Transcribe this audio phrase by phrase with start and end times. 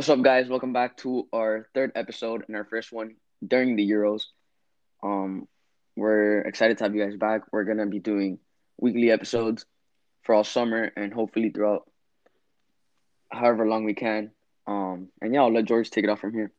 [0.00, 0.48] What's up, guys?
[0.48, 4.22] Welcome back to our third episode and our first one during the Euros.
[5.02, 5.46] Um,
[5.94, 7.42] we're excited to have you guys back.
[7.52, 8.38] We're gonna be doing
[8.78, 9.66] weekly episodes
[10.22, 11.82] for all summer and hopefully throughout
[13.30, 14.30] however long we can.
[14.66, 16.50] Um, and yeah, I'll let George take it off from here.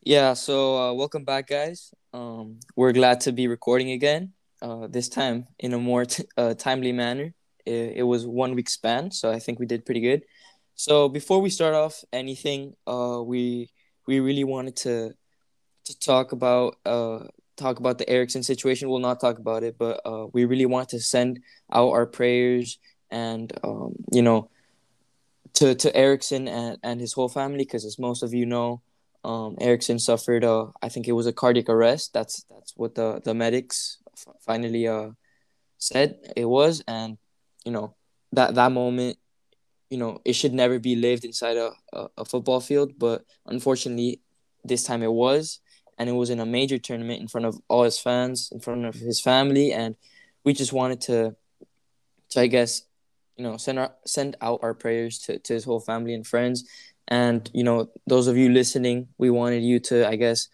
[0.00, 1.92] Yeah, so uh, welcome back, guys.
[2.14, 4.32] Um, we're glad to be recording again.
[4.62, 7.34] Uh, this time in a more t- uh, timely manner.
[7.66, 10.22] It, it was one week span, so I think we did pretty good.
[10.80, 13.68] So before we start off anything, uh, we
[14.06, 15.12] we really wanted to
[15.84, 17.24] to talk about uh
[17.58, 18.88] talk about the Eriksen situation.
[18.88, 22.78] We'll not talk about it, but uh, we really want to send out our prayers
[23.10, 24.48] and um, you know
[25.52, 28.80] to to Eriksen and, and his whole family because as most of you know,
[29.22, 32.14] um, Eriksen suffered uh I think it was a cardiac arrest.
[32.14, 33.98] That's that's what the the medics
[34.46, 35.10] finally uh
[35.76, 37.18] said it was, and
[37.66, 37.96] you know
[38.32, 39.18] that that moment,
[39.90, 44.20] you know it should never be lived inside a, a, a football field, but unfortunately
[44.64, 45.60] this time it was,
[45.98, 48.84] and it was in a major tournament in front of all his fans, in front
[48.84, 49.96] of his family, and
[50.44, 51.36] we just wanted to,
[52.30, 52.82] to I guess,
[53.36, 56.64] you know, send our send out our prayers to, to his whole family and friends,
[57.08, 60.48] and you know, those of you listening, we wanted you to, I guess,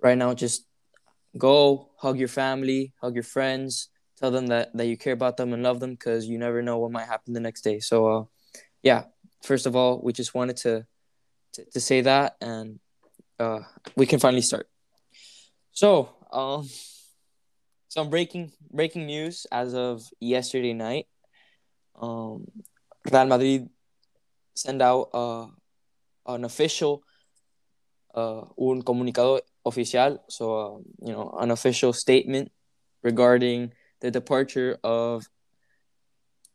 [0.00, 0.66] right now just
[1.38, 3.88] go hug your family, hug your friends,
[4.18, 6.78] tell them that that you care about them and love them because you never know
[6.78, 7.80] what might happen the next day.
[7.80, 8.24] So, uh,
[8.82, 9.04] yeah,
[9.42, 10.86] first of all, we just wanted to
[11.54, 12.80] to, to say that, and
[13.38, 13.60] uh,
[13.96, 14.68] we can finally start.
[15.72, 16.68] So, um,
[17.88, 21.06] some breaking breaking news as of yesterday night.
[22.00, 22.46] Um,
[23.10, 23.68] Real Madrid
[24.54, 25.46] sent out uh,
[26.26, 27.02] an official,
[28.14, 32.50] uh, un comunicado oficial, so uh, you know, an official statement
[33.02, 35.28] regarding the departure of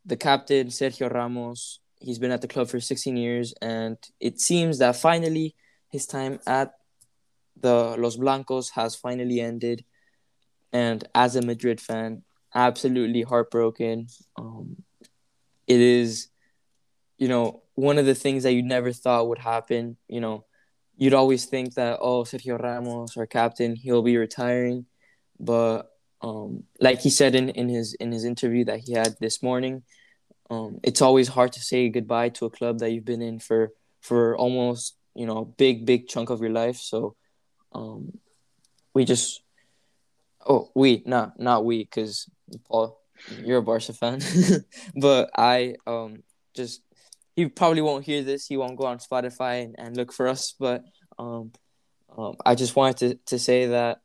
[0.05, 1.79] the captain Sergio Ramos.
[1.99, 5.55] He's been at the club for 16 years, and it seems that finally
[5.89, 6.73] his time at
[7.59, 9.83] the Los Blancos has finally ended.
[10.71, 12.23] And as a Madrid fan,
[12.53, 14.07] absolutely heartbroken.
[14.35, 14.83] Um,
[15.65, 16.27] it is,
[17.17, 19.97] you know, one of the things that you never thought would happen.
[20.07, 20.45] You know,
[20.97, 24.85] you'd always think that oh Sergio Ramos, our captain, he'll be retiring,
[25.39, 29.43] but um, like he said in, in his in his interview that he had this
[29.43, 29.83] morning,
[30.49, 33.71] um, it's always hard to say goodbye to a club that you've been in for
[34.01, 36.77] for almost you know a big big chunk of your life.
[36.77, 37.15] So
[37.73, 38.17] um,
[38.93, 39.41] we just
[40.47, 42.29] oh we not not we because
[42.67, 42.99] Paul
[43.43, 44.21] you're a Barca fan,
[44.95, 46.23] but I um
[46.55, 46.81] just
[47.35, 48.47] he probably won't hear this.
[48.47, 50.55] He won't go on Spotify and, and look for us.
[50.59, 50.83] But
[51.19, 51.51] um,
[52.17, 53.99] um, I just wanted to, to say that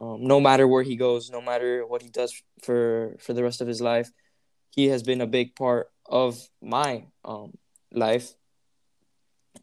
[0.00, 3.60] um, no matter where he goes, no matter what he does for for the rest
[3.60, 4.10] of his life,
[4.70, 7.56] he has been a big part of my um,
[7.92, 8.34] life.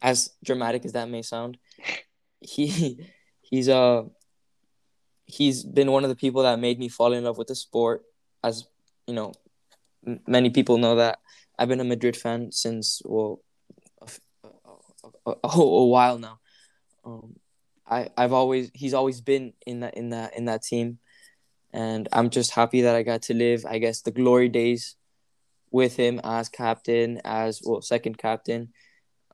[0.02, 1.58] As dramatic as that may sound,
[2.40, 2.98] he
[3.40, 4.02] he's uh
[5.24, 8.02] he's been one of the people that made me fall in love with the sport.
[8.44, 8.66] As
[9.06, 9.32] you know,
[10.06, 11.18] m- many people know that
[11.58, 13.40] I've been a Madrid fan since well
[15.26, 16.38] a, while now.
[17.04, 17.36] Um,
[17.88, 20.98] I I've always he's always been in that in that in that team,
[21.76, 24.96] and I'm just happy that I got to live I guess the glory days
[25.70, 28.72] with him as captain as well second captain.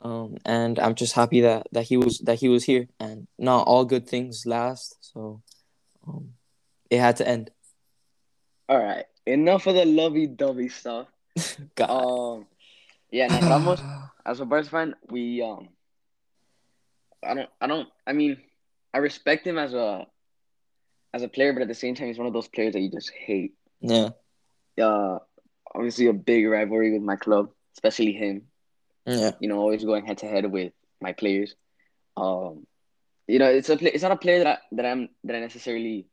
[0.02, 3.68] Um, and I'm just happy that, that he was that he was here, and not
[3.68, 4.96] all good things last.
[5.00, 5.42] So,
[6.06, 6.32] um,
[6.90, 7.50] it had to end.
[8.68, 11.06] All right, enough of the lovey-dovey stuff.
[11.80, 12.46] Um,
[13.10, 13.28] yeah,
[14.26, 15.68] as a Barca fan, we um,
[17.22, 18.38] I don't, I don't, I mean,
[18.92, 20.06] I respect him as a,
[21.14, 22.90] as a player, but at the same time, he's one of those players that you
[22.90, 23.54] just hate.
[23.80, 24.10] yeah,
[24.80, 25.18] Uh,
[25.74, 28.42] obviously a big rivalry with my club, especially him.
[29.06, 31.54] yeah, You know, always going head to head with my players.
[32.16, 32.66] Um,
[33.26, 35.40] you know, it's a play, it's not a player that I, that I'm that I
[35.40, 36.06] necessarily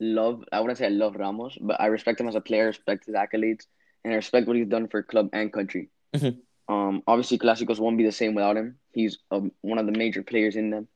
[0.00, 0.44] love.
[0.52, 3.14] I wouldn't say I love Ramos, but I respect him as a player, respect his
[3.14, 3.66] accolades,
[4.04, 5.90] and I respect what he's done for club and country.
[6.14, 6.38] Mhm.
[6.68, 8.78] Um, obviously, Clásicos won't be the same without him.
[8.92, 10.88] He's um, one of the major players in them.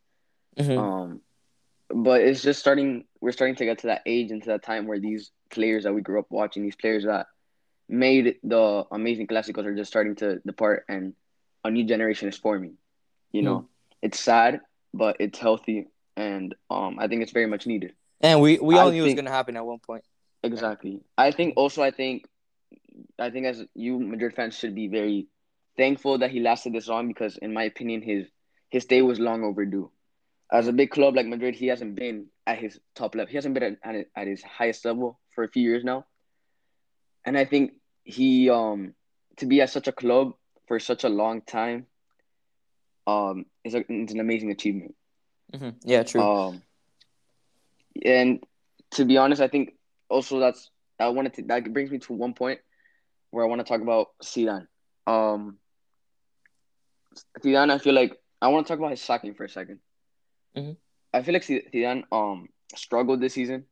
[0.59, 0.79] Mhm.
[0.79, 1.21] Um,
[1.89, 3.05] but it's just starting.
[3.27, 5.93] We're starting to get to that age and to that time where these players that
[5.93, 7.27] we grew up watching, these players that
[7.89, 11.13] made the amazing Clásicos, are just starting to depart, and
[11.65, 12.75] a new generation is forming.
[13.33, 13.69] You know,
[14.01, 14.61] it's sad,
[14.95, 17.95] but it's healthy, and um, I think it's very much needed.
[18.21, 20.05] and we we all I knew it was gonna happen at one point.
[20.45, 21.03] Exactly.
[21.19, 22.27] I think also I think
[23.19, 25.27] I think as you Madrid fans should be very
[25.77, 28.29] thankful that he lasted this long because in my opinion his
[28.71, 29.91] his day was long overdue.
[30.53, 33.29] As a big club like Madrid, he hasn't been at his top level.
[33.29, 36.07] He hasn't been at, at, at his highest level for a few years now.
[37.25, 37.73] And I think
[38.05, 38.95] he um
[39.39, 40.35] to be at such a club
[40.67, 41.87] for such a long time
[43.07, 44.95] um, is, a, is an amazing achievement.
[45.53, 45.71] Mm-hmm.
[45.85, 46.21] Yeah, true.
[46.21, 46.63] Um,
[48.05, 48.43] and
[48.93, 49.75] to be honest, I think
[50.09, 52.61] also that's I wanted to that brings me to one point
[53.31, 54.67] where I want to talk about Zidane.
[55.07, 55.59] Um,
[57.41, 59.79] Zidane, I feel like I want to talk about his sacking for a 2nd
[60.57, 60.73] mm-hmm.
[61.13, 63.65] I feel like Zidane um struggled this season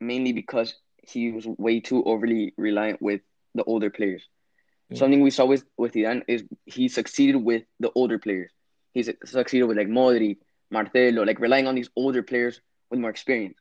[0.00, 3.20] mainly because he was way too overly reliant with
[3.54, 4.22] the older players.
[4.22, 4.96] Mm-hmm.
[4.96, 8.50] Something we saw with with Zidane is he succeeded with the older players.
[8.92, 10.38] He succeeded with like Modric,
[10.70, 13.58] Marcelo, like relying on these older players with more experience.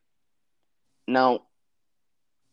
[1.08, 1.44] Now,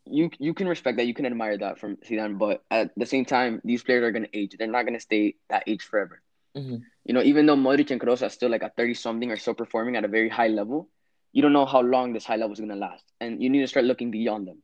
[0.05, 3.25] you you can respect that, you can admire that from Zidane, but at the same
[3.25, 4.55] time, these players are gonna age.
[4.57, 6.21] They're not gonna stay that age forever.
[6.55, 6.77] Mm-hmm.
[7.05, 9.53] You know, even though Modric and Kroos are still like a thirty something, or still
[9.53, 10.89] performing at a very high level.
[11.31, 13.67] You don't know how long this high level is gonna last, and you need to
[13.67, 14.63] start looking beyond them.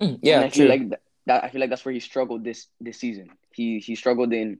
[0.00, 1.44] Mm, yeah, and I feel like that, that.
[1.44, 3.30] I feel like that's where he struggled this this season.
[3.54, 4.58] He he struggled in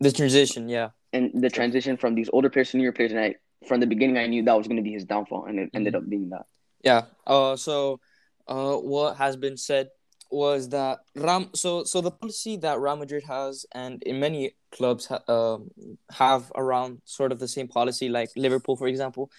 [0.00, 0.68] the transition.
[0.68, 3.36] Yeah, and the transition from these older players to newer players, and I
[3.66, 5.76] from the beginning I knew that was going to be his downfall, and it mm-hmm.
[5.76, 6.46] ended up being that.
[6.82, 7.02] Yeah.
[7.26, 7.56] Uh.
[7.56, 8.00] So,
[8.46, 9.88] uh, what has been said
[10.30, 11.50] was that Ram.
[11.54, 15.70] So, so the policy that Real Madrid has, and in many clubs ha- um,
[16.10, 19.30] have around sort of the same policy, like Liverpool, for example,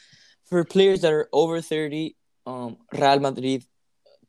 [0.45, 2.15] for players that are over thirty,
[2.45, 3.65] um, Real Madrid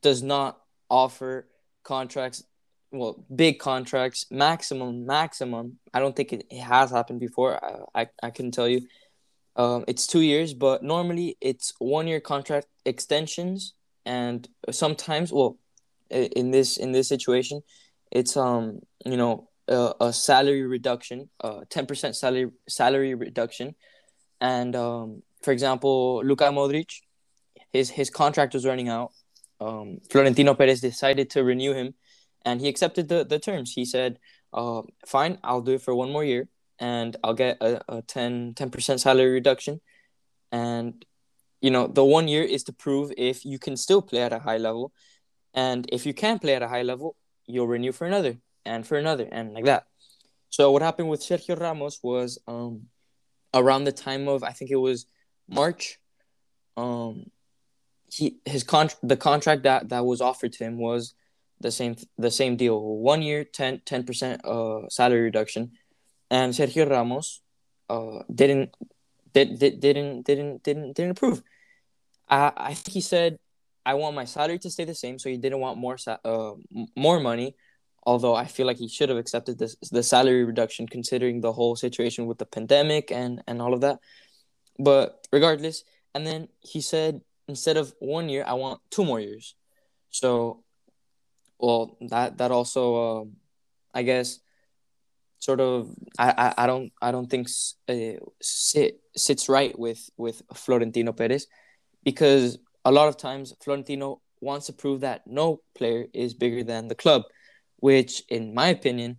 [0.01, 0.59] does not
[0.89, 1.47] offer
[1.83, 2.43] contracts
[2.91, 7.57] well big contracts maximum maximum i don't think it, it has happened before
[7.95, 8.81] I, I i can tell you
[9.55, 13.73] um, it's two years, but normally it's one year contract extensions,
[14.05, 15.57] and sometimes, well,
[16.11, 17.61] in this in this situation,
[18.11, 21.29] it's um you know a, a salary reduction,
[21.69, 23.75] ten percent salary salary reduction,
[24.39, 27.01] and um for example, Luka Modric,
[27.73, 29.11] his his contract was running out.
[29.59, 31.93] Um, Florentino Perez decided to renew him,
[32.45, 33.73] and he accepted the the terms.
[33.73, 34.19] He said,
[34.53, 36.47] uh, "Fine, I'll do it for one more year."
[36.81, 39.79] and I'll get a, a 10 percent salary reduction.
[40.51, 41.05] And
[41.61, 44.39] you know, the one year is to prove if you can still play at a
[44.39, 44.91] high level.
[45.53, 47.15] And if you can't play at a high level,
[47.45, 49.85] you'll renew for another and for another and like that.
[50.49, 52.87] So what happened with Sergio Ramos was um
[53.53, 55.05] around the time of I think it was
[55.47, 55.99] March.
[56.77, 57.31] Um
[58.07, 61.13] he his con the contract that, that was offered to him was
[61.59, 62.79] the same the same deal.
[62.81, 65.71] One year 10 percent uh salary reduction
[66.31, 67.41] and Sergio Ramos
[67.89, 68.73] uh, didn't
[69.33, 71.43] did, did, didn't didn't didn't didn't approve.
[72.27, 73.37] I I think he said
[73.85, 76.53] I want my salary to stay the same, so he didn't want more uh
[76.95, 77.55] more money.
[78.03, 81.75] Although I feel like he should have accepted this the salary reduction considering the whole
[81.75, 83.99] situation with the pandemic and and all of that.
[84.79, 85.83] But regardless,
[86.13, 89.55] and then he said instead of one year, I want two more years.
[90.09, 90.63] So,
[91.59, 93.25] well, that that also, uh,
[93.93, 94.39] I guess,
[95.39, 97.47] sort of I, I, I don't I don't think
[97.89, 101.47] uh, sit sits right with with Florentino Perez
[102.03, 106.87] because a lot of times Florentino wants to prove that no player is bigger than
[106.87, 107.23] the club,
[107.77, 109.17] which in my opinion,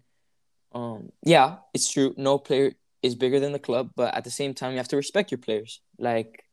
[0.73, 2.15] um, yeah, it's true.
[2.17, 2.73] No player
[3.03, 5.39] is bigger than the club, but at the same time, you have to respect your
[5.39, 5.81] players.
[5.99, 6.45] Like,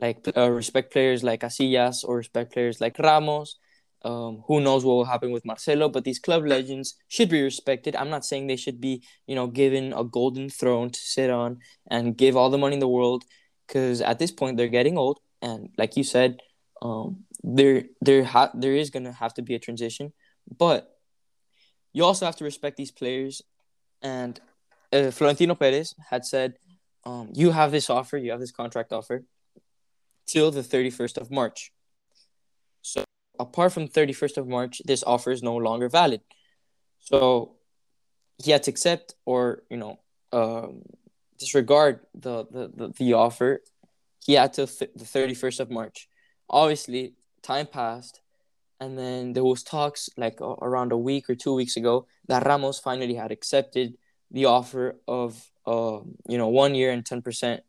[0.00, 3.58] like uh, respect players like Casillas or respect players like Ramos
[4.02, 5.88] um, who knows what will happen with Marcelo?
[5.88, 7.96] But these club legends should be respected.
[7.96, 11.58] I'm not saying they should be, you know, given a golden throne to sit on
[11.90, 13.24] and give all the money in the world,
[13.66, 16.40] because at this point they're getting old, and like you said,
[16.82, 20.12] um, there there ha- there is gonna have to be a transition,
[20.56, 20.90] but
[21.92, 23.42] you also have to respect these players.
[24.02, 24.40] And
[24.92, 26.58] uh, Florentino Perez had said,
[27.04, 29.24] um, "You have this offer, you have this contract offer,
[30.26, 31.72] till the 31st of March."
[32.82, 33.04] So
[33.38, 36.20] apart from 31st of March, this offer is no longer valid.
[37.00, 37.56] So
[38.42, 39.98] he had to accept or, you know,
[40.32, 40.82] um,
[41.38, 43.62] disregard the, the, the, the, offer.
[44.24, 46.07] He had to th- the 31st of March.
[46.50, 48.20] Obviously, time passed.
[48.80, 52.46] And then there was talks like uh, around a week or two weeks ago that
[52.46, 53.98] Ramos finally had accepted
[54.30, 57.60] the offer of, uh, you know, one year and 10%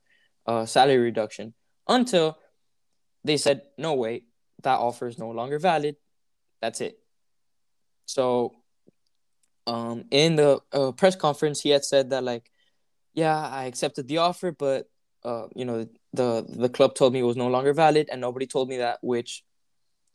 [0.45, 1.53] uh, salary reduction
[1.88, 2.38] until
[3.24, 4.25] they said, no, wait,
[4.63, 5.95] that offer is no longer valid.
[6.62, 7.00] That's it.
[8.05, 8.55] So,
[9.67, 12.51] um, in the uh, press conference, he had said that like,
[13.13, 14.89] yeah, I accepted the offer, but
[15.24, 18.48] uh, you know, the the club told me it was no longer valid, and nobody
[18.48, 19.44] told me that, which,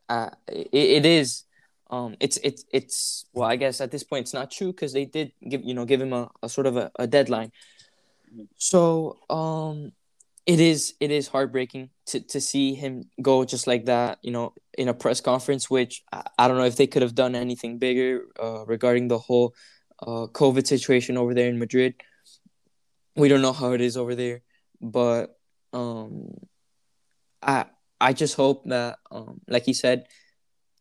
[0.09, 1.45] uh, it, it is.
[1.91, 5.05] Um, it's it's it's well, I guess at this point it's not true because they
[5.05, 7.53] did give you know give him a, a sort of a, a deadline.
[8.57, 9.93] So um,
[10.47, 14.53] it is it is heartbreaking to, to see him go just like that you know
[14.77, 17.79] in a press conference which i, I don't know if they could have done anything
[17.79, 19.55] bigger uh, regarding the whole
[20.03, 21.95] uh, covid situation over there in madrid
[23.17, 24.43] we don't know how it is over there,
[24.81, 25.39] but
[25.75, 26.29] um,
[27.43, 27.67] I
[28.01, 30.07] I just hope that um, like he said,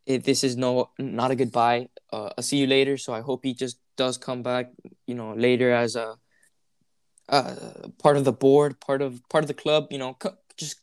[0.05, 2.97] this is no not a goodbye, uh, I'll see you later.
[2.97, 4.71] So I hope he just does come back,
[5.07, 6.15] you know, later as a
[7.29, 9.87] uh, part of the board, part of part of the club.
[9.91, 10.17] You know,
[10.57, 10.81] just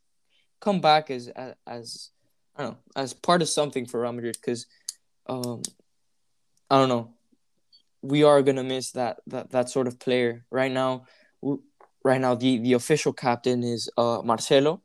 [0.61, 2.11] come back as as, as
[2.57, 4.67] I don't know as part of something for Real Madrid because
[5.29, 5.63] um,
[6.71, 7.15] I don't know.
[8.03, 11.05] We are gonna miss that that that sort of player right now.
[12.03, 14.83] Right now, the the official captain is uh, Marcelo.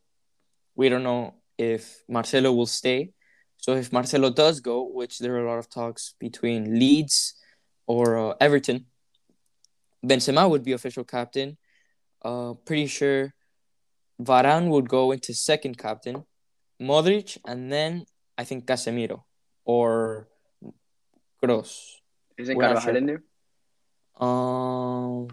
[0.75, 3.11] We don't know if Marcelo will stay.
[3.57, 7.35] So if Marcelo does go, which there are a lot of talks between Leeds
[7.87, 8.85] or uh, Everton,
[10.05, 11.57] Benzema would be official captain.
[12.23, 13.33] Uh, pretty sure
[14.21, 16.25] Varane would go into second captain,
[16.81, 18.05] Modric, and then
[18.37, 19.23] I think Casemiro
[19.63, 20.27] or
[21.41, 22.01] Kroos.
[22.37, 22.97] Isn't Carvajal sure.
[22.97, 23.23] in there?
[24.19, 25.27] Um,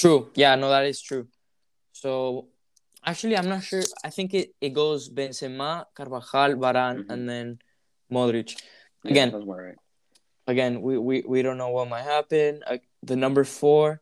[0.00, 0.30] true.
[0.34, 1.26] Yeah, no, that is true.
[1.92, 2.48] So
[3.04, 3.82] actually, I'm not sure.
[4.04, 7.10] I think it, it goes Benzema, Carvajal, Varane, mm-hmm.
[7.10, 7.58] and then
[8.12, 8.56] Modric.
[9.04, 9.74] Again, yeah, right.
[10.46, 12.60] again, we, we, we don't know what might happen.
[12.66, 14.00] Uh, the number four,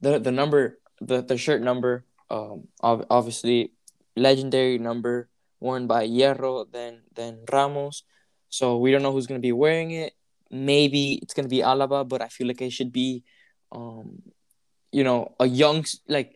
[0.00, 3.72] the the number, the, the shirt number, um, obviously,
[4.16, 5.28] legendary number
[5.60, 8.02] worn by Hierro, then then Ramos.
[8.48, 10.14] So we don't know who's gonna be wearing it.
[10.50, 13.24] Maybe it's gonna be Alaba, but I feel like it should be,
[13.72, 14.22] um,
[14.96, 16.34] you know, a young like.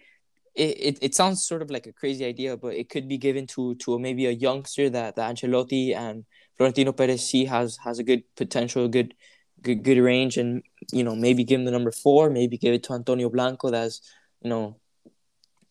[0.57, 3.47] It, it, it sounds sort of like a crazy idea, but it could be given
[3.55, 6.25] to to maybe a youngster that, that Ancelotti and
[6.57, 9.15] Florentino Perez see has has a good potential, good
[9.63, 10.63] good good range, and
[10.93, 14.03] you know maybe give him the number four, maybe give it to Antonio Blanco, that's
[14.43, 14.77] you know,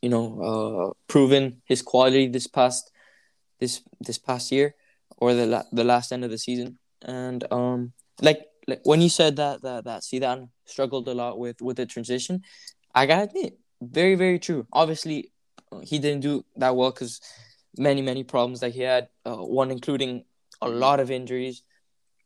[0.01, 2.91] you know, uh, proven his quality this past
[3.59, 4.75] this this past year
[5.17, 6.79] or the la- the last end of the season.
[7.01, 11.61] And um, like like when you said that that that Zidane struggled a lot with
[11.61, 12.43] with the transition,
[12.93, 14.67] I gotta admit, very very true.
[14.73, 15.31] Obviously,
[15.83, 17.21] he didn't do that well because
[17.77, 19.09] many many problems that he had.
[19.25, 20.25] Uh, one including
[20.61, 21.63] a lot of injuries,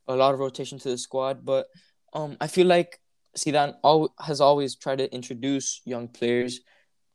[0.08, 1.44] a lot of rotation to the squad.
[1.44, 1.66] But
[2.12, 3.00] um, I feel like
[3.36, 6.60] Zidane al- has always tried to introduce young players.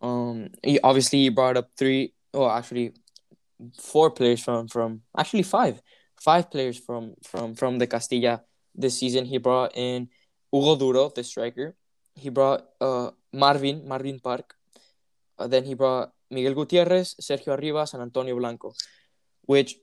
[0.02, 2.94] Um, he obviously he brought up three, well, actually
[3.78, 5.82] four players from from actually five,
[6.20, 8.44] five players from from from the Castilla
[8.76, 9.26] this season.
[9.26, 10.10] He brought in
[10.52, 11.76] Hugo Duro, the striker.
[12.16, 14.56] He brought uh Marvin Marvin Park.
[15.38, 18.74] Uh, then he brought Miguel Gutierrez, Sergio Arribas, and Antonio Blanco,
[19.46, 19.78] which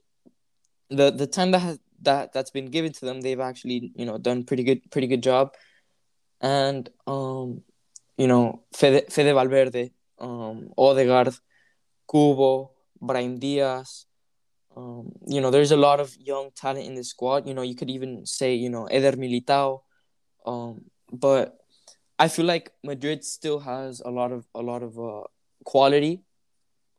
[0.91, 4.19] the the time that has, that that's been given to them, they've actually you know
[4.19, 5.55] done pretty good pretty good job,
[6.41, 7.62] and um
[8.17, 11.35] you know Fede, Fede Valverde, um Odegaard,
[12.11, 14.07] Kubo, Brahim Diaz.
[14.76, 17.49] Um, you know, there's a lot of young talent in the squad.
[17.49, 19.81] You know, you could even say, you know, Eder Militao.
[20.45, 21.57] Um, but
[22.19, 25.25] I feel like Madrid still has a lot of a lot of uh,
[25.65, 26.23] quality,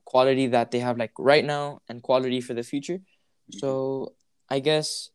[0.05, 2.99] quality that they have like right now, and quality for the future.
[3.49, 4.13] So
[4.49, 5.09] I guess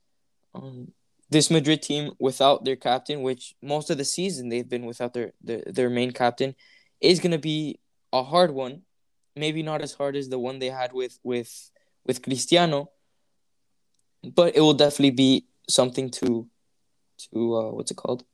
[0.55, 0.93] um,
[1.31, 5.33] this Madrid team without their captain, which most of the season they've been without their
[5.43, 6.55] their, their main captain,
[7.01, 7.79] is gonna be
[8.13, 8.83] a hard one
[9.37, 11.71] maybe not as hard as the one they had with with
[12.05, 12.91] with Cristiano,
[14.23, 16.49] but it will definitely be something to
[17.33, 18.25] to uh, what's it called?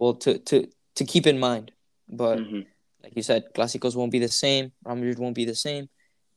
[0.00, 0.66] Well, to to
[0.96, 1.70] to keep in mind.
[2.08, 2.60] But mm-hmm.
[3.04, 4.72] like you said, Clásicos won't be the same.
[4.84, 5.88] Real Madrid won't be the same,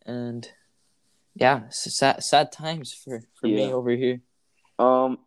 [0.05, 0.47] and
[1.33, 3.55] yeah, sad sad times for for yeah.
[3.55, 4.19] me over here.
[4.77, 5.17] Um,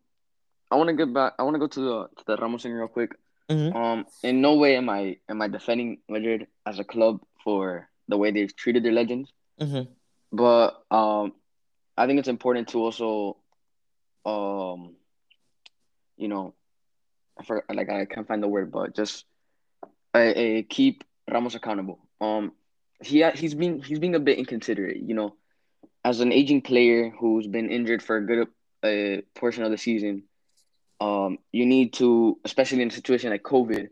[0.70, 1.32] I want to get back.
[1.38, 3.16] I want to go to the to the Ramos thing real quick.
[3.48, 3.76] Mm-hmm.
[3.76, 8.18] Um, in no way am I am I defending Madrid as a club for the
[8.18, 9.32] way they've treated their legends.
[9.60, 9.90] Mm-hmm.
[10.30, 11.32] But um,
[11.96, 13.38] I think it's important to also,
[14.26, 14.96] um,
[16.18, 16.54] you know,
[17.38, 19.24] I forgot, like I can't find the word, but just
[20.14, 20.32] uh,
[20.68, 21.98] keep Ramos accountable.
[22.20, 22.52] Um,
[23.02, 25.34] he he's been he's being a bit inconsiderate, you know,
[26.04, 28.48] as an aging player who's been injured for a good
[28.82, 30.22] uh, portion of the season.
[30.98, 33.88] Um, you need to, especially in a situation like COVID,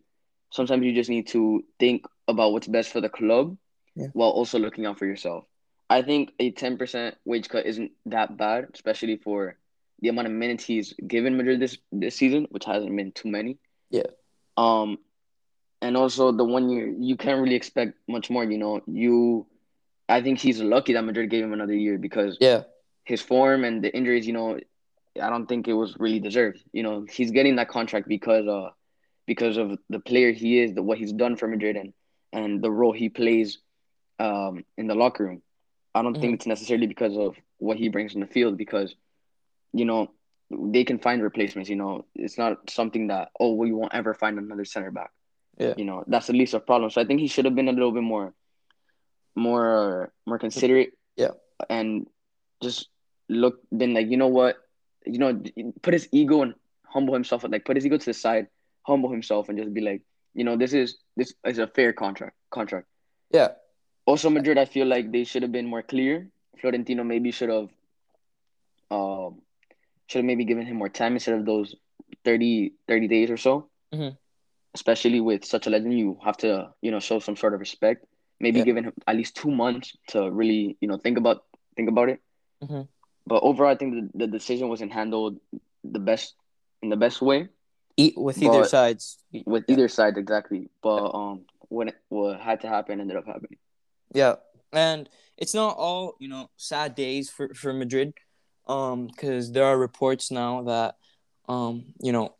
[0.50, 3.58] sometimes you just need to think about what's best for the club
[3.94, 4.06] yeah.
[4.14, 5.44] while also looking out for yourself.
[5.90, 9.58] I think a 10% wage cut isn't that bad, especially for
[10.00, 13.58] the amount of minutes he's given Madrid this this season, which hasn't been too many.
[13.90, 14.10] Yeah.
[14.56, 14.98] Um,
[15.80, 18.44] and also the one year you can't really expect much more.
[18.44, 19.46] You know, you,
[20.08, 22.62] I think he's lucky that Madrid gave him another year because yeah,
[23.04, 24.26] his form and the injuries.
[24.26, 24.58] You know,
[25.20, 26.62] I don't think it was really deserved.
[26.72, 28.70] You know, he's getting that contract because uh,
[29.26, 31.92] because of the player he is, the what he's done for Madrid, and
[32.32, 33.58] and the role he plays
[34.18, 35.42] um, in the locker room.
[35.94, 36.20] I don't mm-hmm.
[36.20, 38.94] think it's necessarily because of what he brings in the field because,
[39.74, 40.10] you know,
[40.50, 41.68] they can find replacements.
[41.68, 45.10] You know, it's not something that oh we won't ever find another center back.
[45.58, 45.74] Yeah.
[45.76, 46.94] You know, that's the least of problems.
[46.94, 48.34] So I think he should have been a little bit more,
[49.34, 50.94] more, more considerate.
[51.16, 51.30] Yeah.
[51.68, 52.06] And
[52.62, 52.88] just
[53.28, 54.56] look, been like, you know what,
[55.06, 55.40] you know,
[55.82, 56.54] put his ego and
[56.84, 58.48] humble himself, like put his ego to the side,
[58.82, 60.02] humble himself, and just be like,
[60.34, 62.34] you know, this is this is a fair contract.
[62.50, 62.86] Contract.
[63.30, 63.48] Yeah.
[64.06, 66.28] Also, Madrid, I feel like they should have been more clear.
[66.60, 67.68] Florentino maybe should have,
[68.90, 69.40] um,
[70.06, 71.74] should have maybe given him more time instead of those
[72.24, 73.68] 30, 30 days or so.
[73.92, 74.16] Mhm.
[74.74, 78.04] Especially with such a legend, you have to, you know, show some sort of respect.
[78.40, 78.64] Maybe Yeah.
[78.64, 81.44] giving him at least two months to really, you know, think about
[81.76, 82.20] think about it.
[82.62, 82.88] Mhm.
[83.26, 85.40] But overall, I think the, the decision wasn't handled
[85.82, 86.34] the best
[86.82, 87.48] in the best way
[87.96, 89.18] Eat with either sides.
[89.46, 89.74] with Yeah.
[89.74, 90.68] either side exactly.
[90.82, 93.58] But um, when it, what had to happen ended up happening.
[94.12, 94.36] Yeah,
[94.72, 95.08] and
[95.38, 98.14] it's not all you know sad days for for Madrid,
[98.66, 100.96] um, because there are reports now that,
[101.48, 102.34] um, you know,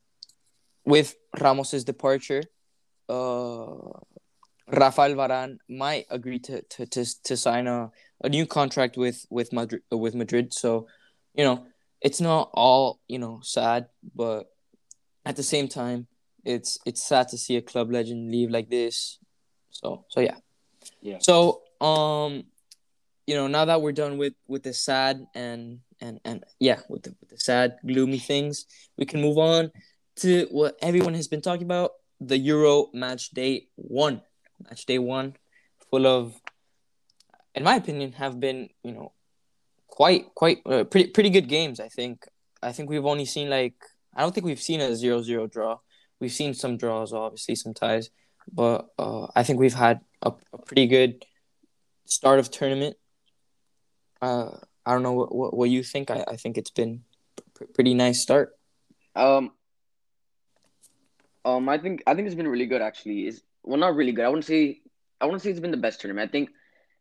[0.84, 2.42] with Ramos's departure,
[3.08, 3.66] uh,
[4.68, 7.90] Rafael Varane might agree to to to, to sign a,
[8.22, 10.54] a new contract with with Madrid with Madrid.
[10.54, 10.86] So,
[11.34, 11.66] you know,
[12.00, 14.50] it's not all you know sad, but
[15.26, 16.06] at the same time,
[16.44, 19.18] it's it's sad to see a club legend leave like this.
[19.70, 20.36] So so yeah.
[21.00, 21.18] Yeah.
[21.20, 22.44] So um,
[23.26, 27.02] you know, now that we're done with with the sad and and and yeah, with
[27.02, 29.72] the with the sad gloomy things, we can move on
[30.16, 34.20] to what everyone has been talking about: the Euro match day one.
[34.68, 35.34] Match day one,
[35.90, 36.40] full of,
[37.54, 39.12] in my opinion, have been you know,
[39.88, 41.80] quite quite uh, pretty pretty good games.
[41.80, 42.26] I think.
[42.62, 43.74] I think we've only seen like
[44.14, 45.80] I don't think we've seen a 0-0 draw.
[46.20, 48.10] We've seen some draws, obviously some ties,
[48.50, 51.24] but uh, I think we've had a, a pretty good
[52.06, 52.96] start of tournament.
[54.22, 56.10] Uh, I don't know what, what, what you think.
[56.10, 57.04] I, I think it's been
[57.60, 58.56] a pretty nice start.
[59.16, 59.52] Um,
[61.44, 63.26] um, I think I think it's been really good actually.
[63.26, 64.24] Is well, not really good.
[64.24, 64.80] I wouldn't say
[65.20, 66.28] I wouldn't say it's been the best tournament.
[66.28, 66.50] I think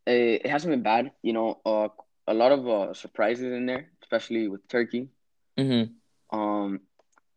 [0.07, 0.11] uh,
[0.45, 1.11] it hasn't been bad.
[1.21, 1.89] You know, uh,
[2.27, 5.09] a lot of uh, surprises in there, especially with Turkey.
[5.57, 6.37] Mm-hmm.
[6.37, 6.81] Um,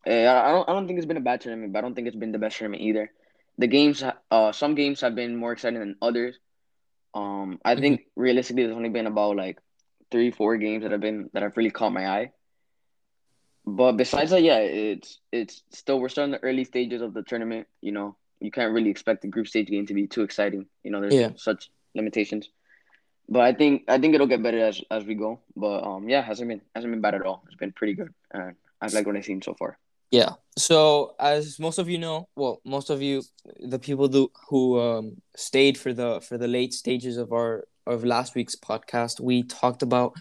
[0.07, 2.07] eh, I don't I don't think it's been a bad tournament, but I don't think
[2.07, 3.11] it's been the best tournament either.
[3.59, 6.39] The games, uh, some games have been more exciting than others.
[7.15, 9.59] Um, I think realistically, there's only been about like
[10.11, 12.31] three, four games that have been that have really caught my eye.
[13.65, 17.23] But besides that, yeah, it's it's still we're still in the early stages of the
[17.23, 17.67] tournament.
[17.81, 20.67] You know, you can't really expect the group stage game to be too exciting.
[20.85, 21.31] You know, there's Yeah.
[21.37, 22.49] such limitations.
[23.29, 25.41] But I think I think it'll get better as as we go.
[25.57, 27.43] But um, yeah, hasn't been hasn't been bad at all.
[27.47, 29.79] It's been pretty good, and I've liked what I've seen so far.
[30.13, 30.35] Yeah.
[30.57, 33.23] So as most of you know, well, most of you,
[33.59, 38.05] the people who who um, stayed for the for the late stages of our of
[38.05, 40.15] last week's podcast, we talked about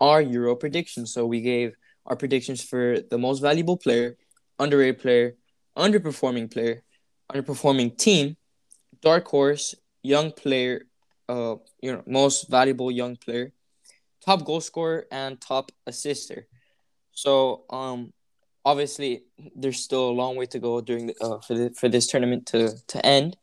[0.00, 1.12] our Euro predictions.
[1.12, 1.74] So we gave
[2.06, 4.16] our predictions for the most valuable player,
[4.58, 5.36] underrated player,
[5.76, 6.82] underperforming player,
[7.32, 8.36] underperforming team,
[9.00, 10.82] dark horse, young player,
[11.28, 13.52] uh, you know, most valuable young player,
[14.24, 16.46] top goal scorer, and top assister.
[17.12, 18.12] So um
[18.64, 19.24] obviously
[19.56, 22.46] there's still a long way to go during the, uh, for the, for this tournament
[22.46, 23.36] to to end,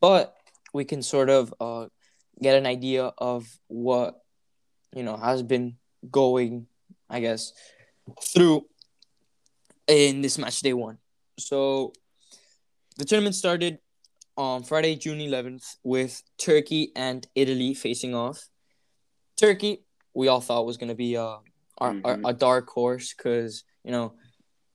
[0.00, 0.34] but
[0.74, 1.86] we can sort of uh,
[2.40, 4.20] get an idea of what
[4.94, 5.76] you know has been
[6.10, 6.66] going,
[7.10, 7.52] I guess,
[8.32, 8.66] through
[9.86, 10.98] in this match day one.
[11.38, 11.92] So
[12.96, 13.78] the tournament started
[14.36, 18.48] on Friday, June 11th, with Turkey and Italy facing off.
[19.36, 19.82] Turkey,
[20.14, 21.36] we all thought was going to be uh,
[21.78, 22.28] our, Mhm.
[22.28, 24.14] a dark horse because you know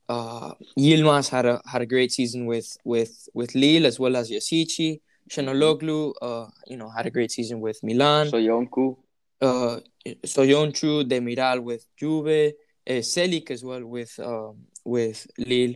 [0.10, 4.30] uh, Yilmaz had a had a great season with with with Lille as well as
[4.30, 5.00] Yazici.
[5.30, 8.28] Calhanoglu, uh, you know, had a great season with Milan.
[8.30, 8.98] So Yonku,
[9.42, 9.80] uh,
[10.26, 12.54] Soyuncu, Demiral with Juve,
[12.88, 15.76] uh, Celik as well with um, with Lille.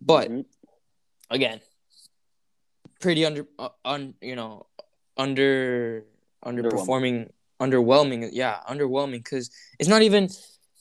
[0.00, 0.44] But Mhm.
[1.30, 1.60] again,
[3.00, 4.66] pretty under uh, un you know
[5.16, 6.04] under
[6.44, 8.28] underperforming, underwhelming.
[8.32, 10.28] Yeah, underwhelming because it's not even.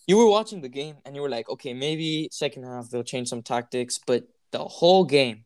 [0.08, 3.28] You were watching the game and you were like, okay, maybe second half they'll change
[3.28, 5.46] some tactics, but the whole game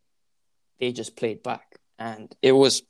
[0.82, 1.69] they just played back,
[2.00, 2.82] and it was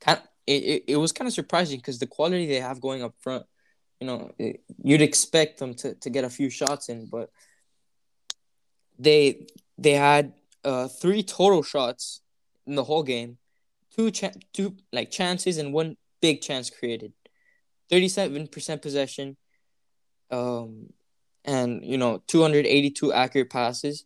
[0.00, 0.20] kind.
[0.46, 3.44] It, it, it was kind of surprising because the quality they have going up front,
[4.00, 7.30] you know, it, you'd expect them to, to get a few shots in, but
[8.98, 10.32] they they had
[10.64, 12.22] uh, three total shots
[12.66, 13.38] in the whole game,
[13.94, 17.12] two cha- two like chances and one big chance created,
[17.90, 19.36] thirty seven percent possession,
[20.30, 20.86] um,
[21.44, 24.04] and you know two hundred eighty two accurate passes,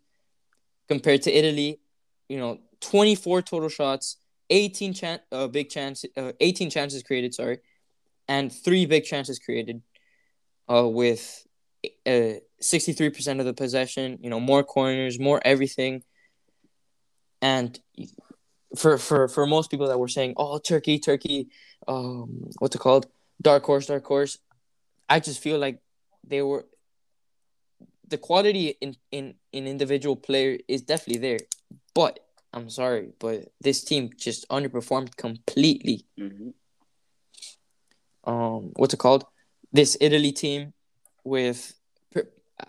[0.88, 1.80] compared to Italy,
[2.28, 4.16] you know twenty four total shots,
[4.50, 7.58] eighteen chan- uh, big chance uh, eighteen chances created, sorry,
[8.28, 9.82] and three big chances created,
[10.68, 11.46] uh, with
[12.06, 16.02] uh, 63% of the possession, you know, more corners, more everything.
[17.42, 17.78] and
[18.76, 21.48] for for for most people that were saying, "Oh, Turkey, Turkey,
[21.88, 23.06] um, what's it called?
[23.42, 24.38] Dark horse, dark horse."
[25.08, 25.80] I just feel like
[26.26, 26.66] they were
[28.06, 31.38] the quality in in in individual player is definitely there,
[31.94, 32.20] but
[32.52, 36.06] I'm sorry, but this team just underperformed completely.
[36.18, 36.50] Mm-hmm.
[38.30, 39.24] Um, what's it called?
[39.72, 40.72] This Italy team
[41.24, 41.72] with,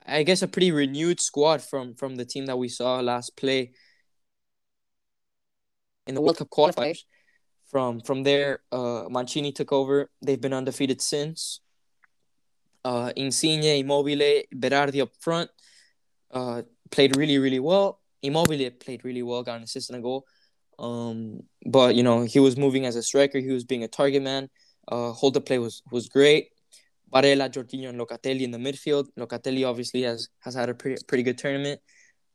[0.06, 3.72] I guess, a pretty renewed squad from from the team that we saw last play
[6.06, 7.00] in the World Cup qualifiers.
[7.65, 10.12] From from there, uh, Mancini took over.
[10.22, 11.62] They've been undefeated since.
[12.84, 15.50] Uh, Insigne, Immobile, Berardi up front
[16.32, 18.01] uh, played really really well.
[18.21, 20.25] Immobile played really well, got an assist and a goal.
[20.79, 23.39] Um, but you know he was moving as a striker.
[23.39, 24.49] He was being a target man.
[24.88, 26.49] Uh, hold the play was was great.
[27.13, 29.07] Barella, Jorginho, and Locatelli in the midfield.
[29.19, 31.81] Locatelli obviously has has had a pretty pretty good tournament.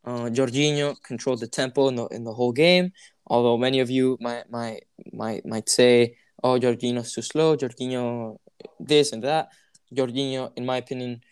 [0.05, 2.92] Uh, Jorginho controlled the tempo in the in the whole game.
[3.27, 8.37] Although many of you might might might might say, "Oh, Jorginho's too slow." Jorginho,
[8.79, 9.49] this and that.
[9.94, 11.22] Jorginho, in my opinion,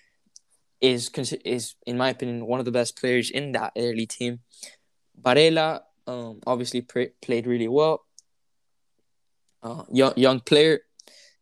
[0.80, 1.10] is
[1.44, 4.40] is in my opinion one of the best players in that early team.
[5.20, 8.04] Barella, um, obviously pre- played really well.
[9.62, 10.80] Uh, young young player,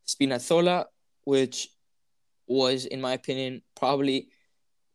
[0.07, 0.85] Spinazzola,
[1.25, 1.69] which
[2.47, 4.29] was in my opinion probably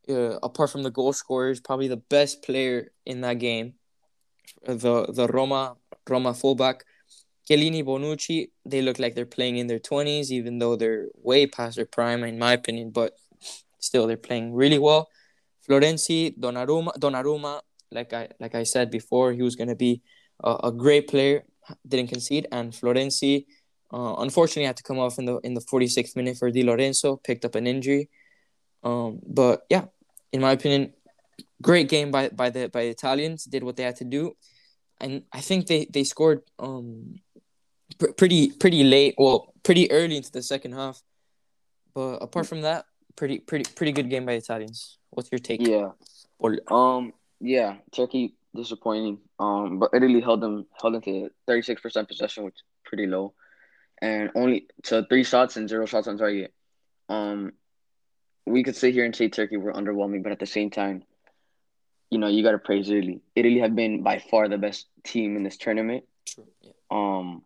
[0.10, 3.74] uh, apart from the goal scorers, probably the best player in that game.
[4.66, 5.76] The the Roma
[6.10, 6.86] Roma fullback,
[7.50, 11.76] Chiellini, Bonucci, they look like they're playing in their twenties, even though they're way past
[11.76, 12.92] their prime, in my opinion.
[12.92, 13.14] But
[13.88, 15.10] still, they're playing really well.
[15.68, 20.02] Florenzi, Donnarumma, Donnarumma, like I like I said before, he was gonna be
[20.44, 21.44] a, a great player.
[21.88, 23.46] Didn't concede, and Florenzi,
[23.92, 27.18] uh, unfortunately, had to come off in the in the 46th minute for Di Lorenzo,
[27.18, 28.10] picked up an injury.
[28.84, 29.86] Um, but yeah,
[30.32, 30.94] in my opinion,
[31.62, 33.44] great game by by the by the Italians.
[33.44, 34.38] Did what they had to do,
[35.02, 37.20] and I think they they scored um
[38.00, 39.16] pr- pretty pretty late.
[39.18, 41.02] Well, pretty early into the second half.
[41.94, 42.86] But apart from that,
[43.18, 44.98] pretty pretty pretty good game by the Italians.
[45.10, 45.68] What's your take?
[45.68, 45.92] Yeah.
[46.40, 47.14] Or, Um.
[47.42, 47.78] Yeah.
[47.92, 49.20] Turkey disappointing.
[49.40, 49.80] Um.
[49.80, 53.34] But Italy held them held them to thirty six percent possession, which is pretty low,
[54.02, 56.54] and only to three shots and zero shots on target.
[57.10, 57.54] Um
[58.46, 61.04] we could sit here and say Turkey were underwhelming, but at the same time,
[62.10, 63.20] you know, you got to praise Italy.
[63.36, 66.06] Italy have been by far the best team in this tournament.
[66.26, 66.48] True.
[66.62, 66.72] Yeah.
[66.90, 67.44] Um,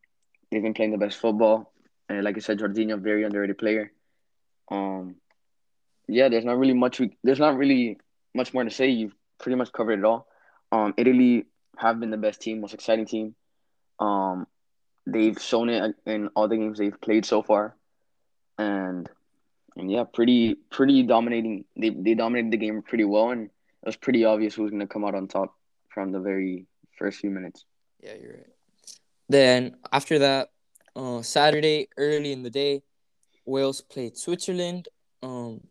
[0.52, 1.74] they've been playing the best football,
[2.08, 3.92] and like I said, Jorginho, very underrated player.
[4.70, 5.16] Um,
[6.12, 7.00] yeah, there's not really much.
[7.00, 7.98] We, there's not really
[8.34, 8.90] much more to say.
[8.90, 10.28] You've pretty much covered it all.
[10.72, 11.46] Um, Italy
[11.78, 13.36] have been the best team, most exciting team.
[14.00, 14.48] Um,
[15.06, 17.76] they've shown it in all the games they've played so far,
[18.58, 19.10] and
[19.76, 21.66] and yeah, pretty pretty dominating.
[21.78, 24.88] They they dominated the game pretty well, and it was pretty obvious who was to
[24.88, 25.56] come out on top
[25.90, 26.66] from the very
[26.98, 27.66] first few minutes.
[28.02, 28.48] Yeah, you're right.
[29.30, 30.52] Then after that,
[30.96, 32.84] uh, Saturday early in the day,
[33.46, 34.88] Wales played Switzerland.
[35.24, 35.62] Um,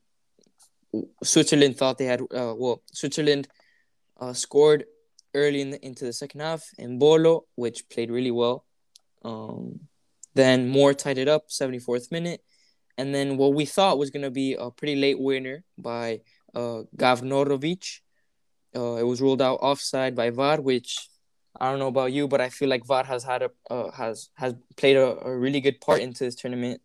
[1.22, 3.48] Switzerland thought they had uh, well, Switzerland
[4.20, 4.84] uh, scored
[5.34, 8.64] early in the, into the second half, Embolo, which played really well.
[9.24, 9.80] Um,
[10.34, 12.42] then Moore tied it up, 74th minute.
[12.98, 16.20] And then what we thought was going to be a pretty late winner by
[16.54, 18.00] uh, Gavranovic.
[18.74, 21.08] Uh, it was ruled out offside by VAR, which
[21.58, 24.30] I don't know about you, but I feel like VAR has had a uh, has
[24.34, 26.80] has played a, a really good part into this tournament.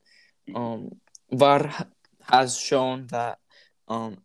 [0.54, 0.90] Um,
[1.32, 1.72] VAR
[2.22, 3.40] has shown that
[3.88, 4.18] um,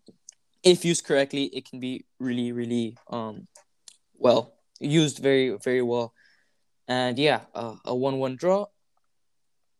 [0.62, 3.46] if used correctly, it can be really, really um,
[4.16, 6.12] well used, very, very well.
[6.88, 8.66] And yeah, uh, a one-one draw.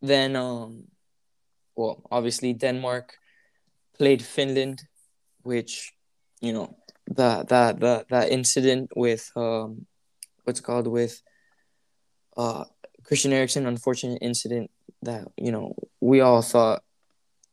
[0.01, 0.85] Then um,
[1.77, 3.17] well, obviously Denmark
[3.97, 4.83] played Finland,
[5.43, 5.93] which
[6.41, 6.77] you know
[7.09, 9.87] that that that that incident with um
[10.45, 11.21] what's called with
[12.37, 12.65] uh
[13.05, 14.71] Christian Eriksen, unfortunate incident
[15.03, 16.83] that you know we all thought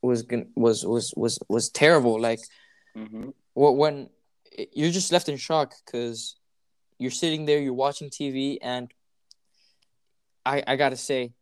[0.01, 2.19] was was was was was terrible.
[2.19, 2.39] Like,
[2.95, 3.29] mm-hmm.
[3.53, 4.09] when
[4.73, 6.35] you're just left in shock because
[6.99, 8.91] you're sitting there, you're watching TV, and
[10.45, 11.33] I I gotta say,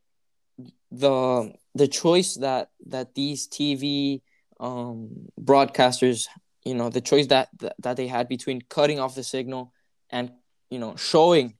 [0.91, 4.21] the the choice that that these TV
[4.59, 6.27] um, broadcasters,
[6.63, 9.73] you know, the choice that, that that they had between cutting off the signal
[10.09, 10.31] and
[10.69, 11.55] you know showing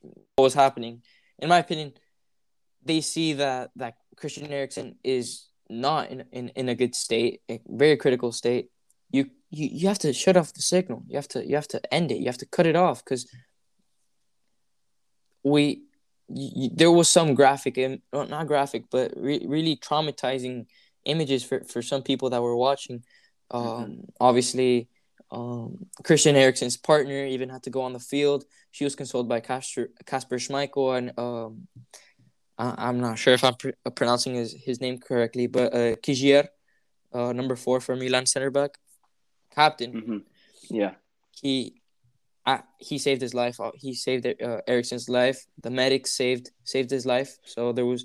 [0.00, 1.02] what was happening,
[1.38, 1.92] in my opinion,
[2.84, 7.60] they see that that Christian Eriksen is not in, in, in a good state, a
[7.66, 8.70] very critical state.
[9.10, 11.02] You, you you have to shut off the signal.
[11.08, 12.18] You have to you have to end it.
[12.18, 13.28] You have to cut it off because
[15.42, 15.82] we
[16.28, 17.76] there was some graphic,
[18.12, 20.66] well, not graphic, but re- really traumatizing
[21.04, 23.02] images for, for some people that were watching.
[23.50, 24.00] Um, mm-hmm.
[24.20, 24.88] Obviously,
[25.32, 29.40] um, Christian Eriksen's partner even had to go on the field she was consoled by
[29.40, 31.66] Kasper Kasper Schmeichel and um,
[32.60, 36.48] I, am not sure if I'm pr- pronouncing his, his name correctly, but uh, Kjaer,
[37.12, 38.76] uh, number four for Milan center back,
[39.54, 39.92] captain.
[39.92, 40.18] Mm-hmm.
[40.68, 40.94] Yeah,
[41.30, 41.80] he
[42.44, 43.58] uh, he saved his life.
[43.60, 45.46] Uh, he saved uh, Eriksen's life.
[45.62, 47.38] The medics saved saved his life.
[47.44, 48.04] So there was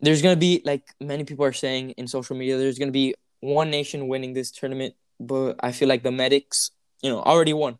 [0.00, 2.58] there's gonna be like many people are saying in social media.
[2.58, 6.70] There's gonna be one nation winning this tournament, but I feel like the medics,
[7.02, 7.78] you know, already won.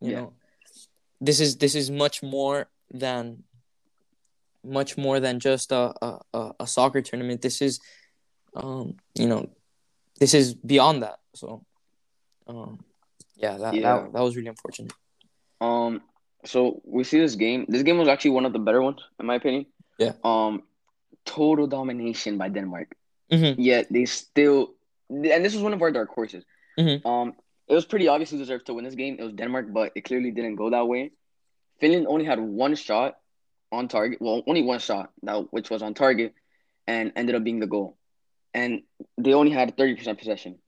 [0.00, 0.16] You yeah.
[0.20, 0.32] know,
[1.20, 3.44] this is this is much more than
[4.64, 5.92] much more than just a
[6.34, 7.42] a, a soccer tournament.
[7.42, 7.80] This is,
[8.54, 9.50] um, you know,
[10.18, 11.18] this is beyond that.
[11.34, 11.64] So,
[12.46, 12.84] um,
[13.36, 13.82] yeah, that, yeah.
[13.82, 14.92] that that was really unfortunate.
[15.60, 16.02] Um,
[16.44, 17.66] so we see this game.
[17.68, 19.66] This game was actually one of the better ones, in my opinion.
[19.98, 20.12] Yeah.
[20.24, 20.62] Um,
[21.24, 22.94] total domination by Denmark.
[23.30, 23.60] Mm-hmm.
[23.60, 24.74] Yet they still,
[25.10, 26.44] and this was one of our dark horses.
[26.78, 27.06] Mm-hmm.
[27.06, 27.34] Um,
[27.66, 29.16] it was pretty obvious who deserved to win this game.
[29.18, 31.12] It was Denmark, but it clearly didn't go that way.
[31.80, 33.18] Finland only had one shot
[33.70, 34.20] on target.
[34.20, 36.34] Well, only one shot that which was on target,
[36.86, 37.96] and ended up being the goal.
[38.54, 38.82] And
[39.16, 40.58] they only had thirty percent possession.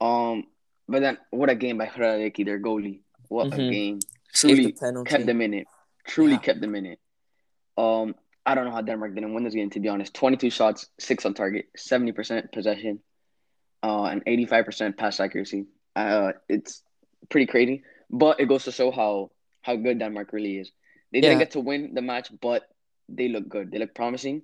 [0.00, 0.44] Um,
[0.88, 3.00] but then what a game by Hradecky, their goalie.
[3.28, 3.60] What mm-hmm.
[3.60, 4.00] a game.
[4.32, 5.66] Truly the kept them in it.
[6.06, 6.38] Truly yeah.
[6.38, 6.98] kept them in it.
[7.78, 10.14] Um, I don't know how Denmark didn't win this game to be honest.
[10.14, 13.00] Twenty two shots, six on target, seventy percent possession,
[13.82, 15.66] uh, and eighty five percent pass accuracy.
[15.96, 16.82] Uh, it's
[17.28, 19.30] pretty crazy, but it goes to show how
[19.62, 20.70] how good Denmark really is.
[21.12, 22.68] They didn't get to win the match, but
[23.08, 23.70] they look good.
[23.70, 24.42] They look promising,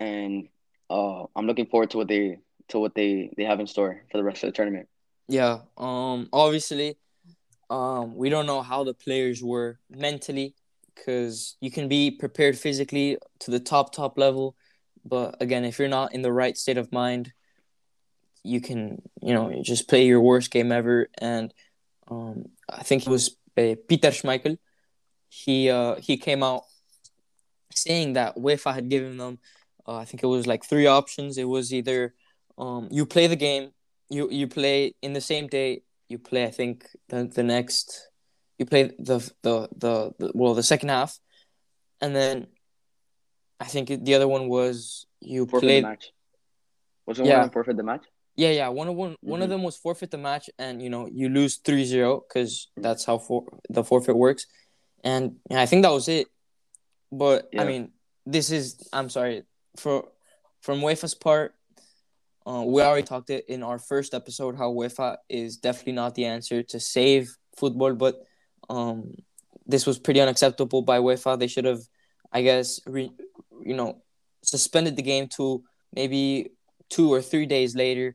[0.00, 0.48] and
[0.90, 4.18] uh, I'm looking forward to what they to what they they have in store for
[4.18, 4.88] the rest of the tournament.
[5.28, 5.60] Yeah.
[5.76, 6.28] Um.
[6.32, 6.96] Obviously,
[7.70, 10.54] um, we don't know how the players were mentally,
[10.94, 14.56] because you can be prepared physically to the top top level,
[15.04, 17.32] but again, if you're not in the right state of mind,
[18.42, 21.08] you can you know just play your worst game ever.
[21.18, 21.52] And
[22.08, 24.58] um, I think it was uh, Peter Schmeichel.
[25.28, 26.64] He uh he came out
[27.72, 29.38] saying that UEFA had given them,
[29.86, 31.38] uh, I think it was like three options.
[31.38, 32.14] It was either
[32.56, 33.70] um you play the game
[34.08, 35.82] you you play in the same day.
[36.08, 38.08] You play, I think, the the next.
[38.58, 41.18] You play the the the, the well the second half,
[42.00, 42.46] and then
[43.58, 45.84] I think the other one was you forfeit played.
[45.84, 46.12] The match.
[47.06, 47.40] Was it yeah.
[47.40, 48.04] one forfeit the match?
[48.36, 48.68] Yeah, yeah.
[48.68, 49.30] One of one mm-hmm.
[49.30, 49.52] one of mm-hmm.
[49.52, 53.44] them was forfeit the match, and you know you lose 3-0 because that's how for
[53.68, 54.46] the forfeit works,
[55.04, 56.26] and yeah, I think that was it.
[57.12, 57.62] But yeah.
[57.62, 57.92] I mean,
[58.26, 59.44] this is I'm sorry
[59.76, 60.08] for
[60.62, 61.54] from UEFA's part.
[62.46, 66.24] Uh, we already talked it in our first episode how UEFA is definitely not the
[66.26, 68.22] answer to save football, but
[68.68, 69.14] um,
[69.66, 71.38] this was pretty unacceptable by UEFA.
[71.38, 71.80] They should have,
[72.32, 73.10] I guess, re,
[73.64, 74.02] you know,
[74.42, 75.64] suspended the game to
[75.94, 76.50] maybe
[76.90, 78.14] two or three days later.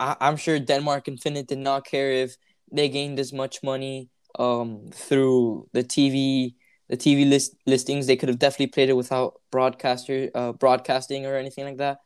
[0.00, 2.36] I, I'm sure Denmark and Finland did not care if
[2.70, 6.54] they gained as much money um, through the TV
[6.88, 8.06] the TV list listings.
[8.06, 11.98] They could have definitely played it without broadcaster uh, broadcasting or anything like that.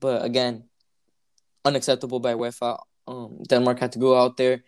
[0.00, 0.64] But again,
[1.64, 2.78] unacceptable by UEFA.
[3.06, 4.64] Um, Denmark had to go out there.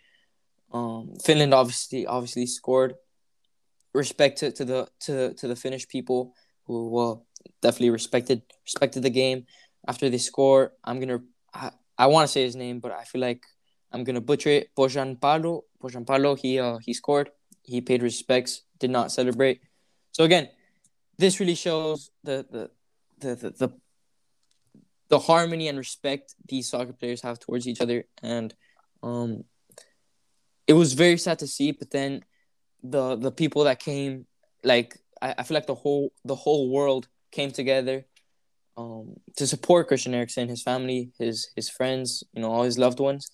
[0.71, 2.95] Um, Finland obviously obviously scored.
[3.93, 7.25] Respect to, to the to to the Finnish people who well
[7.61, 9.45] definitely respected respected the game.
[9.87, 11.19] After they score, I'm gonna
[11.53, 13.43] I, I want to say his name, but I feel like
[13.95, 14.75] I'm gonna butcher it.
[14.77, 17.31] Pohjanpalo, Bojan Palo, he uh he scored.
[17.63, 18.63] He paid respects.
[18.79, 19.61] Did not celebrate.
[20.11, 20.49] So again,
[21.17, 22.69] this really shows the the
[23.19, 23.69] the the, the
[25.07, 28.53] the harmony and respect these soccer players have towards each other and
[29.03, 29.43] um
[30.67, 32.23] it was very sad to see but then
[32.83, 34.25] the the people that came
[34.63, 38.05] like I, I feel like the whole the whole world came together
[38.77, 42.99] um to support Christian Eriksen, his family, his his friends, you know, all his loved
[42.99, 43.29] ones.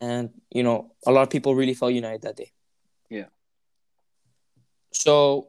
[0.00, 2.52] And, you know, a lot of people really felt united that day.
[3.10, 3.26] Yeah.
[4.92, 5.48] So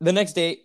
[0.00, 0.62] the next day,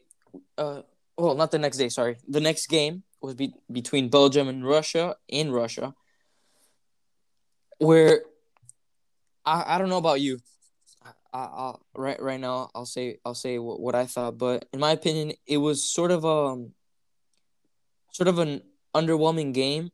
[0.58, 0.82] uh
[1.18, 2.18] well not the next day, sorry.
[2.28, 5.94] The next game was be- between Belgium and Russia in Russia,
[7.80, 8.24] where
[9.46, 10.40] I, I don't know about you.
[11.34, 14.80] I, I, right right now I'll say I'll say what, what I thought, but in
[14.80, 16.74] my opinion, it was sort of um
[18.12, 18.62] sort of an
[18.96, 19.92] underwhelming game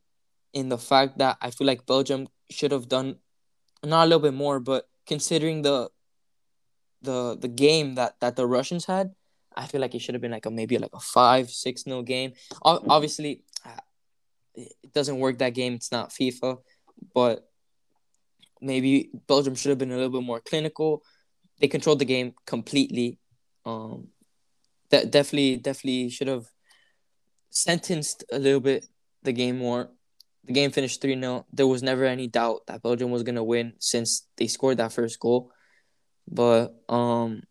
[0.53, 3.17] in the fact that I feel like Belgium should have done
[3.83, 5.89] not a little bit more, but considering the
[7.01, 9.13] the the game that that the Russians had,
[9.55, 12.01] I feel like it should have been like a maybe like a five six nil
[12.01, 12.33] game.
[12.63, 13.81] Obviously, uh,
[14.55, 15.73] it doesn't work that game.
[15.73, 16.59] It's not FIFA,
[17.13, 17.49] but
[18.61, 21.03] maybe Belgium should have been a little bit more clinical.
[21.59, 23.19] They controlled the game completely.
[23.65, 24.07] Um,
[24.89, 26.45] that definitely definitely should have
[27.49, 28.87] sentenced a little bit
[29.23, 29.89] the game more.
[30.45, 31.45] The game finished 3 0.
[31.53, 34.91] There was never any doubt that Belgium was going to win since they scored that
[34.91, 35.51] first goal.
[36.27, 37.43] But um,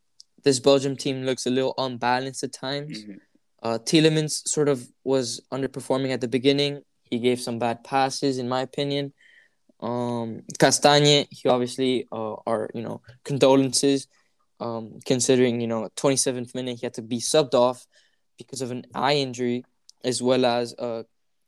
[0.45, 3.05] this Belgium team looks a little unbalanced at times.
[3.05, 3.19] Mhm.
[3.63, 6.83] Uh, Tielemans sort of was underperforming at the beginning.
[7.11, 9.13] He gave some bad passes, in my opinion.
[9.81, 14.07] Um, Castagne, he obviously uh, are you know condolences,
[14.61, 17.87] um, considering you know 27th minute he had to be subbed off
[18.39, 19.65] because of an eye injury,
[20.05, 21.03] as well as uh,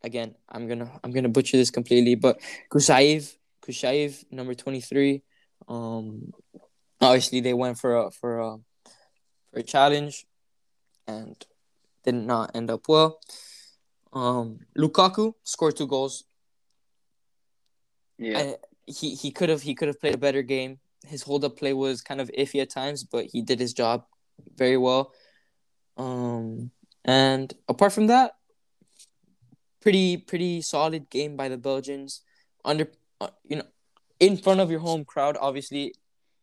[0.05, 2.41] again I'm gonna I'm gonna butcher this completely, but
[2.71, 5.23] Kusayev, Kusayev, number 23.
[5.67, 6.33] Um,
[7.01, 8.57] obviously they went for a for a
[9.51, 10.27] for a challenge,
[11.07, 11.35] and
[12.05, 13.19] did not end up well.
[14.13, 16.25] Um, Lukaku scored two goals.
[18.19, 18.39] Yeah.
[18.39, 20.79] I, he he could have he could have played a better game.
[21.07, 24.05] His hold up play was kind of iffy at times, but he did his job
[24.57, 25.13] very well.
[25.97, 26.71] Um,
[27.05, 28.37] and apart from that,
[29.85, 32.23] pretty pretty solid game by the Belgians.
[32.65, 32.89] Under
[33.21, 33.69] uh, you know,
[34.19, 35.95] in front of your home crowd, obviously.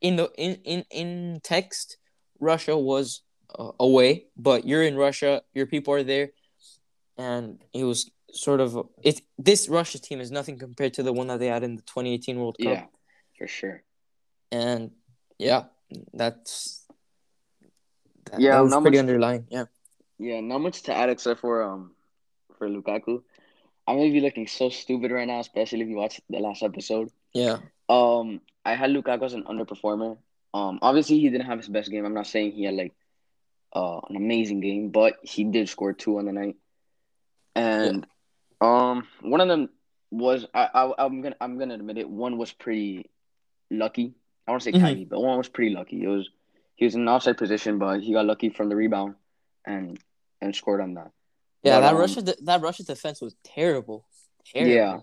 [0.01, 1.09] In the in in in
[1.43, 1.97] text,
[2.39, 3.21] Russia was
[3.59, 5.41] uh, away, but you're in Russia.
[5.53, 6.27] Your people are there,
[7.17, 8.69] and it was sort of
[9.03, 9.21] it.
[9.37, 12.39] This Russia team is nothing compared to the one that they had in the 2018
[12.39, 12.73] World Cup.
[12.73, 12.85] yeah.
[13.37, 13.77] For sure.
[14.51, 14.91] and
[15.37, 15.63] yeah,
[16.13, 16.81] that's
[18.25, 19.45] that, Yeah, that was not pretty much- underlying.
[19.49, 19.65] Yeah,
[20.17, 21.93] Yeah, not much to add except for um
[22.57, 23.21] for Lukaku.
[23.91, 27.11] I'm gonna be looking so stupid right now, especially if you watch the last episode.
[27.33, 30.17] yeah, Um, I had Lukaku as an underperformer.
[30.53, 32.05] Um, obviously he didn't have his best game.
[32.05, 32.93] I'm not saying he had like
[33.73, 36.57] uh an amazing game, but he did score two on the night.
[37.55, 38.07] And
[38.61, 39.69] um, one of them
[40.11, 42.09] was I, I I'm gonna I'm gonna admit it.
[42.09, 43.09] One was pretty
[43.71, 44.15] lucky.
[44.47, 44.81] I want to say Mhm.
[44.81, 46.03] tiny, but one was pretty lucky.
[46.03, 46.29] It was
[46.75, 49.15] he was in an offside position, but he got lucky from the rebound
[49.65, 49.99] and
[50.41, 51.11] and scored on that.
[51.63, 51.77] Yeah.
[51.77, 54.05] But, that um, Russia de- that Russia defense was terrible.
[54.45, 54.71] terrible.
[54.71, 54.99] Yeah.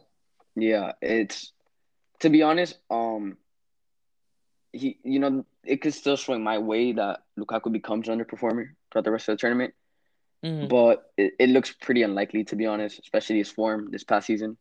[0.57, 1.53] Yeah, it's
[2.21, 3.37] to be honest, um
[4.73, 9.05] he you know, it could still swing my way that Lukaku becomes an underperformer throughout
[9.05, 9.75] the rest of the tournament,
[10.45, 14.27] Mhm, but it, it looks pretty unlikely to be honest, especially his form this past
[14.27, 14.57] season.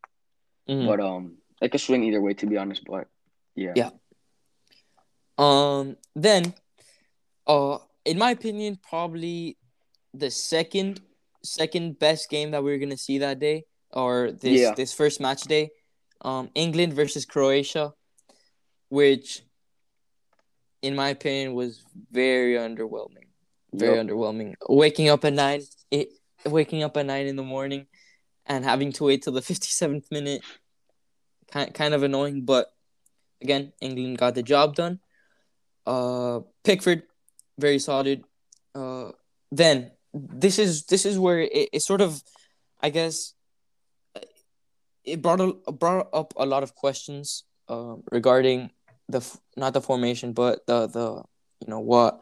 [0.69, 0.85] mhm.
[0.85, 3.07] But um it could swing either way to be honest, but
[3.55, 3.73] yeah.
[3.75, 3.89] Yeah.
[5.39, 6.53] Um, then,
[7.47, 9.57] uh, in my opinion, probably
[10.13, 11.01] the second
[11.43, 14.73] second best game that we are gonna see that day, or this Yeah.
[14.75, 15.71] this first match day,
[16.21, 17.93] um, England versus Croatia,
[18.89, 19.43] which,
[20.81, 23.27] in my opinion, was very underwhelming.
[23.73, 24.07] Very Yup.
[24.07, 24.55] underwhelming.
[24.69, 26.09] Waking up at nine, it
[26.45, 27.87] waking up at nine in the morning,
[28.45, 30.41] and having to wait till the fifty seventh minute,
[31.51, 32.45] kind kind of annoying.
[32.45, 32.73] But
[33.41, 34.99] again, England got the job done.
[35.85, 37.03] Uh, Pickford,
[37.59, 38.23] very solid.
[38.75, 39.11] Uh,
[39.51, 39.91] then
[40.29, 42.21] this is this is where it, it sort of,
[42.81, 43.33] I guess,
[45.03, 48.71] it brought a, brought up a lot of questions um, regarding
[49.09, 49.25] the
[49.55, 51.23] not the formation, but the the
[51.61, 52.19] you know what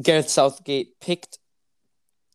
[0.00, 1.38] Gareth Southgate picked.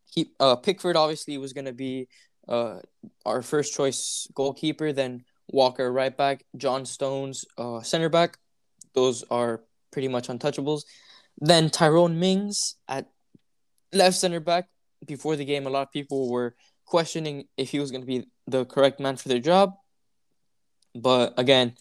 [0.05, 2.07] He uh Pickford obviously was gonna be
[2.47, 2.79] uh
[3.25, 4.93] our first choice goalkeeper.
[4.93, 8.37] Then Walker right back, John Stones uh center back.
[8.93, 9.61] Those are
[9.91, 10.83] pretty much untouchables.
[11.37, 13.09] Then Tyrone Mings at
[13.93, 14.67] left center back.
[15.05, 18.27] Before the game, a lot of people were questioning if he was going to be
[18.47, 19.73] the correct man for their job.
[20.93, 21.75] But again,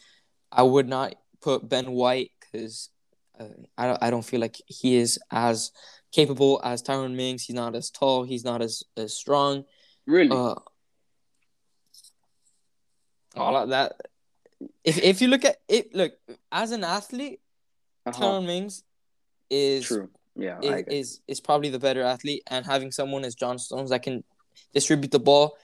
[0.51, 2.91] I would not put Ben White because
[3.39, 5.73] uh, I don't, I don't feel like he is as
[6.13, 7.45] capable as Tyrone Mings.
[7.45, 8.25] He's not as tall.
[8.25, 9.65] He's not as, as strong.
[10.07, 10.31] Really?
[10.31, 10.57] Uh,
[13.37, 13.93] all of that.
[14.85, 16.13] If if you look at it, look
[16.53, 17.41] as an athlete,
[18.05, 18.19] uh-huh.
[18.19, 18.83] Tyrone Mings
[19.49, 20.11] is True.
[20.37, 24.03] Yeah, is, is is probably the better athlete, and having someone as John Stones that
[24.03, 24.25] can
[24.73, 25.57] distribute the ball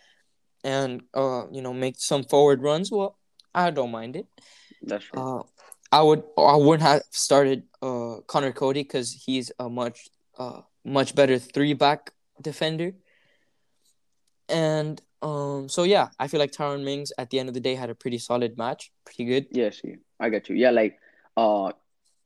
[0.64, 3.16] and uh you know make some forward runs, well,
[3.54, 4.26] I don't mind it.
[4.82, 5.20] That's true.
[5.20, 5.42] Uh,
[5.92, 11.14] I would I wouldn't have started uh Conor Coady because he's a much uh much
[11.14, 12.92] better three back defender.
[14.48, 17.74] And um so yeah, I feel like Tyrone Mings at the end of the day
[17.74, 19.46] had a pretty solid match, pretty good.
[19.50, 20.56] Yes, yeah, I get you.
[20.56, 20.98] Yeah, like
[21.36, 21.72] uh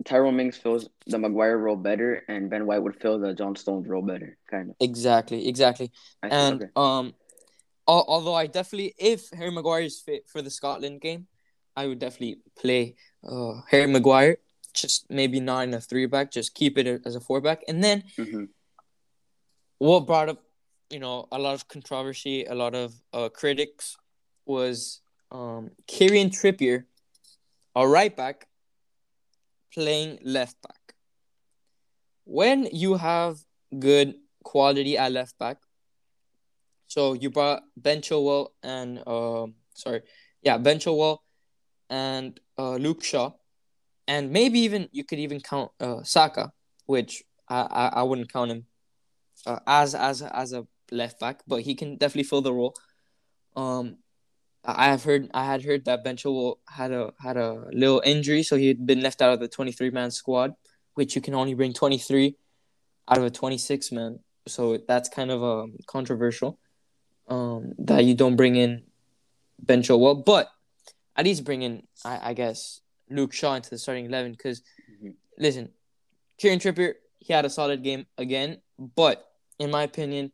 [0.04, 3.86] Tyrone Mings fills the Maguire role better and Ben White would fill the John Stones
[3.86, 4.76] role better, kind of.
[4.80, 5.90] Exactly, exactly.
[6.22, 6.28] I.
[6.28, 6.70] And okay.
[6.76, 7.14] um,
[7.88, 11.26] al- although I definitely, if Harry Maguire is fit for the Scotland game,
[11.76, 12.96] I would definitely play
[13.26, 14.38] uh Harry Maguire.
[14.72, 17.62] Just maybe not in a three back, just keep it as a four back.
[17.66, 18.44] And then hmm
[19.78, 20.42] what brought up,
[20.90, 23.96] you know, a lot of controversy, a lot of uh critics
[24.46, 25.00] was
[25.32, 26.84] um Kieran Trippier,
[27.74, 28.46] a right back,
[29.72, 30.94] playing left back.
[32.24, 33.38] When you have
[33.78, 34.14] good
[34.44, 35.58] quality at left back,
[36.86, 40.02] so you brought Ben Chilwell and um sorry,
[40.42, 41.18] yeah, Ben Chilwell
[41.88, 43.32] and uh, Luke Shaw,
[44.06, 46.52] and maybe even you could even count uh, Saka,
[46.86, 48.66] which I, I, I wouldn't count him
[49.46, 52.74] uh, as as as a left back, but he can definitely fill the role.
[53.56, 53.98] Um,
[54.64, 58.42] I have heard I had heard that Ben Chilwell had a had a little injury,
[58.42, 60.54] so he had been left out of the twenty three man squad,
[60.94, 62.36] which you can only bring twenty three
[63.08, 64.20] out of a twenty six man.
[64.46, 66.58] So that's kind of um, controversial.
[67.28, 68.82] Um, that you don't bring in
[69.60, 70.50] Ben Chilwell, but
[71.16, 75.10] at least bring in I, I guess Luke Shaw into the starting eleven because mm-hmm.
[75.38, 75.70] listen,
[76.38, 79.26] Kieran Trippier he had a solid game again, but
[79.58, 80.32] in my opinion,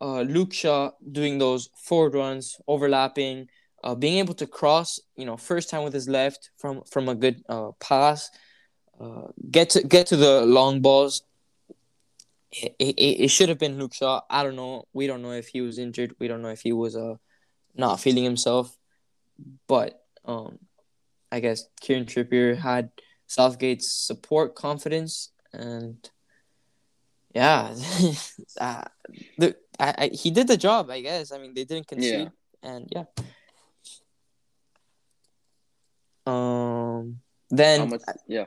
[0.00, 3.48] uh, Luke Shaw doing those forward runs, overlapping,
[3.82, 7.14] uh, being able to cross, you know, first time with his left from from a
[7.14, 8.30] good uh, pass,
[9.00, 11.22] uh, get to get to the long balls.
[12.52, 14.22] It, it, it should have been Luke Shaw.
[14.28, 14.86] I don't know.
[14.92, 16.16] We don't know if he was injured.
[16.18, 17.14] We don't know if he was uh
[17.74, 18.76] not feeling himself.
[19.66, 20.58] But um,
[21.32, 22.90] I guess Kieran Trippier had
[23.26, 25.96] Southgate's support, confidence, and
[27.34, 27.74] yeah,
[28.60, 28.82] uh,
[29.38, 30.90] the, I, I, he did the job.
[30.90, 31.32] I guess.
[31.32, 32.30] I mean, they didn't concede,
[32.62, 32.70] yeah.
[32.70, 33.04] and yeah.
[36.26, 37.20] Um.
[37.50, 37.90] Then.
[37.90, 38.46] Much, yeah.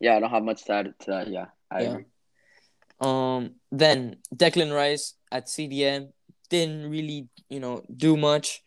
[0.00, 1.28] Yeah, I don't have much to add to that.
[1.28, 1.90] Yeah, I yeah.
[1.90, 2.04] agree.
[3.00, 3.54] Um.
[3.70, 6.08] Then Declan Rice at CDM
[6.50, 8.62] didn't really, you know, do much.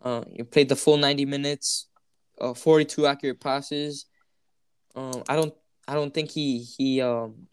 [0.00, 1.86] Uh, you played the full ninety minutes,
[2.40, 4.06] uh, forty-two accurate passes.
[4.94, 5.54] Um, I don't,
[5.88, 7.48] I don't think he he um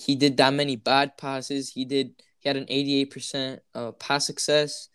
[0.00, 1.70] he did that many bad passes.
[1.70, 4.88] He did he had an 88% uh, pass success.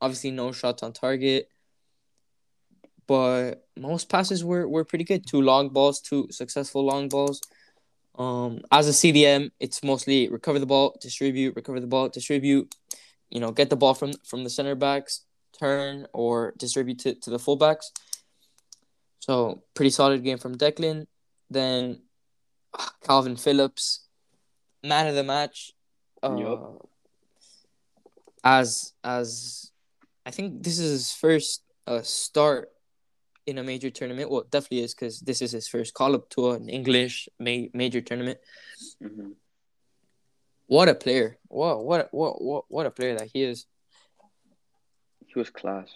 [0.00, 1.48] Obviously no shots on target.
[3.06, 5.26] But most passes were, were pretty good.
[5.26, 7.40] Two long balls, two successful long balls.
[8.18, 12.74] Um, as a CDM, it's mostly recover the ball, distribute, recover the ball, distribute.
[13.30, 15.24] You know, get the ball from from the center backs,
[15.58, 17.90] turn or distribute to, to the fullbacks.
[19.20, 21.06] So pretty solid game from Declan.
[21.50, 22.02] Then
[23.04, 24.06] Calvin Phillips,
[24.82, 25.72] man of the match.
[26.22, 26.58] Uh, yep.
[28.42, 29.70] As as
[30.24, 32.70] I think this is his first uh, start
[33.46, 34.30] in a major tournament.
[34.30, 38.00] Well, definitely is because this is his first call up to an English ma- major
[38.00, 38.38] tournament.
[39.02, 39.30] Mm-hmm.
[40.66, 41.38] What a player!
[41.48, 43.66] What what what what what a player that he is.
[45.26, 45.88] He was class.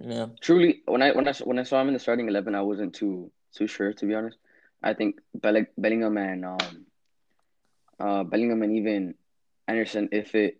[0.00, 0.26] Yeah.
[0.40, 2.94] Truly, when I when I when I saw him in the starting eleven, I wasn't
[2.94, 4.38] too too sure to be honest.
[4.82, 6.86] I think Bellingham and um
[8.00, 9.14] uh, Bellingham and even
[9.68, 10.58] Henderson if it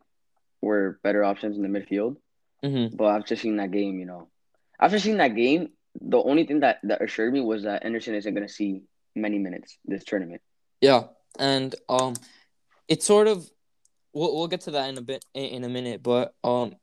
[0.61, 2.17] were better options in the midfield.
[2.63, 2.97] Mm-hmm.
[2.97, 4.29] But after seeing that game, you know,
[4.81, 5.71] after seeing that game,
[6.01, 8.83] the only thing that, that assured me was that Henderson isn't going to see
[9.15, 10.43] many minutes this tournament.
[10.81, 11.05] Yeah,
[11.39, 12.15] and um,
[12.89, 13.49] it's sort of
[14.13, 16.77] we'll we'll get to that in a bit in a minute, but um,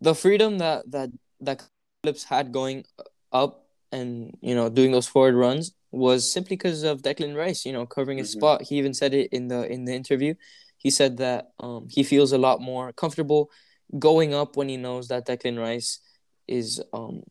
[0.00, 1.62] the freedom that that that
[2.02, 2.84] Phillips had going
[3.32, 7.72] up and you know doing those forward runs was simply because of Declan Rice, you
[7.72, 8.40] know, covering his mm-hmm.
[8.40, 8.62] spot.
[8.62, 10.34] He even said it in the in the interview.
[10.78, 13.50] He said that um, he feels a lot more comfortable
[13.98, 16.00] going up when he knows that Declan Rice
[16.48, 17.22] is um,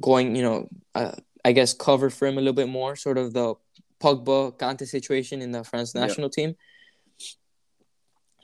[0.00, 1.12] going, you know, uh,
[1.44, 3.54] I guess cover for him a little bit more, sort of the
[4.00, 6.54] Pogba Kante situation in the France national team.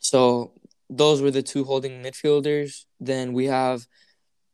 [0.01, 0.53] So
[0.89, 2.85] those were the two holding midfielders.
[3.01, 3.87] Then we have,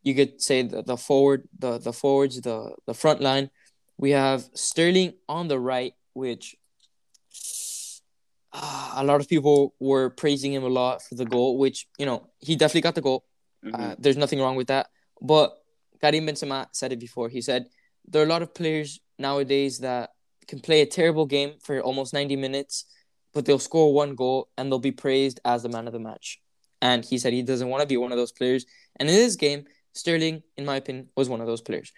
[0.03, 3.51] you could say the, the forward, the the forwards, the the front line
[3.99, 6.57] we have Sterling on the right, which
[8.53, 12.07] uh, a lot of people were praising him a lot for the goal, which, you
[12.07, 13.24] know, he definitely got the goal.
[13.64, 13.74] Mm-hmm.
[13.74, 14.86] Uh, there's nothing wrong with that.
[15.20, 15.59] But
[16.01, 17.28] Karim Benzema said it before.
[17.28, 17.68] He said,
[18.07, 20.11] there are a lot of players nowadays that
[20.46, 22.86] can play a terrible game for almost 90 minutes,
[23.34, 26.40] but they'll score one goal and they'll be praised as the man of the match.
[26.80, 28.64] And he said he doesn't want to be one of those players.
[28.99, 31.92] And in this game, Sterling, in my opinion, was one of those players.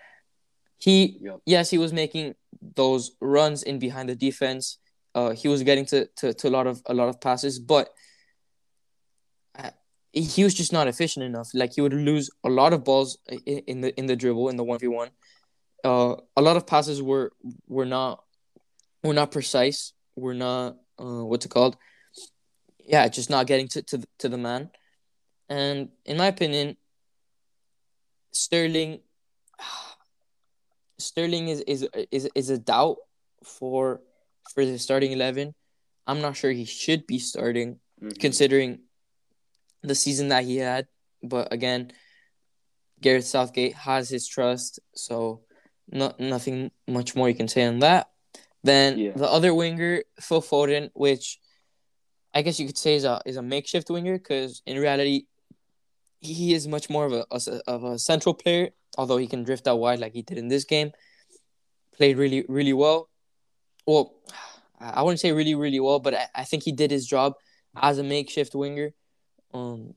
[0.79, 1.41] He yep.
[1.45, 2.35] yes, he was making
[2.75, 4.79] those runs in behind the defense.
[5.15, 7.91] Uh, he was getting to, to, to a lot of a lot of passes, but
[10.13, 11.51] he was just not efficient enough.
[11.55, 14.65] Like he would lose a lot of balls in, the in the dribble in the
[14.65, 15.11] one v one.
[15.85, 17.33] Uh, a lot of passes were
[17.69, 18.25] were not
[19.03, 19.93] were not precise.
[20.17, 21.77] Were not uh, what's it called?
[22.85, 24.71] Yeah, just not getting to to to the man.
[25.49, 26.77] And in my opinion,
[28.33, 29.01] Sterling
[30.99, 32.97] Sterling is is is is a doubt
[33.45, 34.01] for
[34.53, 35.55] for the starting eleven.
[36.07, 38.19] I'm not sure he should be starting, mm-hmm.
[38.19, 38.81] considering
[39.83, 40.87] the season that he had.
[41.23, 41.93] But again,
[43.01, 45.43] Gareth Southgate has his trust, so
[45.91, 48.11] not nothing much more you can say on that.
[48.63, 49.13] Then yeah.
[49.15, 51.39] the other winger, Phil Foden, which
[52.35, 55.27] I guess you could say is a is a makeshift winger because in reality,
[56.21, 59.67] he is much more of a, a, of a central player although he can drift
[59.67, 60.93] out wide like he did in this game.
[61.97, 63.09] Played really, really well.
[63.87, 64.15] Well,
[64.81, 67.35] I wouldn't say really really well, but I, I think he did his job
[67.77, 68.93] as a makeshift winger.
[69.53, 69.95] Um,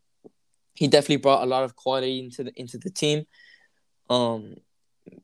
[0.75, 3.25] he definitely brought a lot of quality into the into the team.
[4.09, 4.55] Um,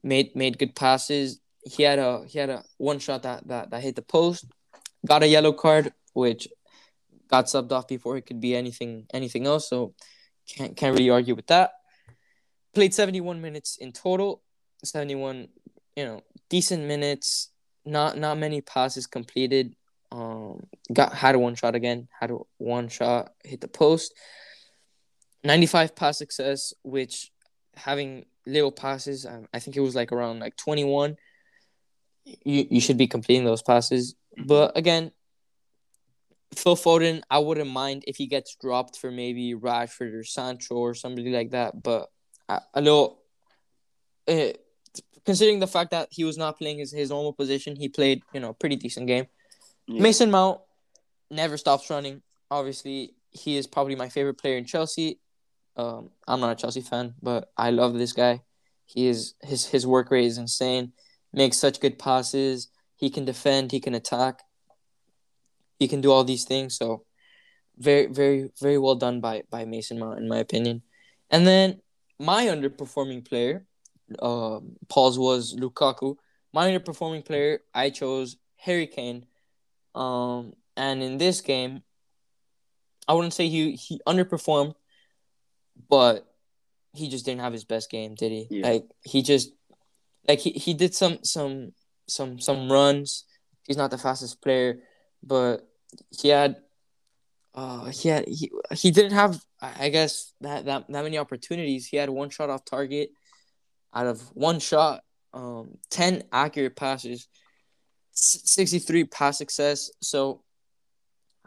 [0.03, 1.39] made made good passes.
[1.63, 4.45] He had a he had a one shot that that, that hit the post.
[5.05, 6.47] Got a yellow card, which
[7.27, 9.69] got subbed off before it could be anything anything else.
[9.69, 9.93] So
[10.47, 11.71] can't can't really argue with that.
[12.73, 14.43] Played 71 minutes in total.
[14.83, 15.49] 71,
[15.95, 17.49] you know, decent minutes.
[17.85, 19.75] Not not many passes completed.
[20.11, 22.07] Um, got had a one shot again.
[22.19, 24.13] Had a one shot hit the post.
[25.43, 27.31] 95 pass success, which
[27.75, 31.15] having little passes, um, I think it was like around like 21.
[32.25, 34.15] You you should be completing those passes.
[34.37, 35.11] But again,
[36.55, 40.93] Phil Foden, I wouldn't mind if he gets dropped for maybe Rashford or Sancho or
[40.93, 41.81] somebody like that.
[41.81, 42.09] But
[42.47, 43.19] I, I know,
[44.27, 44.53] uh,
[45.25, 48.39] considering the fact that he was not playing his, his normal position, he played you
[48.39, 49.27] know pretty decent game.
[49.89, 50.03] Yeah.
[50.03, 50.61] Mason Mount
[51.31, 52.21] never stops running.
[52.51, 55.19] Obviously, he is probably my favorite player in Chelsea.
[55.75, 58.43] Um, I'm not a Chelsea fan, but I love this guy.
[58.85, 60.93] He is his his work rate is insane.
[61.33, 62.69] Makes such good passes.
[62.95, 63.71] He can defend.
[63.71, 64.41] He can attack.
[65.79, 66.75] He can do all these things.
[66.75, 67.05] So,
[67.77, 70.83] very very very well done by by Mason Mount in my opinion.
[71.31, 71.81] And then
[72.19, 73.65] my underperforming player,
[74.19, 76.15] uh, Paul's was Lukaku.
[76.53, 79.25] My underperforming player, I chose Harry Kane.
[79.95, 81.83] Um, and in this game,
[83.07, 84.75] I wouldn't say he he underperformed,
[85.89, 86.25] but
[86.93, 88.47] he just didn't have his best game, did he?
[88.49, 88.67] Yeah.
[88.67, 89.51] Like he just
[90.27, 91.73] like he, he did some some
[92.07, 93.25] some some runs.
[93.67, 94.79] He's not the fastest player,
[95.23, 95.67] but
[96.11, 96.57] he had
[97.55, 101.87] uh he had he, he didn't have I guess that, that that many opportunities.
[101.87, 103.09] He had one shot off target
[103.93, 107.27] out of one shot, um 10 accurate passes,
[108.19, 109.91] 63 pass success.
[110.01, 110.41] So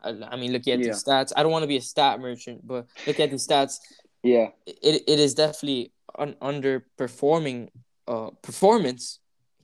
[0.05, 0.87] I, mean, look at yeah.
[0.87, 1.33] the stats.
[1.37, 3.79] I don't want to be a stat merchant, but look at the stats.
[4.23, 7.69] Yeah, it it is definitely an underperforming
[8.07, 9.19] uh performance.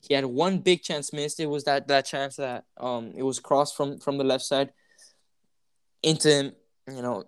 [0.07, 1.41] He had one big chance missed.
[1.41, 4.73] It was that that chance that um it was crossed from from the left side
[6.03, 6.53] into him.
[6.89, 7.25] You know,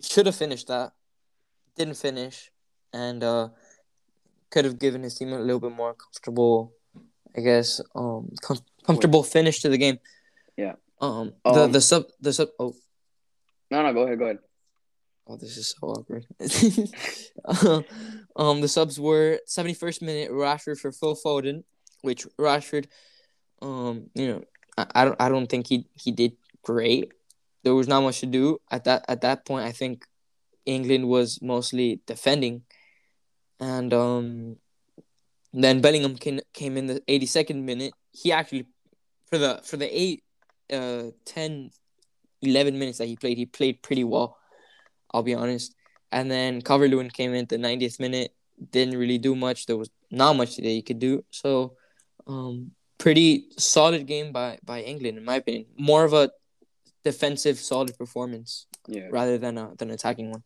[0.00, 0.92] should have finished that.
[1.76, 2.50] Didn't finish,
[2.92, 3.48] and uh
[4.50, 6.74] could have given his team a little bit more comfortable,
[7.36, 9.98] I guess, um com- comfortable finish to the game.
[10.56, 10.74] Yeah.
[11.00, 12.48] Um, the um, the sub the sub.
[12.58, 12.74] Oh,
[13.70, 14.38] no, no, go ahead, go ahead.
[15.26, 16.26] Oh, this is so awkward.
[18.36, 21.62] um, the subs were 71st minute Rashford for Phil Foden,
[22.02, 22.86] which Rashford,
[23.60, 24.44] um, you know,
[24.76, 27.12] I, I don't I don't think he he did great.
[27.62, 29.64] There was not much to do at that at that point.
[29.64, 30.06] I think
[30.66, 32.62] England was mostly defending,
[33.60, 34.56] and um,
[35.52, 37.94] then Bellingham came came in the 82nd minute.
[38.10, 38.66] He actually
[39.32, 40.22] for the for the eight
[40.70, 41.70] uh 10
[42.42, 44.36] 11 minutes that he played, he played pretty well.
[45.14, 45.74] I'll be honest.
[46.10, 48.34] And then Calvert Lewin came in the 90th minute,
[48.70, 49.66] didn't really do much.
[49.66, 51.24] There was not much that he could do.
[51.30, 51.76] So,
[52.26, 55.66] um, pretty solid game by by England, in my opinion.
[55.78, 56.30] More of a
[57.04, 60.42] defensive, solid performance, yeah, rather than a than attacking one.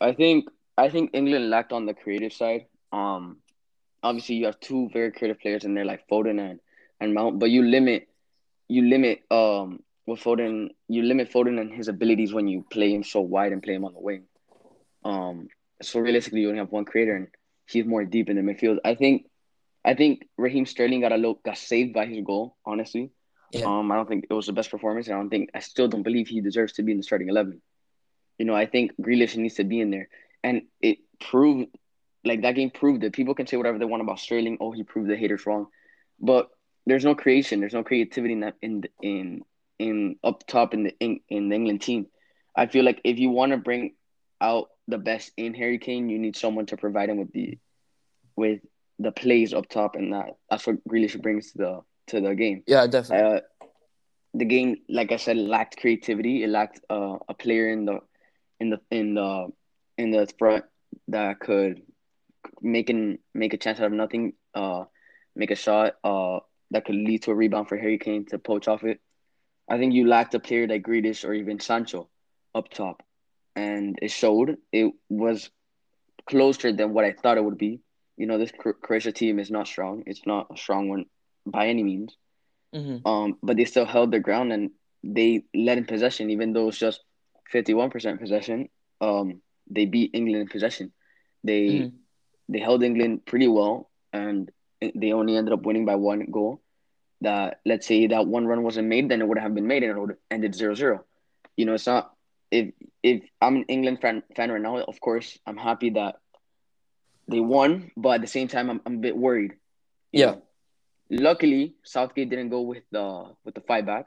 [0.00, 0.46] I think
[0.78, 2.66] I think England lacked on the creative side.
[2.92, 3.38] Um,
[4.02, 6.60] obviously you have two very creative players in there like Foden and
[7.00, 8.08] and Mount, but you limit
[8.68, 13.04] you limit um with Foden, you limit Foden and his abilities when you play him
[13.04, 14.24] so wide and play him on the wing.
[15.04, 15.48] Um,
[15.82, 17.28] so realistically, you only have one creator, and
[17.66, 18.78] he's more deep in the midfield.
[18.84, 19.26] I think,
[19.84, 22.56] I think Raheem Sterling got a little got saved by his goal.
[22.64, 23.10] Honestly,
[23.52, 23.66] yeah.
[23.66, 25.88] um, I don't think it was the best performance, and I don't think I still
[25.88, 27.60] don't believe he deserves to be in the starting eleven.
[28.38, 30.08] You know, I think Grealish needs to be in there,
[30.42, 31.68] and it proved
[32.24, 33.12] like that game proved it.
[33.12, 34.56] People can say whatever they want about Sterling.
[34.60, 35.66] Oh, he proved the haters wrong,
[36.18, 36.48] but
[36.88, 39.42] there's no creation, there's no creativity in that in in
[39.78, 42.06] in up top in the in, in the England team.
[42.56, 43.94] I feel like if you want to bring
[44.40, 47.58] out the best in Harry Kane, you need someone to provide him with the
[48.36, 48.60] with
[48.98, 52.62] the plays up top, and that that's what Grealish brings to the to the game.
[52.66, 53.38] Yeah, definitely.
[53.38, 53.40] Uh,
[54.34, 56.42] the game, like I said, lacked creativity.
[56.42, 58.00] It lacked uh, a player in the
[58.60, 59.48] in the in the
[59.98, 60.64] in the front
[61.08, 61.82] that could
[62.62, 64.32] make an, make a chance out of nothing.
[64.54, 64.84] Uh,
[65.36, 65.94] make a shot.
[66.02, 69.00] Uh, that could lead to a rebound for Harry Kane to poach off it.
[69.68, 72.08] I think you lacked a player like Grealish or even Sancho
[72.54, 73.02] up top,
[73.54, 74.56] and it showed.
[74.72, 75.50] It was
[76.26, 77.80] closer than what I thought it would be.
[78.16, 78.52] You know, this
[78.82, 80.02] Croatia team is not strong.
[80.06, 81.04] It's not a strong one
[81.46, 82.16] by any means.
[82.74, 83.06] Mm-hmm.
[83.06, 84.70] Um, but they still held their ground and
[85.02, 87.00] they led in possession, even though it's just
[87.50, 88.68] fifty-one percent possession.
[89.00, 89.40] Um,
[89.70, 90.92] they beat England in possession.
[91.44, 91.96] They mm-hmm.
[92.48, 94.50] they held England pretty well, and
[94.80, 96.60] they only ended up winning by one goal.
[97.20, 99.92] that let's say that one run wasn't made, then it would have been made and
[99.96, 101.00] it would have ended 0-0.
[101.56, 102.12] You know, it's not
[102.50, 102.72] if
[103.02, 106.16] if I'm an England fan fan right now, of course I'm happy that
[107.28, 109.52] they won, but at the same time I'm, I'm a bit worried.
[110.12, 110.26] you Yeah.
[110.26, 110.42] know.
[111.10, 114.06] Luckily, Southgate didn't go with the with the five back,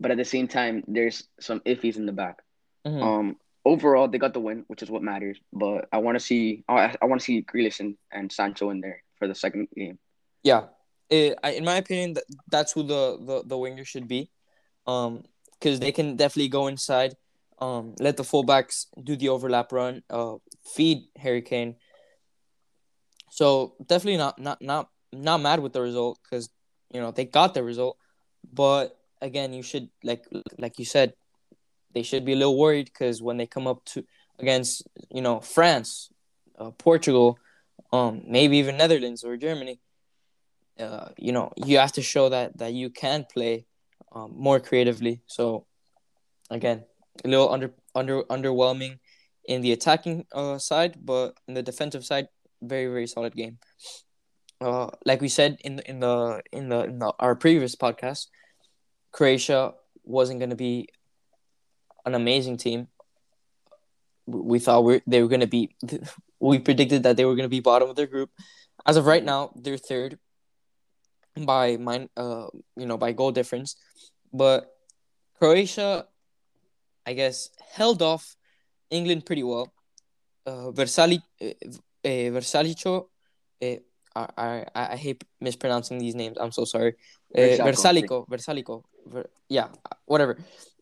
[0.00, 2.38] but at the same time, there's some iffies in the back.
[2.86, 3.02] Mhm.
[3.02, 5.38] Um, overall, they got the win, which is what matters.
[5.52, 8.80] But I want to see, I, I want to see Grealish and, and Sancho in
[8.80, 9.98] there for the second game.
[10.42, 10.62] Yeah,
[11.12, 14.30] Eh, I, in my opinion, that, that's who the, the, the winger should be,
[14.86, 17.14] um, because they can definitely go inside,
[17.58, 21.76] um, let the fullbacks do the overlap run, uh, feed Harry Kane.
[23.30, 26.50] So definitely not not not not mad with the result because
[26.92, 27.96] you know they got the result,
[28.52, 30.24] but again, you should like
[30.58, 31.14] like you said,
[31.94, 34.04] they should be a little worried because when they come up to
[34.38, 36.10] against you know France,
[36.58, 37.38] uh, Portugal,
[37.92, 39.80] um, maybe even Netherlands or Germany
[40.78, 43.66] uh, you know, you have to show that that you can play
[44.12, 45.20] um, more creatively.
[45.26, 45.66] So
[46.50, 46.84] again,
[47.24, 48.98] a little under under underwhelming
[49.44, 52.28] in the attacking uh, side, but in the defensive side,
[52.60, 53.58] very very solid game.
[54.60, 58.28] Uh, like we said in in the in the, in the our previous podcast,
[59.12, 59.74] Croatia
[60.04, 60.88] wasn't going to be
[62.04, 62.88] an amazing team.
[64.26, 65.74] We thought we they were going to be.
[66.38, 68.30] We predicted that they were going to be bottom of their group.
[68.86, 70.18] As of right now, they're third
[71.36, 72.46] by mine uh
[72.76, 73.76] you know by goal difference
[74.32, 74.76] but
[75.38, 76.06] croatia
[77.06, 78.36] i guess held off
[78.90, 79.72] england pretty well
[80.46, 81.46] uh versali uh,
[82.04, 83.08] uh, versalico
[83.62, 83.76] uh,
[84.14, 84.26] I,
[84.74, 86.94] I i hate mispronouncing these names i'm so sorry
[87.34, 87.64] uh, Versalico.
[87.64, 89.68] versalico versalico Ver, yeah
[90.04, 90.38] whatever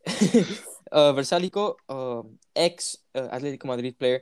[0.92, 4.20] uh versalico um ex uh, atletico madrid player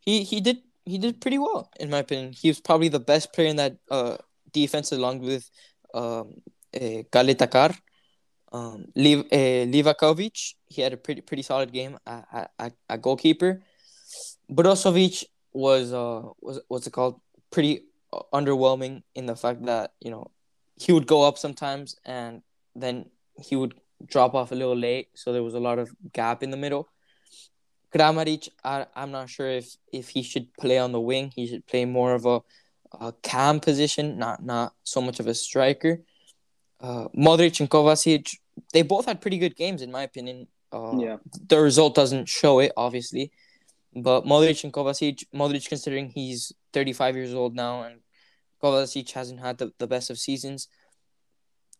[0.00, 3.32] he he did he did pretty well in my opinion he was probably the best
[3.32, 4.16] player in that uh
[4.52, 5.50] defense along with
[5.94, 6.42] um,
[6.74, 7.72] uh.
[8.52, 13.62] Um, Liv, uh, Livakovic, he had a pretty pretty solid game at, at, at goalkeeper.
[14.50, 17.20] Brozovic was uh was what's it called
[17.50, 17.84] pretty
[18.34, 20.30] underwhelming in the fact that you know
[20.76, 22.42] he would go up sometimes and
[22.74, 23.06] then
[23.40, 23.74] he would
[24.06, 26.88] drop off a little late, so there was a lot of gap in the middle.
[27.94, 31.32] Kramaric, I, I'm not sure if if he should play on the wing.
[31.34, 32.40] He should play more of a
[32.92, 36.02] uh, cam position, not not so much of a striker.
[36.80, 38.36] Uh, Modric and Kovacic,
[38.72, 40.46] they both had pretty good games in my opinion.
[40.72, 41.16] Uh, Yeah.
[41.48, 43.32] The result doesn't show it, obviously,
[43.94, 48.00] but Modric and Kovacic, Modric considering he's 35 years old now, and
[48.62, 50.68] Kovacic hasn't had the, the best of seasons.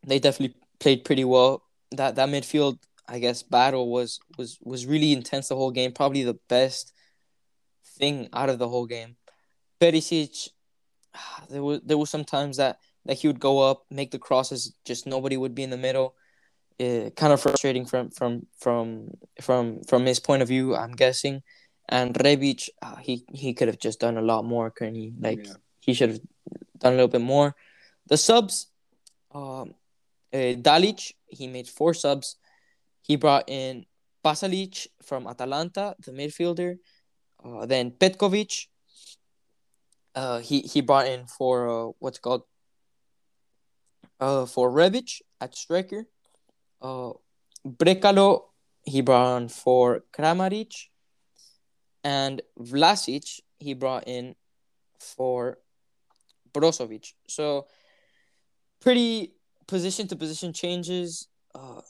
[0.07, 1.63] They definitely played pretty well.
[1.93, 2.79] That that midfield,
[3.09, 5.93] I guess, battle was was was really intense the whole game.
[5.93, 6.93] Probably the best
[7.99, 9.17] thing out of the whole game.
[9.81, 10.49] Perisic,
[11.51, 15.07] there was there was sometimes that that he would go up, make the crosses, just
[15.07, 16.15] nobody would be in the middle.
[16.79, 19.11] Uh, kind of frustrating from from from
[19.41, 21.43] from from his point of view, I'm guessing.
[21.89, 25.13] And Rebic, uh, he he could have just done a lot more, couldn't he?
[25.19, 25.55] Like Yeah.
[25.81, 26.21] he should have
[26.79, 27.55] done a little bit more.
[28.07, 28.69] The subs,
[29.33, 29.75] um,
[30.33, 32.37] uh, Dalic, he made four subs.
[33.03, 33.87] He brought in
[34.25, 36.79] Pasalic from Atalanta, the midfielder.
[37.43, 38.67] Uh, then Petkovic,
[40.15, 42.43] uh, he he brought in for uh, what's called
[44.21, 46.07] uh, for Rebic at striker.
[46.83, 47.13] Uh,
[47.67, 48.43] Brekalo
[48.85, 50.89] he brought on for Kramaric,
[52.05, 54.35] and Vlasic he brought in
[54.99, 55.59] for
[56.53, 57.13] Brozovic.
[57.29, 57.67] So
[58.81, 59.35] pretty
[59.71, 61.29] position to position changes.
[61.55, 61.81] Uh,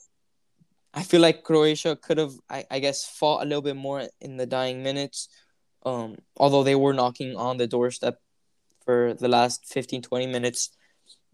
[0.92, 4.36] I feel like Croatia could have, I, I guess, fought a little bit more in
[4.36, 5.28] the dying minutes.
[5.84, 8.20] Um, although they were knocking on the doorstep
[8.84, 10.70] for the last 15, 20 minutes.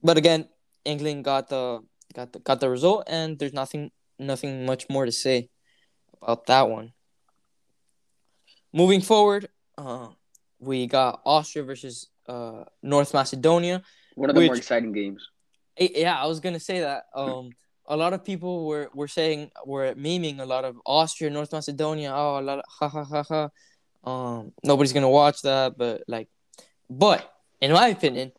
[0.03, 0.49] But again,
[0.85, 1.81] England got the
[2.15, 5.51] got the got the result, and there's nothing nothing much more to say
[6.23, 6.93] about that one.
[8.73, 10.09] Moving forward, uh,
[10.61, 13.83] we got Austria versus uh, North Macedonia.
[14.15, 15.27] One of the more exciting games.
[15.77, 17.05] Eh, Yeah, I was gonna say that.
[17.15, 17.51] Um,
[17.87, 22.13] a lot of people were were saying were memeing a lot of Austria, North Macedonia.
[22.15, 23.49] Oh, a lot of ha ha ha ha.
[24.05, 26.29] Um, nobody's gonna watch that, but like,
[26.89, 28.33] but in my opinion,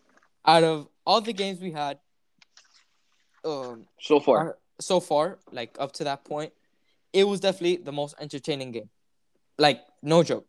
[0.46, 2.00] out of all the games we had,
[3.46, 4.58] um, So far.
[4.80, 6.54] so far, like up to that point,
[7.14, 8.90] it was definitely the most entertaining game.
[9.58, 10.48] Like no joke,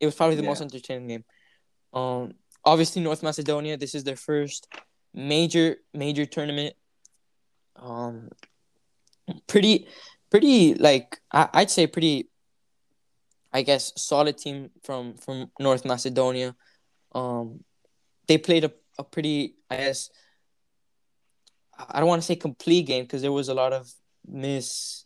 [0.00, 1.24] it was probably the most entertaining game.
[1.92, 2.34] Um,
[2.64, 3.76] obviously North Macedonia.
[3.76, 4.68] This is their first
[5.14, 6.74] major major tournament.
[7.76, 8.30] Um,
[9.46, 9.88] pretty,
[10.30, 12.28] pretty like I, I'd say pretty.
[13.52, 16.54] I guess solid team from from North Macedonia.
[17.12, 17.64] Um,
[18.28, 20.10] they played a, a pretty I guess
[21.88, 23.92] I don't want to say complete game because there was a lot of
[24.26, 25.04] miss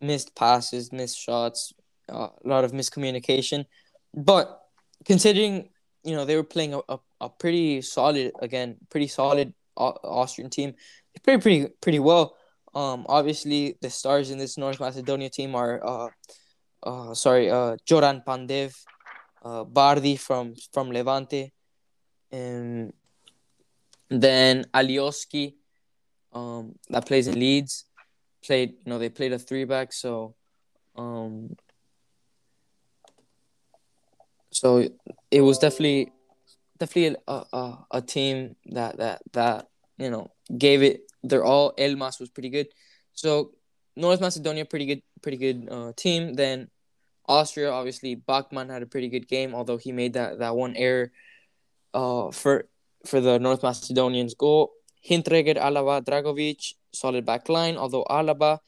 [0.00, 1.72] missed passes, missed shots,
[2.12, 3.66] uh, a lot of miscommunication.
[4.14, 4.60] But
[5.04, 5.70] considering
[6.06, 10.74] you know they were playing a, a, a pretty solid again, pretty solid Austrian team,
[11.12, 12.36] they played pretty pretty well.
[12.74, 16.08] Um, obviously the stars in this North Macedonia team are uh,
[16.82, 18.74] uh sorry, uh, Goran Pandev,
[19.44, 21.52] uh, Bardhi from from Levante,
[22.30, 22.92] and
[24.08, 25.54] then Alioski,
[26.32, 27.84] um, that plays in Leeds,
[28.44, 30.34] played you know they played a three back, so
[30.96, 31.56] um,
[34.56, 34.88] so
[35.30, 36.12] it was definitely
[36.78, 41.74] definitely a, a, a team that that that you know gave it their all.
[41.76, 42.68] Elmas was pretty good,
[43.12, 43.52] so
[43.96, 46.32] North Macedonia pretty good pretty good uh, team.
[46.34, 46.68] Then
[47.28, 51.12] Austria obviously Bachmann had a pretty good game, although he made that that one error
[51.92, 52.64] uh, for
[53.04, 54.72] for the North Macedonians goal.
[55.06, 57.76] Hinteregger, Alaba, Dragovic, solid back line.
[57.76, 58.58] Although Alaba,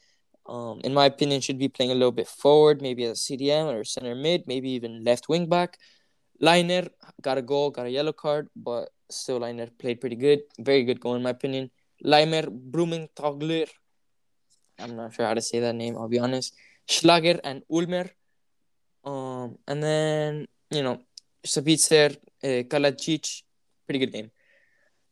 [0.49, 3.67] um, in my opinion, should be playing a little bit forward, maybe as a CDM
[3.73, 5.79] or center mid, maybe even left wing back.
[6.41, 6.89] Lainer
[7.21, 10.41] got a goal, got a yellow card, but still Lainer played pretty good.
[10.59, 11.71] Very good goal in my opinion.
[12.05, 13.69] Laimer Brummentagler.
[14.79, 16.55] I'm not sure how to say that name, I'll be honest.
[16.89, 18.11] Schlager and Ulmer.
[19.05, 21.01] Um, and then, you know,
[21.45, 23.43] Sabitzer, uh, Kalajdzic,
[23.87, 24.31] pretty good game.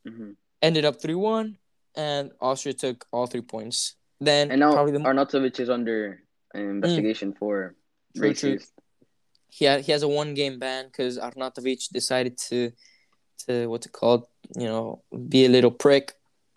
[0.07, 0.31] Mm-hmm.
[0.61, 1.57] Ended up 3 1,
[1.95, 3.95] and Austria took all three points.
[4.19, 4.99] Then and now probably the...
[4.99, 6.21] Arnautovic is under
[6.53, 7.37] investigation mm.
[7.37, 7.75] for
[8.15, 8.59] true, true.
[9.49, 12.71] He ha- he has a one game ban because Arnautovic decided to
[13.47, 14.25] to what's it called
[14.57, 16.13] you know be a little prick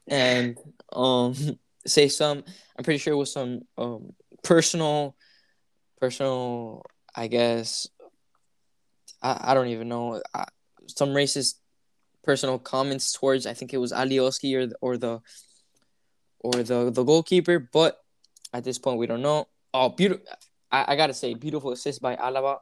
[0.09, 0.57] and
[0.93, 1.35] um
[1.87, 2.43] say some
[2.77, 5.17] I'm pretty sure it was some um personal
[6.01, 6.85] personal
[7.15, 7.89] I guess
[9.23, 10.47] I, I don't even know I,
[10.87, 11.57] some racist
[12.23, 15.21] personal comments towards I think it was Alioski or the, or the
[16.41, 17.99] or the the goalkeeper, but
[18.53, 19.49] at this point we don't know.
[19.73, 20.25] Oh, beautiful!
[20.71, 22.59] I, I gotta say, beautiful assist by Alaba,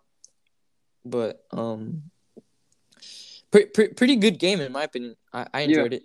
[1.05, 2.11] but um,
[3.51, 5.17] pre- pre- pretty good game in my opinion.
[5.33, 5.99] I, I enjoyed yeah.
[5.99, 6.05] it.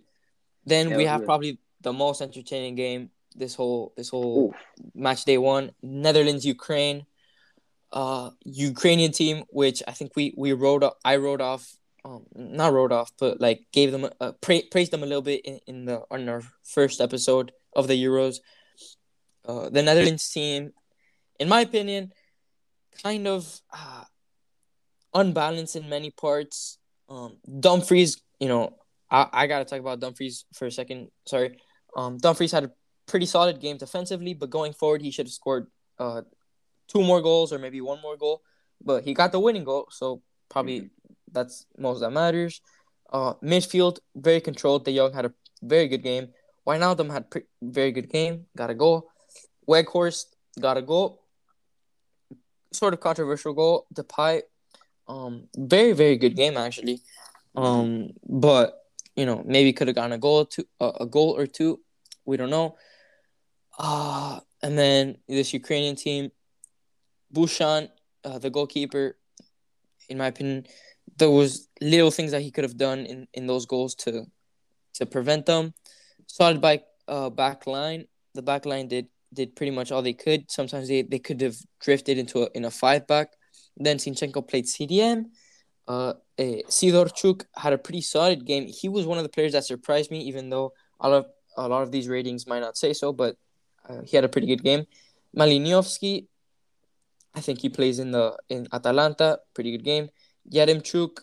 [0.66, 4.54] Then yeah, we have probably the most entertaining game this whole this whole Ooh.
[4.94, 7.06] match day one Netherlands Ukraine
[7.92, 12.92] uh Ukrainian team which I think we we wrote I wrote off um, not wrote
[12.92, 16.02] off, but like gave them a, pra- praised them a little bit in, in the
[16.12, 18.38] on our first episode of the Euros.
[19.46, 20.72] Uh, the Netherlands team,
[21.40, 22.14] in my opinion,
[23.04, 24.04] kind of uh,
[25.14, 26.78] unbalanced in many parts.
[27.10, 28.78] Um, Dumfries, you know,
[29.12, 31.10] I, I gotta talk about Dumfries for a second.
[31.26, 31.58] Sorry,
[31.98, 32.72] um, Dumfries had a
[33.06, 35.68] pretty solid game defensively, but going forward, he should have scored
[36.00, 36.22] uh,
[36.88, 38.42] two more goals or maybe one more goal.
[38.82, 41.04] But he got the winning goal, so probably mm-hmm
[41.34, 42.62] that's most that matters.
[43.12, 44.86] Uh, midfield very controlled.
[44.86, 46.30] De Jong had a very good game.
[46.68, 48.46] Wijnaldum had pre- very good game.
[48.56, 49.10] Got a goal.
[49.68, 50.26] Weghorst
[50.60, 51.22] got a goal.
[52.72, 53.86] Sort of controversial goal.
[53.94, 54.42] Depay,
[55.08, 57.02] um, very very good game actually.
[57.56, 58.86] Um, but
[59.16, 61.80] you know maybe could have gotten a goal to uh, a goal or two.
[62.26, 62.78] We don't know.
[63.78, 66.32] Uh, and then this Ukrainian team,
[67.34, 67.90] Bushchan,
[68.24, 69.18] uh, the goalkeeper,
[70.10, 70.66] in my opinion,
[71.18, 74.26] there was little things that he could have done in, in those goals to
[74.96, 75.74] to prevent them.
[76.34, 78.06] Solid by uh, back line.
[78.34, 80.50] The back line did did pretty much all they could.
[80.50, 83.28] Sometimes they, they could have drifted into a, in a five back.
[83.78, 85.26] Then Zinchenko played CDM.
[85.88, 88.66] Uh, uh, Sidorchuk had a pretty solid game.
[88.66, 91.26] He was one of the players that surprised me, even though a lot of,
[91.56, 93.36] a lot of these ratings might not say so, but
[93.88, 94.86] uh, he had a pretty good game.
[95.38, 96.26] Malinovsky,
[97.36, 100.10] I think he plays in the in Atalanta, pretty good game.
[100.52, 101.20] Yaremchuk,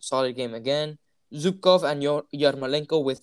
[0.00, 0.98] solid game again.
[1.32, 2.02] Zubkov and
[2.34, 3.22] Yarmolenko with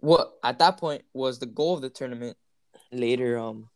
[0.00, 2.36] what at that point was the goal of the tournament.
[2.92, 3.68] Later, um,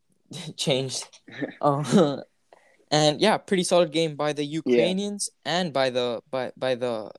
[0.56, 1.06] changed.
[1.60, 2.18] uh,
[2.90, 5.58] and yeah, pretty solid game by the Ukrainians yeah.
[5.58, 7.10] and by the by by the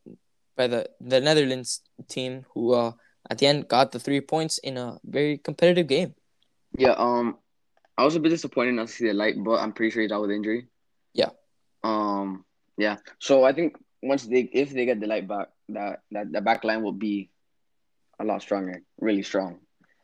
[0.56, 2.92] by the the Netherlands team who uh
[3.30, 6.14] at the end got the three points in a very competitive game.
[6.78, 7.38] Yeah, um,
[7.98, 10.12] I was a bit disappointed not to see de Ligt, but I'm pretty sure he's
[10.12, 10.68] out with injury.
[11.14, 11.32] Yeah.
[11.84, 12.46] Um.
[12.78, 12.98] Yeah.
[13.20, 16.64] So I think once they, if they get de Ligt back, that that the back
[16.64, 17.31] line will be
[18.22, 19.60] a lot stronger, really strong.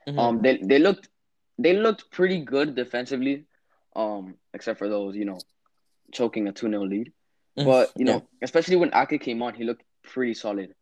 [0.07, 0.19] Mm-hmm.
[0.19, 0.41] Um.
[0.41, 1.09] They they looked
[1.57, 3.45] they looked pretty good defensively,
[3.95, 5.39] um, except for those you know,
[6.11, 7.11] choking a two 0 lead.
[7.57, 7.67] Mm-hmm.
[7.67, 8.43] But you know, yeah.
[8.43, 10.73] especially when Ake came on, he looked pretty solid.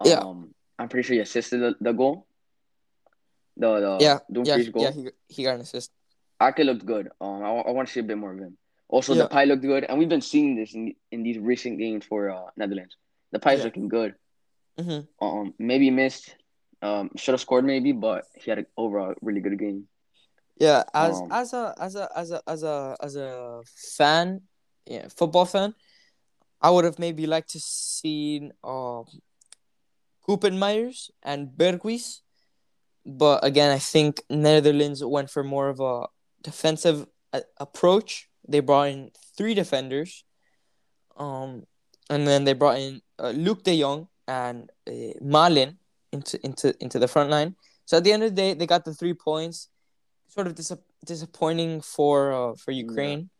[0.00, 0.22] Um, yeah.
[0.78, 2.26] I'm pretty sure he assisted the, the goal.
[3.56, 4.82] The, the yeah, yeah, goal.
[4.82, 5.90] yeah, he, he got an assist.
[6.40, 7.08] Ake looked good.
[7.20, 8.56] Um, I, I want to see a bit more of him.
[8.88, 9.26] Also, yeah.
[9.26, 12.46] pie looked good, and we've been seeing this in, in these recent games for uh,
[12.56, 12.96] Netherlands.
[13.34, 13.64] Depay's yeah.
[13.64, 14.14] looking good.
[14.78, 15.24] Mm-hmm.
[15.24, 16.34] Um, maybe missed
[16.80, 19.88] Um, should have scored maybe, but he had an overall really good game.
[20.58, 23.62] Yeah, as Um, as a as a as a as a as a
[23.96, 24.42] fan,
[24.86, 25.74] yeah, football fan,
[26.60, 29.04] I would have maybe liked to seen um
[30.28, 32.20] Myers and Berghuis.
[33.06, 36.06] But again, I think Netherlands went for more of a
[36.42, 38.28] defensive a- approach.
[38.46, 40.24] They brought in three defenders,
[41.16, 41.64] um,
[42.10, 45.76] and then they brought in uh, Luuk De Jong and uh, Malen
[46.12, 47.56] into into into the front line.
[47.84, 49.68] So at the end of the day, they got the three points.
[50.28, 50.72] Sort of dis-
[51.04, 53.30] disappointing for uh, for Ukraine,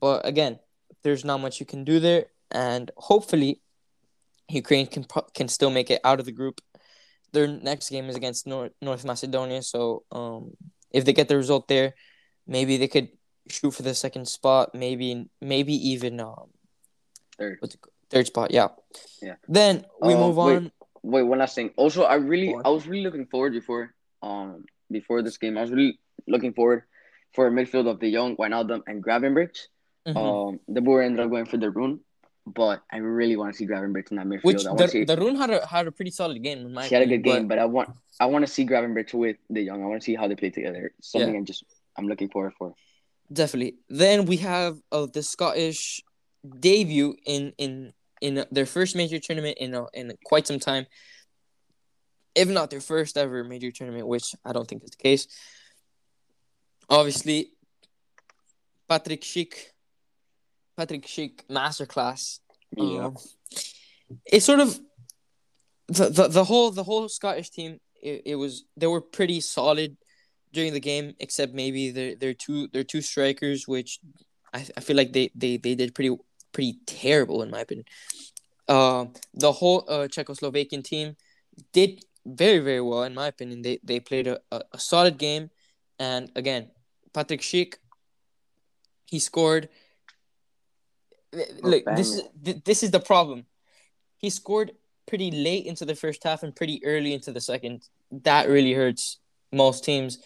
[0.00, 0.58] but again,
[1.02, 3.60] there's not much you can do there, and hopefully,
[4.48, 6.60] Ukraine can pro- can still make it out of the group.
[7.32, 10.56] Their next game is against North North Macedonia, so um,
[10.90, 11.94] if they get the result there,
[12.46, 13.08] maybe they could
[13.48, 16.50] shoot for the second spot, maybe maybe even um,
[17.38, 17.58] Third.
[17.60, 17.94] what's it, called?
[18.10, 18.68] third spot, yeah.
[19.22, 19.36] Yeah.
[19.46, 20.64] Then we Uh, move on.
[20.64, 20.72] Wait,
[21.02, 21.70] one last thing.
[21.76, 25.56] Also, I really, I was really looking forward before, um, before this game.
[25.56, 26.84] I was really looking forward
[27.34, 29.68] for a midfield of De Jong Wijnaldum and Gravenberch.
[30.06, 30.16] Mhm.
[30.16, 32.00] Um, de Boer ended up going for de Roon,
[32.46, 34.44] but I really want to see Gravenberch in that midfield.
[34.44, 35.04] Which I the, see.
[35.04, 37.22] de Roon had a had a pretty solid game in my he had a good
[37.22, 39.82] game, but I want, I want to see Gravenberch with De Jong.
[39.82, 40.92] I want to see how they play together.
[41.00, 41.38] Something Yeah.
[41.40, 41.64] I'm just,
[41.96, 42.74] I'm looking forward for.
[43.32, 43.76] Definitely.
[43.88, 46.02] Then we have uh, the Scottish
[46.58, 50.86] debut in in in their first major tournament in uh, in quite some time,
[52.34, 55.26] if not their first ever major tournament, which I don't think is the case.
[56.88, 57.52] Obviously,
[58.88, 59.54] Patrick Schick,
[60.76, 62.40] Patrick Schick masterclass.
[62.76, 63.06] Yeah.
[63.06, 63.16] Um,
[64.26, 64.78] it's sort of
[65.88, 67.78] the, the the whole the whole Scottish team.
[68.02, 69.96] It, it was they were pretty solid
[70.52, 74.00] during the game, except maybe their their two their two strikers, which
[74.52, 76.16] I, I feel like they, they they did pretty
[76.52, 77.84] pretty terrible in my opinion.
[78.68, 81.16] Uh, the whole uh, Czechoslovakian team
[81.72, 83.62] did very very well in my opinion.
[83.62, 85.50] They they played a, a, a solid game,
[85.98, 86.70] and again,
[87.12, 87.74] Patrick Schick,
[89.06, 89.68] he scored.
[91.62, 92.22] Look, this is
[92.64, 93.46] this is the problem.
[94.18, 94.72] He scored
[95.06, 97.88] pretty late into the first half and pretty early into the second.
[98.10, 99.18] That really hurts
[99.52, 100.18] most teams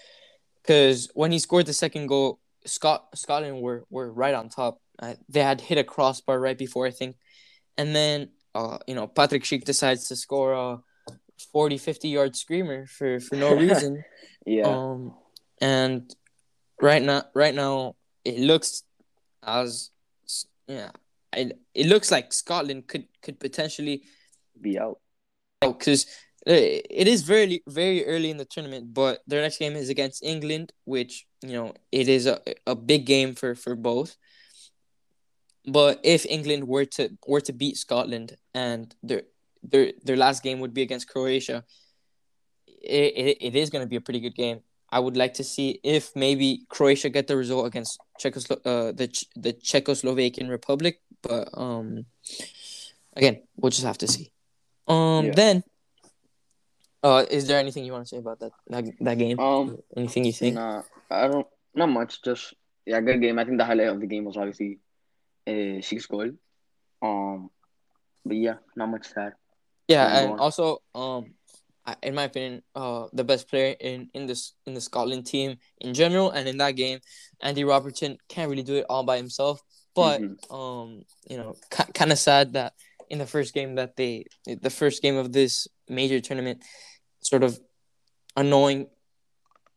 [0.62, 4.80] because when he scored the second goal, Scott Scotland were were right on top.
[4.98, 7.16] Uh, they had hit a crossbar right before I think,
[7.76, 10.78] and then uh you know Patrick Schick decides to score a
[11.52, 14.04] 40 50 yard screamer for for no reason.
[14.46, 14.68] Yeah.
[14.68, 15.14] Um,
[15.60, 16.14] and
[16.80, 18.82] right now, right now, it looks
[19.42, 19.90] as
[20.66, 20.90] yeah,
[21.32, 24.04] it, it looks like Scotland could could potentially
[24.60, 24.98] be out.
[25.60, 26.06] because
[26.46, 30.72] it is very very early in the tournament, but their next game is against England,
[30.84, 34.16] which you know it is a, a big game for for both.
[35.66, 39.22] But if England were to were to beat Scotland and their
[39.62, 41.64] their their last game would be against Croatia,
[42.66, 44.60] it, it, it is going to be a pretty good game.
[44.90, 49.08] I would like to see if maybe Croatia get the result against Czechoslo- uh, the
[49.08, 52.04] Ch- the Czechoslovakian Republic, but um,
[53.16, 54.30] again, we'll just have to see.
[54.86, 55.32] Um, Yeah.
[55.34, 55.64] then,
[57.02, 59.40] uh, is there anything you want to say about that that, that game?
[59.40, 60.54] Um, anything you think?
[60.56, 61.46] Nah, I don't.
[61.74, 62.22] Not much.
[62.22, 62.54] Just
[62.86, 63.38] yeah, good game.
[63.38, 64.78] I think the highlight of the game was obviously
[65.46, 66.30] uh, Schick's goal.
[67.02, 67.50] Um,
[68.24, 69.34] but yeah, not much add.
[69.88, 70.38] Yeah, and on.
[70.40, 71.34] also, um,
[71.84, 75.58] I- in my opinion, uh, the best player in in this in the Scotland team
[75.80, 77.00] in general, and in that game,
[77.40, 79.60] Andy Robertson can't really do it all by himself.
[79.94, 80.36] But Mhm.
[80.50, 82.72] um, you know, kind of sad that
[83.10, 86.64] in the first game that they, the first game of this major tournament,
[87.20, 87.60] sort of
[88.36, 88.88] annoying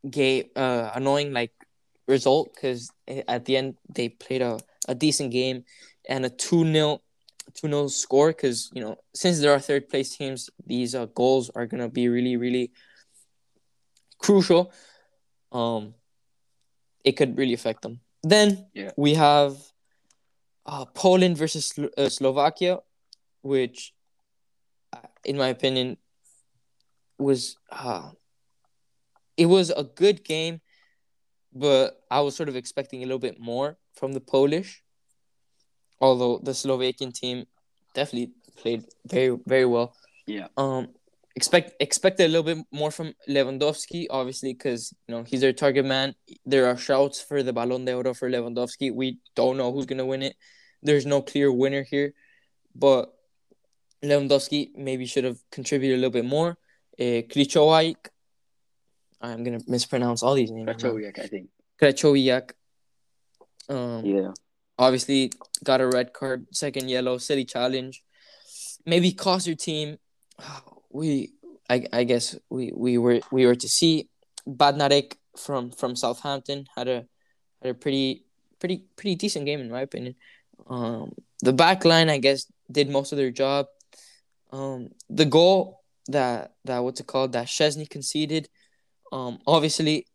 [0.09, 1.51] game, uh, annoying like
[2.07, 2.89] result because
[3.27, 4.57] at the end they played a,
[4.87, 5.63] a decent game
[6.07, 7.01] and a 2 0
[7.53, 11.49] 2 0 score because, you know, since there are third place teams, these uh, goals
[11.55, 12.71] are going to be really, really
[14.17, 14.71] crucial.
[15.51, 15.93] Um,
[17.03, 18.01] It could really affect them.
[18.23, 18.91] Then Yeah.
[18.97, 19.55] we have
[20.65, 22.83] uh, Poland versus Slo- uh, Slovakia,
[23.41, 23.95] which,
[24.91, 25.95] uh, in my opinion,
[27.17, 28.11] was uh,
[29.37, 30.59] it was a good game,
[31.53, 34.83] but I was sort of expecting a little bit more from the Polish.
[35.99, 37.45] Although the Slovakian team
[37.93, 39.95] definitely played very very well.
[40.27, 40.47] Yeah.
[40.57, 40.89] Um,
[41.35, 45.85] expect expected a little bit more from Lewandowski, obviously, because you know he's their target
[45.85, 46.15] man.
[46.45, 48.93] There are shouts for the Ballon d'Oro for Lewandowski.
[48.93, 50.35] We don't know who's gonna win it.
[50.83, 52.13] There's no clear winner here,
[52.75, 53.13] but
[54.03, 56.57] Lewandowski maybe should have contributed a little bit more.
[56.99, 58.09] Uh, Krychowiak,
[59.21, 60.67] I'm gonna mispronounce all these names.
[60.67, 61.49] Krachowiak, I think.
[61.81, 62.51] Krychowiak.
[63.69, 64.31] Um, Yeah.
[64.79, 65.31] obviously
[65.63, 68.03] got a red card, second yellow, silly challenge.
[68.85, 69.97] Maybe cost your team.
[70.89, 71.33] We
[71.69, 74.09] I I guess we, we were we were to see
[74.47, 77.05] Bednarek from from Southampton had a
[77.61, 78.23] had a pretty
[78.59, 80.15] pretty pretty decent game in my opinion.
[80.67, 81.11] Um,
[81.43, 83.67] the back line I guess did most of their job.
[84.51, 88.47] Um, the goal that that what's it called that Szczesny conceded,
[89.11, 90.07] um, obviously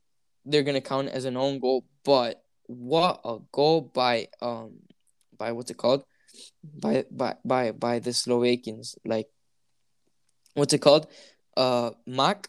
[0.47, 4.81] they're gonna count as an own goal, but what a goal by um
[5.37, 6.05] by what's it called?
[6.63, 8.97] By by by by the Slovakians.
[9.05, 9.29] Like
[10.55, 11.07] what's it called?
[11.57, 12.49] Uh Mak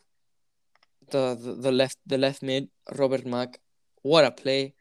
[1.12, 3.60] the, the the left the left mid Robert Mak
[4.02, 4.74] what a play.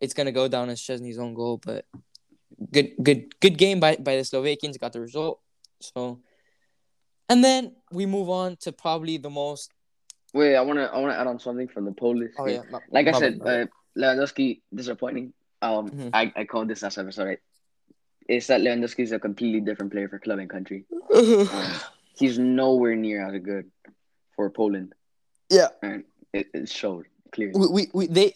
[0.00, 1.84] It's gonna go down as Szczesny's own goal but
[2.72, 4.76] good good good game by by the Slovakians.
[4.78, 5.40] Got the result.
[5.80, 6.20] So
[7.28, 9.70] and then we move on to probably the most
[10.32, 12.32] Wait, I wanna I wanna add on something from the Polish.
[12.38, 13.66] oh yeah my- Like I my said, uh,
[13.96, 15.32] Lewandowski disappointing.
[15.62, 16.10] Um, Mhm.
[16.14, 17.24] I, I called this last episode.
[17.24, 17.40] Right?
[18.28, 20.84] It's that Lewandowski is a completely different player for club and country.
[21.14, 21.48] Um,
[22.16, 23.70] he's nowhere near as good
[24.36, 24.94] for Poland,
[25.50, 27.52] yeah and it, it showed clearly.
[27.58, 28.32] we, we, we they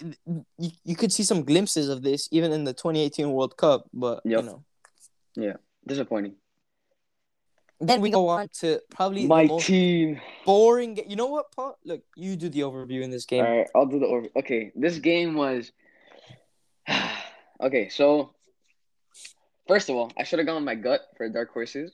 [0.58, 4.20] you, you could see some glimpses of this even in the 2018 World Cup, but
[4.24, 4.40] Yep.
[4.40, 4.64] you know.
[5.36, 6.34] Yeah, disappointing.
[7.86, 10.20] Then we go on to probably My team.
[10.46, 10.94] boring.
[10.94, 11.78] ga- You know what, Paul?
[11.84, 13.44] Look, you do the overview in this game.
[13.44, 14.26] All right, I'll do the over.
[14.36, 15.70] Okay, this game was.
[17.60, 18.34] okay, so
[19.68, 21.92] first of all, I should have gone with my gut for dark horses.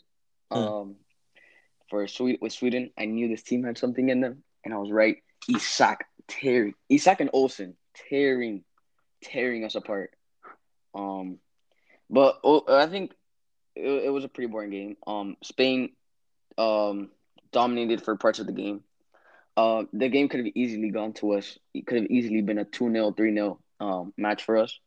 [0.51, 0.59] Hmm.
[0.59, 0.97] Um,
[1.88, 4.91] for Sweden with Sweden, I knew this team had something in them, and I was
[4.93, 5.16] right.
[5.49, 7.76] Isak tearing, Isak and Olsen
[8.09, 8.62] tearing,
[9.24, 10.11] tearing us apart.
[10.95, 11.38] Um,
[12.09, 13.12] but oh, I think
[13.75, 14.97] it, it was a pretty boring game.
[15.07, 15.91] Um, Spain,
[16.59, 17.11] um,
[17.53, 18.83] dominated for parts of the game.
[19.57, 21.59] Uh, the game could have easily gone to us.
[21.75, 24.79] It could have easily been a 2 0, 3 0 um, match for us.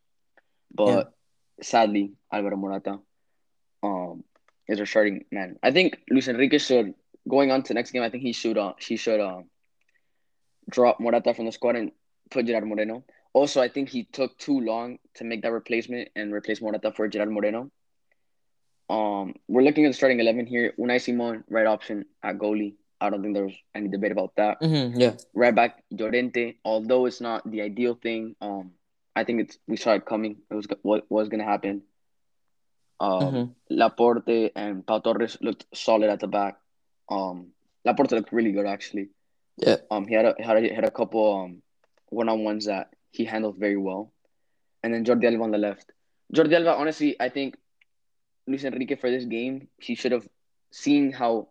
[0.73, 1.13] But
[1.61, 2.99] sadly, Alvaro Morata
[3.83, 4.23] um,
[4.67, 5.57] is our starting man.
[5.61, 6.93] I think Luis Enrique should,
[7.29, 9.45] going on to next game, I think he should, uh, he should um,
[10.69, 11.91] drop Morata from the squad and
[12.31, 13.03] put Gerard Moreno.
[13.33, 17.07] Also, I think he took too long to make that replacement and replace Morata for
[17.07, 17.71] Gerard Moreno.
[18.93, 20.73] Um, we're looking at the starting eleven here.
[20.77, 22.73] Unai Simon, right option at goalie.
[23.01, 24.61] I don't think there's any debate about that.
[24.61, 25.13] Mm-hmm, yeah.
[25.33, 26.43] Right back, Llorente.
[26.63, 28.71] Although it's not the ideal thing, um,
[29.15, 30.37] I think it's we saw it coming.
[30.51, 31.81] It was what was gonna happen.
[32.99, 33.45] Um, Mhm.
[33.81, 36.59] Laporte and Pau Torres looked solid at the back.
[37.09, 37.51] Um,
[37.83, 39.09] Laporte looked really good actually.
[39.57, 39.77] Yeah.
[39.91, 41.61] Um, he had a had a, had a couple um
[42.21, 44.13] one on ones that he handled very well,
[44.83, 45.91] and then Jordi Alba on the left.
[46.33, 47.57] Jordi Alba, honestly, I think
[48.47, 50.27] Luis Enrique for this game, he should have
[50.71, 51.47] seen how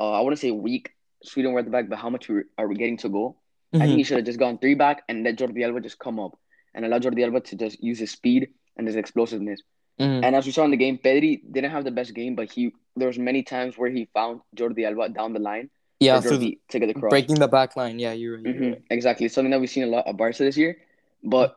[0.00, 0.90] uh, I wouldn't say weak
[1.22, 3.40] Sweden were at the back, but how much we are we getting to goal.
[3.72, 3.96] I think Mhm.
[3.96, 6.38] he should have just gone three back and let Jordi Alba just come up
[6.74, 9.60] and allow Jordi Alba to just use his speed and his explosiveness.
[10.00, 10.24] Mhm.
[10.24, 12.72] And as we saw in the game, Pedri didn't have the best game, but he
[12.96, 15.70] there was many times where he found Jordi Alba down the line
[16.00, 17.10] Yeah, Jordi to get the cross.
[17.10, 17.98] breaking the back line.
[17.98, 18.82] Yeah, you're Mhm, right.
[18.90, 19.28] Exactly.
[19.28, 20.78] Something that we've seen a lot of Barca this year.
[21.22, 21.56] But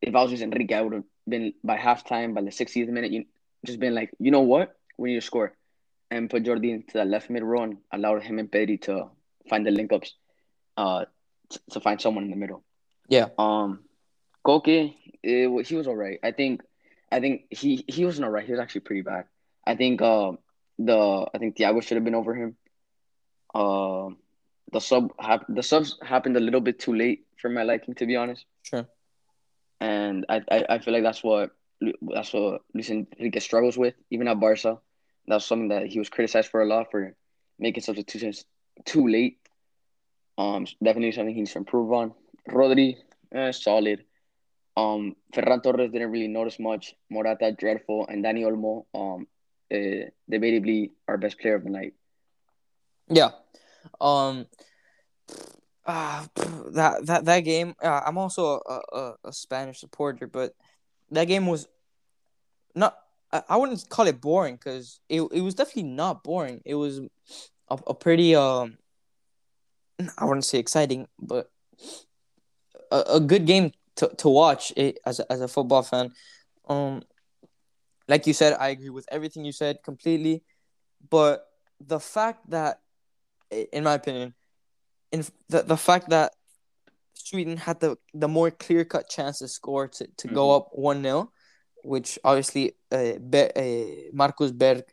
[0.00, 3.10] if I was just Enrique, I would have been by halftime, by the 60th minute,
[3.12, 3.24] you
[3.64, 4.76] just been like, you know what?
[4.96, 5.54] We need to score.
[6.10, 9.10] And put Jordi into that left mid row and allowed him and Pedri to
[9.48, 10.14] find the link ups,
[10.76, 11.04] uh,
[11.50, 12.64] t- to find someone in the middle.
[13.08, 13.28] Yeah.
[13.38, 13.80] Um,
[14.44, 16.18] Koke, it, he was all right.
[16.22, 16.62] I think,
[17.12, 18.44] I think he he wasn't all right.
[18.44, 19.24] He was actually pretty bad.
[19.66, 20.32] I think uh,
[20.78, 22.56] the I think Thiago should have been over him.
[23.54, 24.10] Uh,
[24.72, 28.06] the sub hap- the subs happened a little bit too late for my liking, to
[28.06, 28.44] be honest.
[28.62, 28.86] Sure.
[29.80, 31.50] And I, I, I feel like that's what
[31.80, 34.78] that's what Luis Enrique struggles with, even at Barca.
[35.26, 37.14] That's something that he was criticized for a lot for
[37.58, 38.44] making substitutions
[38.84, 39.38] too late.
[40.36, 42.14] Um, definitely something he needs to improve on.
[42.48, 42.96] Rodri,
[43.32, 44.04] eh, solid.
[44.76, 46.94] Um, Ferran Torres didn't really notice much.
[47.10, 49.26] Morata, dreadful, and Dani Olmo, um,
[49.72, 51.94] uh, debatably our best player of the night.
[53.08, 53.30] Yeah.
[54.00, 54.46] Um.
[55.84, 56.26] Uh,
[56.72, 57.74] that that that game.
[57.82, 60.52] Uh, I'm also a, a, a Spanish supporter, but
[61.10, 61.68] that game was
[62.74, 62.96] not.
[63.32, 66.62] I, I wouldn't call it boring because it it was definitely not boring.
[66.64, 67.00] It was
[67.68, 68.78] a, a pretty um.
[70.16, 71.50] I wouldn't say exciting, but
[72.90, 76.12] a, a good game to, to watch it, as a, as a football fan.
[76.68, 77.02] Um,
[78.06, 80.44] like you said, I agree with everything you said completely,
[81.10, 81.46] but
[81.80, 82.80] the fact that,
[83.50, 84.34] in my opinion,
[85.12, 86.32] in the, the fact that
[87.26, 90.56] Sweden had the, the more clear cut chance to score to, to go Mhm.
[90.56, 91.32] up one 0
[91.84, 94.84] which obviously uh, Be- uh, Marcus Berg,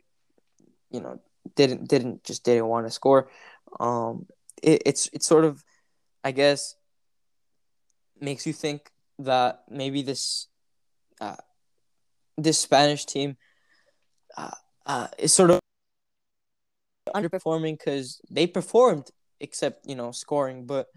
[0.92, 1.20] you know,
[1.56, 3.30] didn't didn't just didn't want to score.
[3.80, 4.28] Um,
[4.62, 5.64] it, it's it's sort of,
[6.24, 6.76] I guess,
[8.20, 10.48] makes you think that maybe this,
[11.20, 11.42] uh,
[12.38, 13.38] this Spanish team,
[14.38, 14.52] uh,
[14.86, 15.60] uh, is sort of
[17.16, 19.10] underperforming because they performed
[19.40, 20.88] except you know scoring, but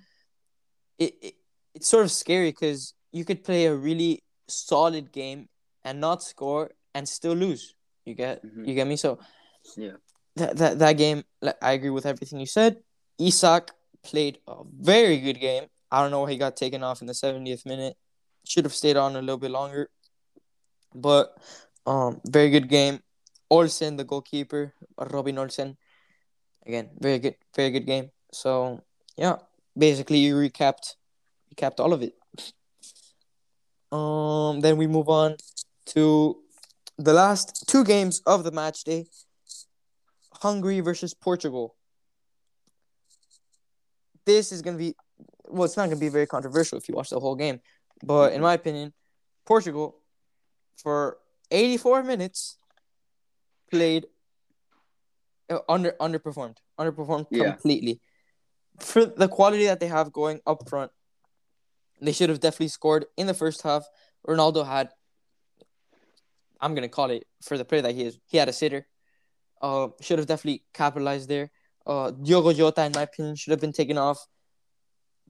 [0.98, 1.34] it, it
[1.74, 5.48] it's sort of scary because you could play a really solid game
[5.84, 7.74] and not score and still lose.
[8.04, 8.66] You get Mhm.
[8.66, 8.96] you get me?
[8.96, 9.18] So
[9.76, 9.96] Yeah.
[10.36, 12.82] that that that game, like, I agree with everything you said.
[13.18, 13.70] Isak
[14.02, 15.66] played a very good game.
[15.90, 17.96] I don't know why he got taken off in the 70th minute.
[18.44, 19.90] Should have stayed on a little bit longer.
[20.94, 21.36] But
[21.86, 23.00] um very good game.
[23.50, 25.76] Olsen, the goalkeeper, Robin Olsen.
[26.66, 28.10] Again, very good, very good game.
[28.32, 28.82] So
[29.16, 29.38] yeah,
[29.78, 30.94] basically you recapped
[31.54, 32.14] recapped all of it.
[33.92, 35.36] Um then we move on
[35.86, 36.38] to
[36.98, 39.06] the last two games of the match day.
[40.32, 41.74] Hungary versus Portugal.
[44.26, 44.94] This is gonna be
[45.46, 47.60] well, it's not gonna be very controversial if you watch the whole game.
[48.04, 48.92] But in my opinion,
[49.46, 49.96] Portugal
[50.76, 51.18] for
[51.50, 52.56] 84 minutes
[53.70, 54.06] played
[55.50, 56.56] uh, under underperformed.
[56.78, 57.52] Underperformed Yeah.
[57.52, 58.00] completely.
[58.80, 60.92] For the quality that they have going up front,
[62.00, 63.84] they should have definitely scored in the first half.
[64.26, 64.90] Ronaldo had
[66.60, 68.18] I'm gonna call it for the player that he is.
[68.26, 68.86] He had a sitter.
[69.60, 71.50] Uh, should have definitely capitalized there.
[71.86, 74.24] Uh, Diogo Jota, in my opinion, should have been taken off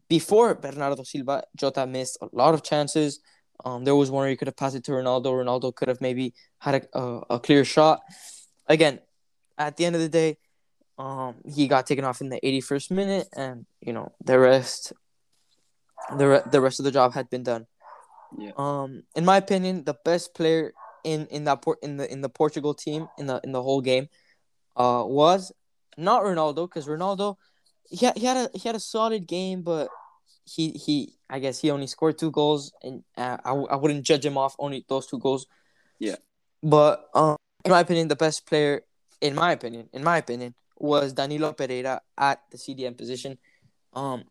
[0.08, 1.44] before Bernardo Silva.
[1.56, 3.20] Jota missed a lot of chances.
[3.64, 5.26] Um, there was one where he could have passed it to Ronaldo.
[5.26, 8.00] Ronaldo could have maybe had a, a, a clear shot.
[8.66, 9.00] Again,
[9.56, 10.38] at the end of the day,
[10.98, 14.92] um, he got taken off in the 81st minute, and you know the rest,
[16.16, 17.66] the re- the rest of the job had been done.
[18.36, 18.50] Yeah.
[18.56, 20.72] Um, in my opinion, the best player
[21.04, 23.80] in in that port in the in the Portugal team in the in the whole
[23.80, 24.08] game,
[24.76, 25.52] uh, was
[25.96, 27.36] not Ronaldo because Ronaldo,
[27.88, 29.88] he had, he had a he had a solid game, but
[30.44, 34.26] he he I guess he only scored two goals, and uh, I I wouldn't judge
[34.26, 35.46] him off only those two goals.
[36.00, 36.16] Yeah.
[36.60, 38.82] But um, in my opinion, the best player,
[39.20, 43.38] in my opinion, in my opinion, was Danilo Pereira at the CDM position.
[43.92, 44.24] Um,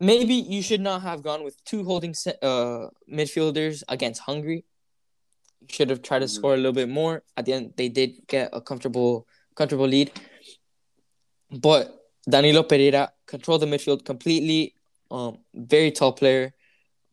[0.00, 4.64] maybe you should not have gone with two holding uh midfielders against Hungary.
[5.60, 6.34] You should have tried to Mhm.
[6.36, 7.22] score a little bit more.
[7.36, 10.10] At the end, they did get a comfortable comfortable lead.
[11.50, 11.98] But
[12.28, 14.74] Danilo Pereira controlled the midfield completely.
[15.10, 16.54] Um, very tall player.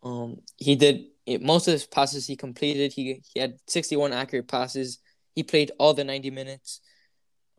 [0.01, 2.93] Um, he did it, most of his passes he completed.
[2.93, 4.99] He he had sixty one accurate passes.
[5.35, 6.79] He played all the ninety minutes.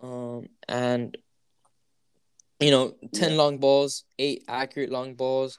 [0.02, 1.16] Um, and
[2.58, 3.36] you know, ten Yeah.
[3.36, 5.58] long balls, eight accurate long balls.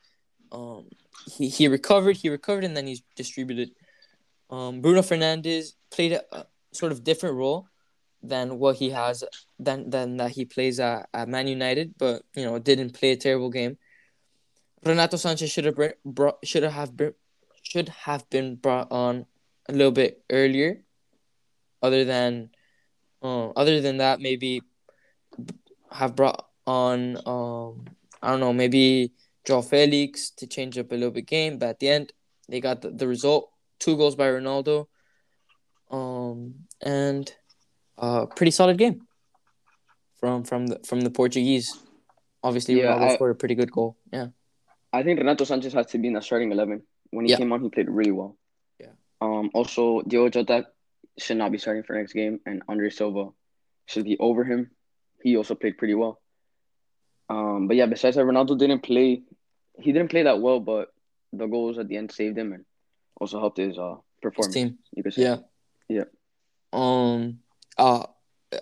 [0.51, 0.89] Um,
[1.25, 2.17] he he recovered.
[2.17, 3.71] He recovered, and then he's distributed.
[4.49, 7.67] Um, Bruno Fernandes played a, a sort of different role
[8.21, 9.23] than what he has
[9.57, 13.17] than than that he plays at, at Man United, but you know didn't play a
[13.17, 13.77] terrible game.
[14.83, 17.13] Renato Sanches should have brought should have been
[17.63, 19.25] should have been brought on
[19.69, 20.83] a little bit earlier.
[21.81, 22.51] Other than,
[23.21, 24.61] uh, other than that, maybe
[25.91, 27.85] have brought on um
[28.21, 29.11] I don't know maybe
[29.45, 32.13] Joao Felix to change up a little bit game, but at the end
[32.47, 33.49] they got the, the result
[33.79, 34.87] two goals by Ronaldo,
[35.89, 37.33] um and
[37.97, 39.01] a pretty solid game
[40.19, 41.77] from from the from the Portuguese.
[42.43, 43.97] Obviously, Yeah, Ronaldo I- scored a pretty good goal.
[44.11, 44.27] Yeah,
[44.93, 46.83] I think Renato Sanches has to be in the starting eleven.
[47.11, 47.37] When he Yeah.
[47.37, 48.37] came on, he played really well.
[48.79, 48.93] Yeah.
[49.19, 49.51] Um.
[49.53, 50.67] Also, Diogo Jota
[51.21, 53.29] should not be starting for next game, and Andre Silva
[53.85, 54.71] should be over him.
[55.21, 56.19] He also played pretty well.
[57.29, 57.67] Um.
[57.67, 59.23] But yeah, besides that, Ronaldo didn't play.
[59.79, 60.89] He didn't play that well, but
[61.31, 62.65] the goals at the end saved him and
[63.19, 64.53] also helped his uh his performance.
[64.53, 64.77] team.
[64.95, 65.23] You could say.
[65.23, 65.37] Yeah.
[65.87, 66.05] Yeah.
[66.73, 67.39] Um.
[67.77, 68.05] Uh,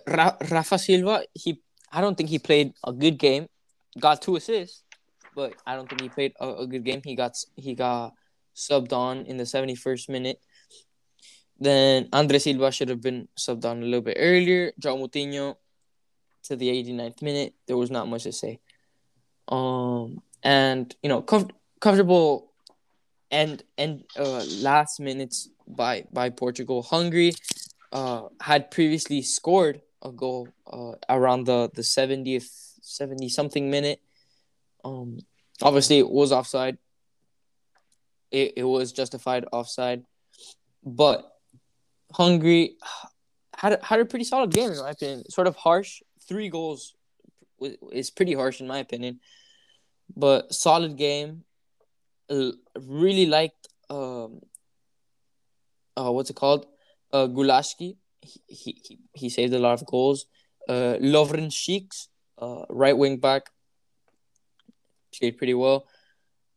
[0.06, 1.22] Ra- Rafa Silva.
[1.34, 1.60] He.
[1.92, 3.48] I don't think he played a good game.
[3.98, 4.84] Got two assists,
[5.34, 7.02] but I don't think he played a, a good game.
[7.04, 8.14] He got he got
[8.54, 10.38] subbed on in the seventy first minute.
[11.60, 14.72] Then Andre Silva should have been subbed on a little bit earlier.
[14.80, 15.56] João Moutinho
[16.44, 17.54] to the 89th minute.
[17.66, 18.60] There was not much to say.
[19.48, 21.50] Um, and you know, comf-
[21.80, 22.52] comfortable
[23.30, 26.82] and and uh, last minutes by by Portugal.
[26.82, 27.34] Hungary
[27.92, 32.48] uh, had previously scored a goal uh, around the the 70th
[32.80, 34.00] 70 something minute.
[34.82, 35.18] Um,
[35.62, 36.78] obviously it was offside.
[38.30, 40.04] It it was justified offside,
[40.84, 41.30] but
[42.12, 42.76] Hungary
[43.56, 45.28] had a, had a pretty solid game in my opinion.
[45.30, 46.02] Sort of harsh.
[46.28, 46.94] Three goals
[47.92, 49.20] is pretty harsh in my opinion,
[50.16, 51.44] but solid game.
[52.30, 54.40] Really liked um
[55.96, 56.66] uh what's it called?
[57.12, 60.26] Uh Gulacsi he he he, he saved a lot of goals.
[60.68, 62.08] Uh Lovrencsics
[62.38, 63.50] uh right wing back.
[65.18, 65.86] Played pretty well.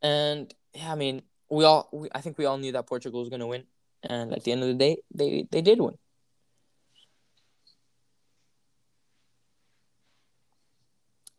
[0.01, 3.29] And yeah I mean we all we, I think we all knew that Portugal was
[3.29, 3.63] going to win
[4.09, 5.97] and at the end of the day they they did win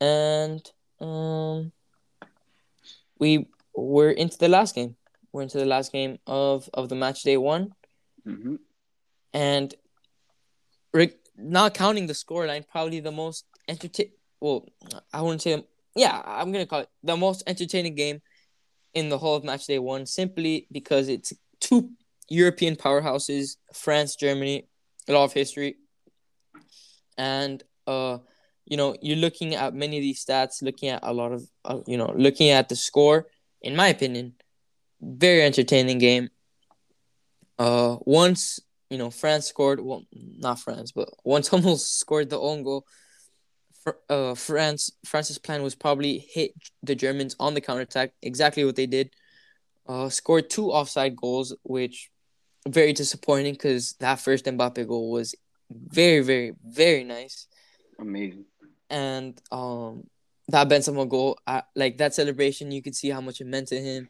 [0.01, 1.73] and um,
[3.19, 4.97] we we're into the last game.
[5.32, 7.73] We're into the last game of of the match day one,
[8.24, 8.57] hmm
[9.32, 9.74] and
[10.93, 14.11] Rick, not counting the scoreline, probably the most entertain.
[14.41, 14.69] Well,
[15.12, 15.65] I wouldn't say.
[15.97, 18.20] Yeah, I'm gonna call it the most entertaining game
[18.95, 21.91] in the whole of match day one, simply because it's two
[22.29, 24.69] European powerhouses, France, Germany,
[25.09, 25.77] a lot of history,
[27.19, 28.19] and uh,
[28.67, 31.81] you know, you're looking at many of these stats, looking at a lot of, uh,
[31.87, 33.27] you know, looking at the score.
[33.61, 34.35] In my opinion,
[35.01, 36.31] very entertaining game.
[37.59, 38.59] Uh, once
[38.91, 42.87] you know France scored, well, not France, but once Hummels scored the own goal,
[44.09, 46.53] uh, France France's plan was probably hit
[46.83, 48.13] the Germans on the counterattack.
[48.23, 49.11] Exactly what they did.
[49.87, 52.11] Uh, scored two offside goals, which
[52.69, 55.35] very disappointing because that first Mbappe goal was
[55.70, 57.47] very, very, very nice,
[57.99, 58.45] Amazing.
[58.91, 60.05] and um,
[60.49, 63.81] that Benzema goal, uh, like that celebration, you could see how much it meant to
[63.81, 64.09] him.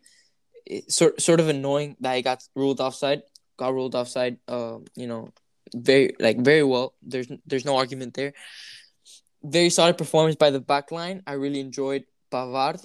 [0.67, 3.23] It, sort sort of annoying that he got ruled offside,
[3.57, 4.39] got ruled offside.
[4.49, 5.31] Um, you know,
[5.75, 6.95] very like very well.
[7.03, 8.33] There's there's no argument there.
[9.43, 11.23] Very solid performance by the back line.
[11.27, 12.85] I really enjoyed Pavard.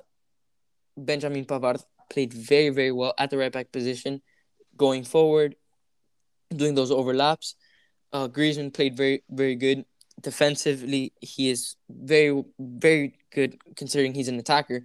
[0.97, 4.21] Benjamin Pavard played very very well at the right back position,
[4.80, 5.56] going forward,
[6.56, 7.53] doing those overlaps.
[8.11, 9.85] Uh, Griezmann played very very good
[10.22, 11.14] defensively.
[11.22, 14.81] He is very very good considering he's an attacker.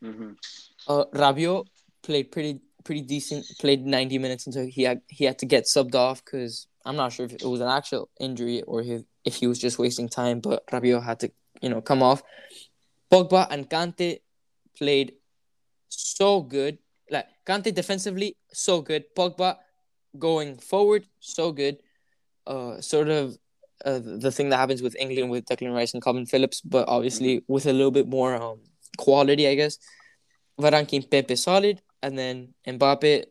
[0.00, 0.38] hmm
[0.86, 1.66] Uh, Rabiot
[2.06, 3.44] played pretty pretty decent.
[3.58, 7.12] Played ninety minutes until he had he had to get subbed off because I'm not
[7.12, 10.38] sure if it was an actual injury or if, if he was just wasting time.
[10.40, 11.28] But Rabiot had to
[11.60, 12.22] you know come off.
[13.10, 14.20] Pogba and Kante
[14.78, 15.14] played
[15.88, 16.78] so good.
[17.10, 19.04] Like Kante defensively, so good.
[19.16, 19.56] Pogba
[20.18, 21.78] going forward, so good.
[22.46, 23.36] Uh, sort of
[23.84, 27.44] uh, the thing that happens with England with Declan Rice and Calvin Phillips, but obviously
[27.46, 28.60] with a little bit more um
[28.96, 29.78] quality, I guess.
[30.60, 33.24] Varane and Pepe solid, and then Mbappe.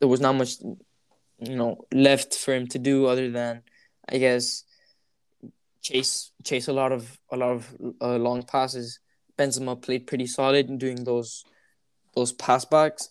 [0.00, 0.60] There was not much,
[1.38, 3.62] you know, left for him to do other than,
[4.08, 4.64] I guess,
[5.82, 9.00] chase chase a lot of a lot of uh, long passes.
[9.36, 11.44] Benzema played pretty solid in doing those
[12.18, 13.10] those pass backs,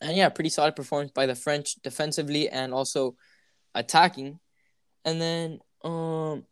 [0.00, 3.16] and yeah, pretty solid performance by the French defensively and also
[3.74, 4.38] attacking.
[5.04, 6.44] And then um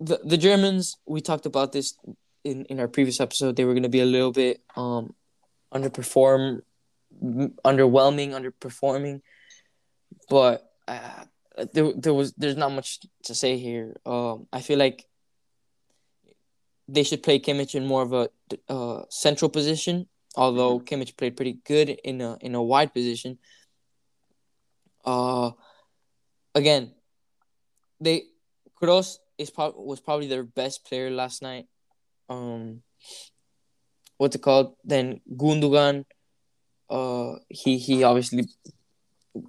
[0.00, 1.96] the the Germans, we talked about this
[2.44, 3.56] in, in our previous episode.
[3.56, 5.14] They were going to be a little bit um
[5.72, 6.62] underperform,
[7.64, 9.22] underwhelming, underperforming,
[10.28, 11.24] but uh,
[11.72, 13.96] there there was there's not much to say here.
[14.04, 15.06] Um, I feel like
[16.88, 18.28] they should play Kimmich in more of a
[18.68, 20.08] uh, central position.
[20.34, 23.38] Although Kimmich played pretty good in a in a wide position.
[25.04, 25.50] Uh,
[26.54, 26.92] again,
[28.00, 28.24] they
[28.80, 31.66] Kroos is pro- was probably their best player last night.
[32.28, 32.82] Um,
[34.16, 34.76] what's it called?
[34.84, 36.04] Then Gundogan,
[36.88, 38.46] uh, he he obviously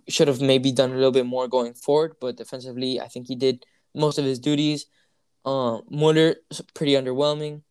[0.08, 3.36] should have maybe done a little bit more going forward, but defensively, I think he
[3.36, 3.66] did
[3.96, 4.86] most of his duties.
[5.46, 6.36] Uh, Muller
[6.74, 7.62] pretty underwhelming.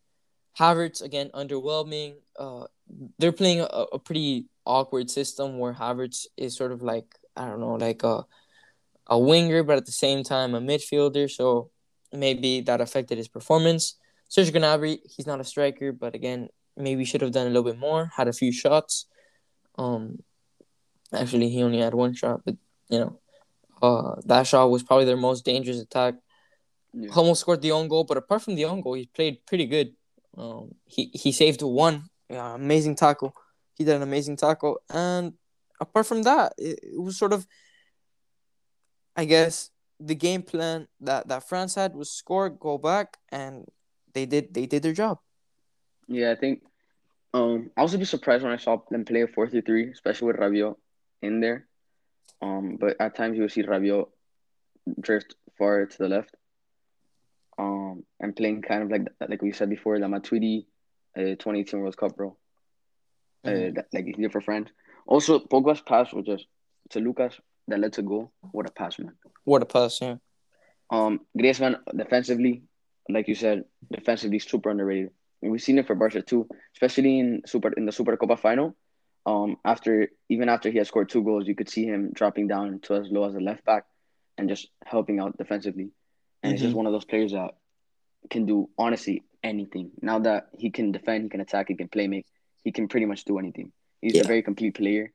[0.59, 2.15] Havertz again underwhelming.
[2.37, 2.65] Uh,
[3.17, 7.05] they're playing a, a pretty awkward system where Havertz is sort of like
[7.35, 8.25] I don't know, like a
[9.07, 11.29] a winger, but at the same time a midfielder.
[11.29, 11.71] So
[12.11, 13.95] maybe that affected his performance.
[14.29, 17.77] Serge Gnabry, he's not a striker, but again, maybe should have done a little bit
[17.77, 18.11] more.
[18.15, 19.05] Had a few shots.
[19.77, 20.19] Um,
[21.13, 22.55] actually, he only had one shot, but
[22.89, 23.19] you know,
[23.81, 26.15] uh, that shot was probably their most dangerous attack.
[26.93, 27.11] Yeah.
[27.11, 29.93] Hummel scored the own goal, but apart from the own goal, he played pretty good.
[30.37, 33.35] Um, he he saved one yeah, amazing tackle.
[33.75, 35.33] He did an amazing tackle, and
[35.79, 37.47] apart from that, it, it was sort of,
[39.15, 39.69] I guess,
[39.99, 43.65] the game plan that, that France had was score, go back, and
[44.13, 45.19] they did they did their job.
[46.07, 46.63] Yeah, I think
[47.33, 49.91] um I was a bit surprised when I saw them play a four three three,
[49.91, 50.75] especially with Rabiot
[51.21, 51.67] in there.
[52.41, 54.07] Um, but at times you would see Rabiot
[54.99, 56.35] drift far to the left.
[57.57, 60.65] Um, and playing kind of like like we said before, the Matuidi,
[61.17, 62.37] uh, 2018 World Cup, bro.
[63.45, 63.69] Mhm.
[63.69, 64.69] Uh, that, like he did for France.
[65.05, 66.47] Also, Pogba's pass was just
[66.91, 68.31] to Lucas that led to goal.
[68.51, 69.13] What a pass, man.
[69.43, 70.15] What a pass, yeah.
[70.89, 72.63] Um, Griezmann defensively,
[73.09, 75.11] like you said, defensively super underrated.
[75.41, 78.75] And we've seen it for Barca too, especially in super in the Super Copa final.
[79.25, 82.79] Um, after even after he had scored two goals, you could see him dropping down
[82.83, 83.85] to as low as a left back
[84.37, 85.91] and just helping out defensively.
[86.41, 87.51] And he's just one of those players that
[88.29, 89.91] can do honestly anything.
[90.01, 92.25] Now that he can defend, he can attack, he can play make,
[92.63, 93.71] he can pretty much do anything.
[94.01, 94.21] He's Yeah.
[94.21, 95.11] a very complete player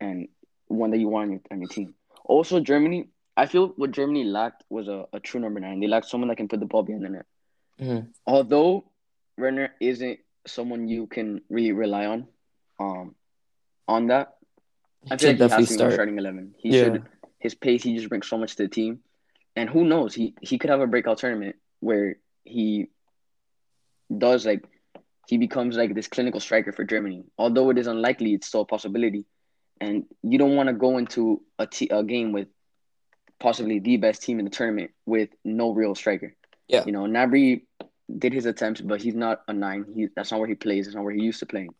[0.00, 0.28] and
[0.68, 1.94] one that you want on your, on your team.
[2.24, 5.80] Also, Germany, I feel what Germany lacked was a, a true number nine.
[5.80, 7.26] They lacked someone that can put the ball behind the net.
[7.80, 8.08] Mhm.
[8.26, 8.84] Although
[9.36, 12.28] Werner isn't someone you can really rely on,
[12.78, 13.14] um,
[13.88, 14.36] on that.
[15.10, 15.92] I feel like he has to be start.
[15.94, 16.54] starting eleven.
[16.58, 16.82] He Yeah.
[16.84, 17.02] should.
[17.38, 19.00] His pace, he just brings so much to the team,
[19.54, 20.14] and who knows?
[20.14, 22.88] He he could have a breakout tournament where he
[24.16, 24.64] does like
[25.26, 27.24] he becomes like this clinical striker for Germany.
[27.38, 29.24] Although it is unlikely, it's still a possibility.
[29.80, 32.48] And you don't want to go into a, t- a game with
[33.40, 36.34] possibly the best team in the tournament with no real striker.
[36.68, 36.84] Yeah.
[36.86, 37.62] You know, Gnabry
[38.18, 39.86] did his attempts, but he's not a nine.
[39.94, 40.86] He that's not where he plays.
[40.86, 41.74] That's not where he used to playing.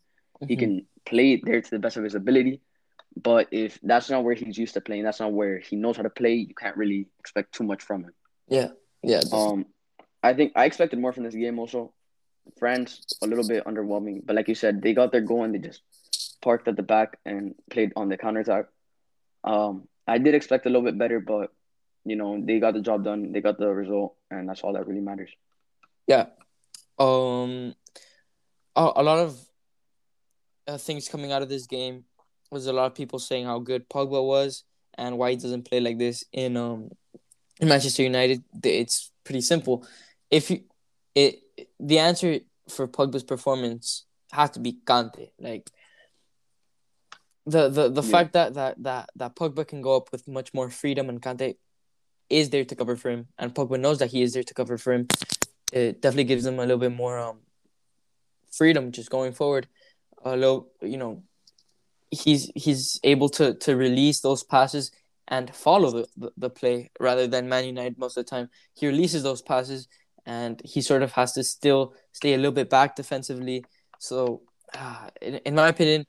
[0.47, 0.59] He Mhm.
[0.59, 2.61] can play there to the best of his ability,
[3.15, 6.03] but if that's not where he's used to playing, that's not where he knows how
[6.03, 6.33] to play.
[6.33, 8.13] You can't really expect too much from him.
[8.47, 8.69] Yeah.
[9.03, 9.19] Yeah.
[9.21, 9.39] definitely.
[9.39, 9.65] Um,
[10.25, 11.59] I think I expected more from this game.
[11.59, 11.93] Also,
[12.57, 15.59] France a little bit underwhelming, but like you said, they got their goal and they
[15.59, 15.81] just
[16.41, 18.65] parked at the back and played on the counterattack.
[19.43, 21.51] Um, I did expect a little bit better, but
[22.03, 23.31] you know they got the job done.
[23.31, 25.31] They got the result, and that's all that really matters.
[26.07, 26.27] Yeah.
[26.97, 27.75] Um,
[28.75, 29.39] a, a lot of
[30.67, 32.05] uh, things coming out of this game
[32.51, 34.63] was a lot of people saying how good Pogba was
[34.97, 36.89] and why he doesn't play like this in um
[37.59, 38.43] in Manchester United.
[38.63, 39.85] It's pretty simple.
[40.37, 40.57] If you
[41.23, 41.33] it
[41.79, 42.29] the answer
[42.75, 43.85] for Pogba's performance
[44.31, 45.27] has to be Kante.
[45.39, 45.65] Like
[47.53, 48.13] the the the Yeah.
[48.13, 51.55] fact that that that that Pogba can go up with much more freedom and Kante
[52.29, 54.77] is there to cover for him, and Pogba knows that he is there to cover
[54.77, 55.07] for him.
[55.71, 57.37] It definitely gives him a little bit more um
[58.51, 59.67] freedom just going forward.
[60.23, 61.23] A little, you know,
[62.09, 64.91] he's he's able to to release those passes
[65.27, 68.49] and follow the, the, the play rather than Man United most of the time.
[68.73, 69.87] He releases those passes
[70.25, 73.63] and he sort of has to still stay a little bit back defensively.
[73.99, 74.41] So,
[74.73, 76.05] uh, in, in my opinion,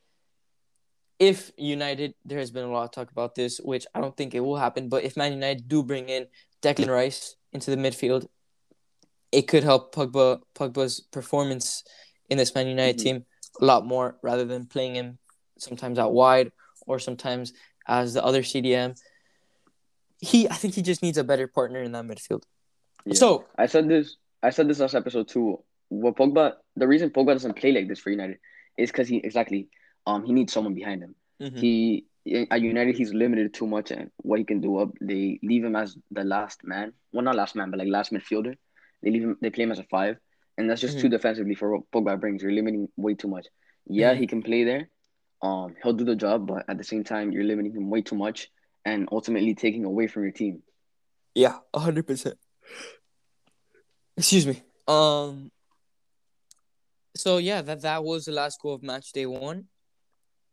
[1.19, 4.35] if United, there has been a lot of talk about this, which I don't think
[4.35, 6.27] it will happen, but if Man United do bring in
[6.63, 8.27] Declan Rice into the midfield,
[9.33, 11.85] it could help Pogba Pogba's performance
[12.31, 13.03] in this Man United Mhm.
[13.03, 13.27] team
[13.61, 15.19] a lot more rather than playing him
[15.59, 16.53] sometimes out wide
[16.87, 17.53] or sometimes
[17.87, 18.95] as the other CDM.
[20.19, 22.45] He, I think he just needs a better partner in that midfield.
[23.07, 23.15] Yeah.
[23.15, 24.17] So, I said this.
[24.43, 25.63] I said this last episode too.
[25.89, 26.55] What Pogba?
[26.77, 28.39] The reason Pogba doesn't play like this for United
[28.77, 29.69] is because he exactly.
[30.07, 31.15] Um, he needs someone behind him.
[31.41, 31.59] mhm.
[31.59, 32.05] He
[32.51, 34.91] at United he's limited too much and what he can do up.
[35.01, 36.93] They leave him as the last man.
[37.13, 38.55] Well, not last man, but like last midfielder.
[39.03, 39.39] They leave him.
[39.41, 40.17] They play him as a five,
[40.59, 42.43] and that's just too defensively for what Pogba brings.
[42.43, 43.47] You're limiting way too much.
[43.89, 44.19] Yeah, Mhm.
[44.19, 44.89] he can play there.
[45.43, 48.17] Um, he'll do the job, but at the same time, you're limiting him way too
[48.17, 48.51] much,
[48.85, 50.63] and ultimately taking away from your team.
[51.35, 52.39] Yeah, hundred percent.
[54.17, 54.63] Excuse me.
[54.89, 55.51] Um.
[57.17, 59.67] So yeah, that that was the last goal of match day one.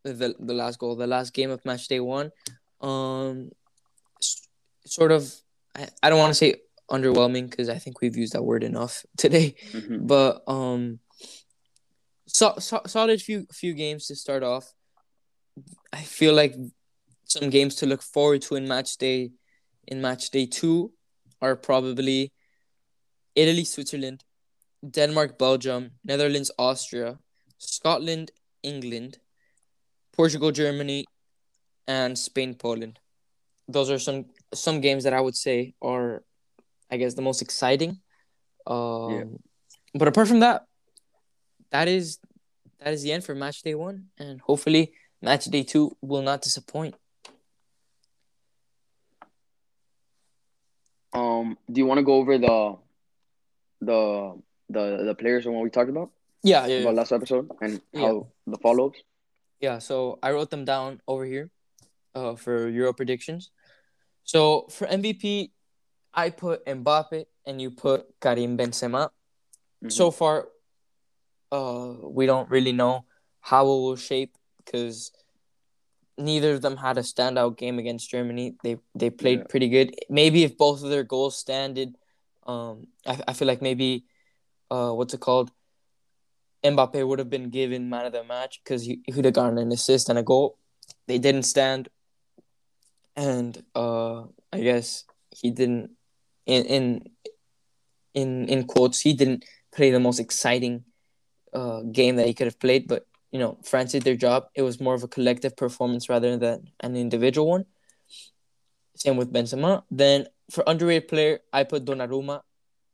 [0.03, 2.31] The the, last goal, the last game of match day one.
[2.81, 3.51] Um,
[4.85, 5.33] sort of.
[5.75, 6.55] I, I don't want to say
[6.91, 9.55] underwhelming because I think we've used that word enough today.
[9.71, 10.07] Mhm.
[10.07, 10.99] But um,
[12.27, 14.73] so, so solid few few games to start off.
[15.91, 16.55] I feel like
[17.25, 19.31] some games to look forward to in match day,
[19.87, 20.91] in match day two,
[21.41, 22.31] are probably
[23.35, 24.23] Italy, Switzerland,
[24.87, 27.17] Denmark, Belgium, Netherlands, Austria,
[27.57, 28.31] Scotland,
[28.61, 29.17] England,
[30.11, 31.05] Portugal, Germany,
[31.87, 32.99] and Spain, Poland.
[33.67, 36.23] Those are some some games that I would say are,
[36.91, 38.01] I guess, the most exciting.
[38.67, 39.23] Um, Yeah.
[39.95, 40.65] But apart from that,
[41.71, 42.19] that is
[42.79, 46.41] that is the end for match day one, and hopefully match day two will not
[46.41, 46.95] disappoint.
[51.13, 52.75] Um, do you want to go over the
[53.85, 56.09] the the the players and what we talked about
[56.43, 58.01] Yeah, yeah, about last episode and Yeah.
[58.01, 58.99] how the follow ups?
[59.59, 61.49] Yeah, so I wrote them down over here
[62.15, 63.51] uh, for Euro predictions.
[64.23, 65.51] So for MVP,
[66.13, 69.07] I put Mbappe and you put Karim Benzema.
[69.07, 69.89] Mm-hmm.
[69.89, 70.47] So far,
[71.51, 73.05] uh, we don't really know
[73.39, 75.11] how it will shape because
[76.17, 78.55] neither of them had a standout game against Germany.
[78.63, 79.49] They they played Yeah.
[79.49, 79.95] pretty good.
[80.09, 81.95] Maybe if both of their goals standed,
[82.45, 84.05] um, I, I feel like maybe,
[84.69, 85.51] uh, what's it called?
[86.63, 89.71] Mbappe would have been given man of the match because he, would have gotten an
[89.71, 90.57] assist and a goal.
[91.07, 91.89] They didn't stand,
[93.15, 95.91] and uh, I guess he didn't.
[96.45, 97.09] In in
[98.13, 99.45] in in quotes, he didn't
[99.75, 100.85] play the most exciting
[101.53, 102.87] uh, game that he could have played.
[102.87, 104.47] But you know, France did their job.
[104.55, 107.65] It was more of a collective performance rather than an individual one.
[108.95, 109.83] Same with Benzema.
[109.91, 112.41] Then for underrated player, I put Donnarumma.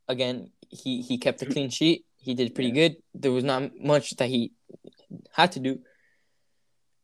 [0.08, 2.06] Again, he he kept a clean sheet.
[2.18, 2.98] He did pretty good.
[3.14, 4.52] There was not much that he
[5.32, 5.80] had to do.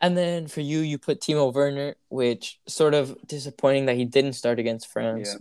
[0.02, 4.34] And then for you, you put Timo Werner, which sort of disappointing that he didn't
[4.34, 5.38] start against France.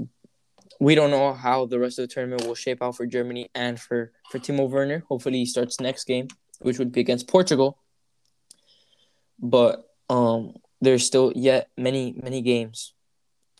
[0.81, 3.81] we don't know how the rest of the tournament will shape out for Germany and
[3.81, 5.05] for for Timo Werner.
[5.09, 6.29] Hopefully, he starts next game,
[6.61, 7.79] which would be against Portugal.
[9.39, 12.95] But um, there's still yet many many games,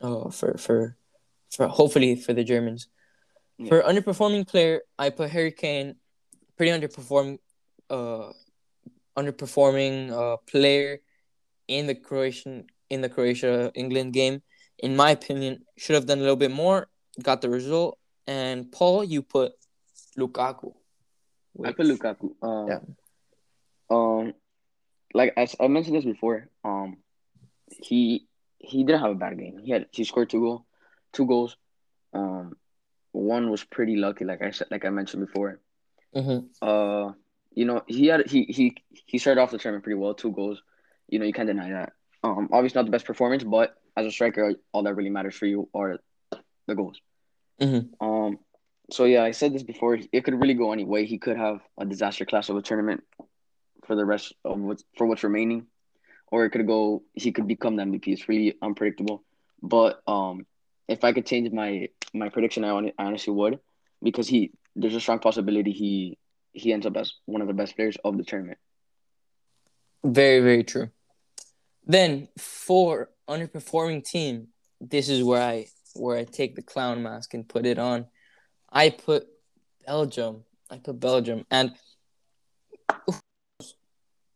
[0.01, 0.97] uh, for for
[1.57, 2.89] for hopefully for the Germans.
[3.59, 3.69] Yeah.
[3.69, 5.97] For underperforming player, I put Harry Kane,
[6.57, 7.39] pretty underperforming,
[7.91, 8.33] uh,
[9.17, 11.01] underperforming uh player
[11.69, 14.43] in the Croatian in the Croatia England game.
[14.79, 16.89] In my opinion, should have done a little bit more.
[17.23, 17.99] Got the result.
[18.27, 19.53] And Paul, you put
[20.19, 20.75] Lukaku.
[21.53, 22.35] Which, I put Lukaku.
[22.43, 22.79] Um, yeah.
[23.91, 24.35] Um,
[25.13, 26.49] like I, I mentioned this before.
[26.65, 26.99] Um,
[27.69, 28.27] he
[28.59, 29.59] he didn't have a bad game.
[29.59, 30.67] He had he scored two goal,
[31.15, 31.57] two goals.
[32.13, 32.57] Um,
[33.13, 35.61] one was pretty lucky, like I said, like I mentioned before.
[36.15, 36.47] Mm-hmm.
[36.61, 37.13] Uh,
[37.53, 40.63] you know, he had he he he started off the tournament pretty well, two goals.
[41.09, 41.93] You know, you can't deny that.
[42.23, 45.47] Um, obviously not the best performance, but as a striker, all that really matters for
[45.47, 45.99] you are
[46.67, 47.01] the goals.
[47.61, 48.05] Mm-hmm.
[48.05, 48.39] Um,
[48.91, 49.99] so yeah, I said this before.
[50.13, 51.05] It could really go any way.
[51.05, 53.05] He could have a disaster class of a tournament
[53.87, 55.67] for the rest of what's for what's remaining,
[56.31, 57.03] or it could go.
[57.13, 58.09] He could become the MVP.
[58.09, 59.23] It's really unpredictable.
[59.63, 60.47] But um,
[60.89, 63.59] if I could change my my prediction, I, on, I honestly would,
[64.03, 66.19] because he there's a strong possibility he
[66.53, 68.59] he ends up as one of the best players of the tournament.
[70.05, 70.91] Very very true.
[71.87, 74.49] Then for underperforming team,
[74.81, 78.07] this is where I where I take the clown mask and put it on.
[78.71, 79.27] I put
[79.87, 80.45] Belgium.
[80.71, 81.73] I put Belgium, and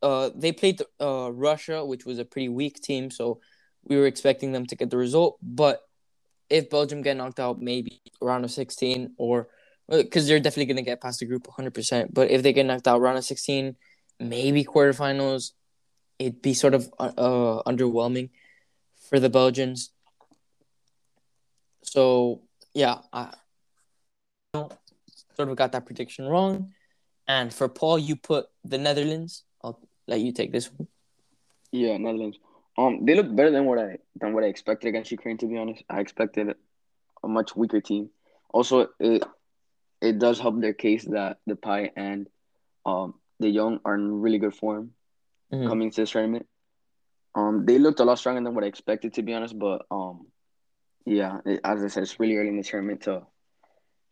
[0.02, 3.40] uh, they played uh, Russia, which was a pretty weak team, so
[3.82, 5.38] we were expecting them to get the result.
[5.42, 5.80] But
[6.50, 9.48] if Belgium get knocked out, maybe round of 16, or
[9.88, 12.08] because they're definitely going to get past the group 100%.
[12.12, 13.76] But if they get knocked out round of 16,
[14.20, 15.52] maybe quarterfinals,
[16.18, 18.30] it'd be sort of uh, uh underwhelming
[19.08, 19.90] for the Belgians.
[21.82, 22.42] So
[22.74, 23.32] yeah, I
[24.54, 26.72] sort of got that prediction wrong.
[27.26, 29.44] And for Paul, you put the Netherlands.
[29.62, 30.88] I'll let you take this one.
[31.70, 32.38] Yeah, Netherlands.
[32.78, 35.36] Um, they look better than what I than what I expected against Ukraine.
[35.38, 36.54] To be honest, I expected
[37.24, 38.10] a much weaker team.
[38.50, 39.24] Also, it
[40.00, 42.28] it does help their case that Depay and
[42.86, 44.92] um De Jong are in really good form
[45.52, 45.66] mm-hmm.
[45.68, 46.46] coming to this tournament.
[47.34, 49.58] Um, they looked a lot stronger than what I expected, to be honest.
[49.58, 50.28] But um,
[51.04, 53.26] yeah, it, as I said, it's really early in the tournament to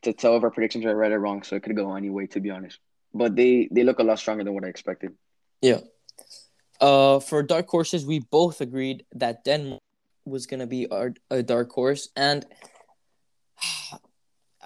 [0.03, 1.45] to tell if our predictions are right or wrong.
[1.45, 2.79] So it could go any way, to be honest.
[3.15, 5.13] But they they look a lot stronger than what I expected.
[5.63, 5.81] Yeah.
[6.81, 9.81] Uh, for dark horses, we both agreed that Denmark
[10.25, 12.45] was gonna be our a dark horse, and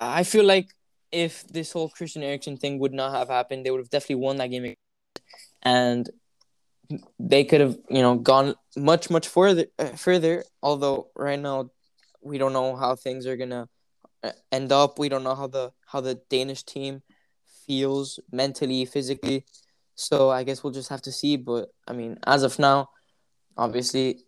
[0.00, 0.70] I feel like
[1.12, 4.36] if this whole Christian Eriksen thing would not have happened, they would have definitely won
[4.36, 4.74] that game,
[5.62, 6.08] and
[7.18, 11.70] they could have you know gone much much further uh, further although right now
[12.20, 13.68] we don't know how things are gonna
[14.22, 14.98] uh, end up.
[14.98, 17.02] We don't know how the how the danish team
[17.66, 19.44] feels mentally physically
[20.00, 22.88] so i guess we'll just have to see but i mean as of now
[23.56, 24.20] obviously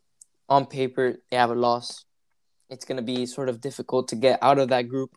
[0.49, 2.05] on paper they have a loss
[2.69, 5.11] it's gonna be sort of difficult to get out of that group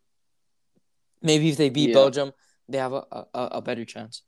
[1.22, 1.96] maybe if they beat yeah.
[1.96, 2.32] belgium
[2.70, 4.24] they have a, a, a better chance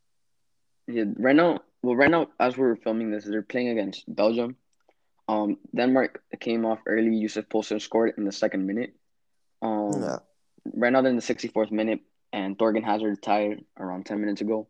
[0.88, 4.56] yeah right now well, right now, as we're filming this, they're playing against Belgium.
[5.28, 7.16] Um, Denmark came off early.
[7.16, 8.94] Yussuf Poulsen scored in the second minute.
[9.62, 10.18] Um, yeah.
[10.74, 12.02] Right now, they're in the 64th minute,
[12.34, 14.68] and Thorgan Hazard tied around 10 minutes ago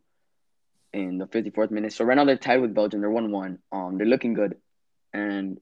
[0.92, 1.92] in the 54th minute.
[1.92, 3.00] So right now, they're tied with Belgium.
[3.00, 3.58] They're 1 1.
[3.72, 4.56] Um, they're looking good.
[5.12, 5.58] And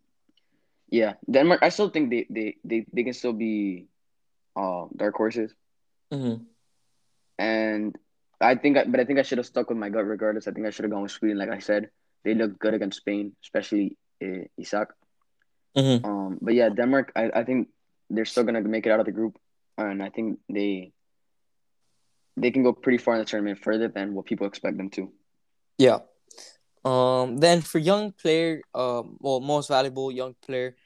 [0.89, 3.87] yeah, Denmark, I still think they, they, they, they can still be
[4.55, 5.53] uh, dark horses.
[6.13, 6.45] Mm-hmm.
[7.39, 7.97] And
[8.41, 10.47] I think, I, but I think I should have stuck with my gut regardless.
[10.47, 11.39] I think I should have gone with Sweden.
[11.39, 11.91] Like I said,
[12.25, 14.95] they look good against Spain, especially uh, Isak.
[15.77, 16.05] Mm-hmm.
[16.05, 17.13] Um, but yeah, Denmark.
[17.15, 17.69] I, I think
[18.09, 19.39] they're still gonna make it out of the group,
[19.77, 20.93] and I think they
[22.37, 25.13] they can go pretty far in the tournament, further than what people expect them to.
[25.79, 25.99] Yeah.
[26.85, 27.39] Um.
[27.39, 30.77] Then for young player, um, well, most valuable young player,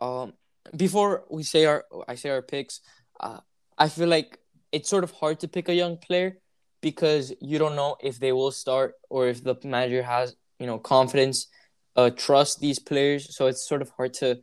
[0.00, 0.34] um,
[0.76, 2.80] before we say our, I say our picks,
[3.20, 3.40] uh,
[3.78, 4.38] I feel like
[4.72, 6.38] it's sort of hard to pick a young player
[6.82, 10.78] because you don't know if they will start or if the manager has you know
[10.78, 11.48] confidence,
[11.96, 13.34] uh, trust these players.
[13.36, 14.40] So it's sort of hard to,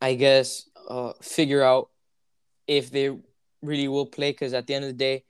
[0.00, 1.88] I guess, uh, figure out
[2.66, 3.10] if they
[3.64, 4.30] really will play.
[4.30, 5.24] Because at the end of the day,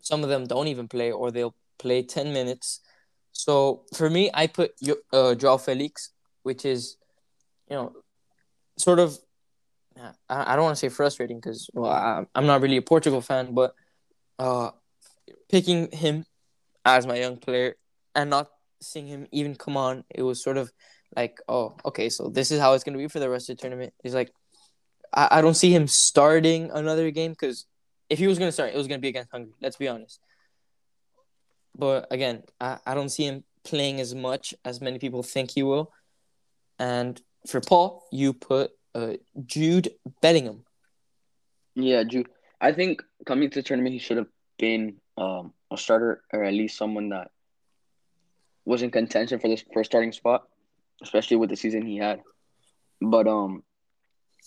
[0.00, 2.80] some of them don't even play or they'll play ten minutes.
[3.32, 4.72] So for me, I put
[5.12, 6.10] uh, Joao Felix,
[6.42, 6.96] which is,
[7.70, 7.92] you know,
[8.76, 9.18] sort of
[10.28, 13.54] I, don't want to say frustrating because well I, am not really a Portugal fan,
[13.54, 13.74] but
[14.38, 14.70] uh,
[15.48, 16.24] picking him
[16.84, 17.76] as my young player
[18.14, 18.50] and not
[18.80, 20.72] seeing him even come on, it was sort of
[21.14, 23.60] like, oh, okay, so this is how it's gonna be for the rest of the
[23.60, 23.92] tournament.
[24.02, 24.32] It's like
[25.12, 27.66] I, I don't see him starting another game because
[28.08, 29.54] if he was gonna start, it was gonna be against Hungary.
[29.60, 30.20] Let's be honest.
[31.76, 35.62] But again, I, I don't see him playing as much as many people think he
[35.62, 35.92] will.
[36.78, 39.14] And for Paul, you put uh,
[39.46, 39.90] Jude
[40.20, 40.64] Bellingham.
[41.74, 42.28] Yeah, Jude.
[42.60, 44.28] I think coming to the tournament, he should have
[44.58, 47.30] been um, a starter or at least someone that
[48.64, 50.46] was in contention for this first starting spot,
[51.02, 52.20] especially with the season he had.
[53.00, 53.64] But um,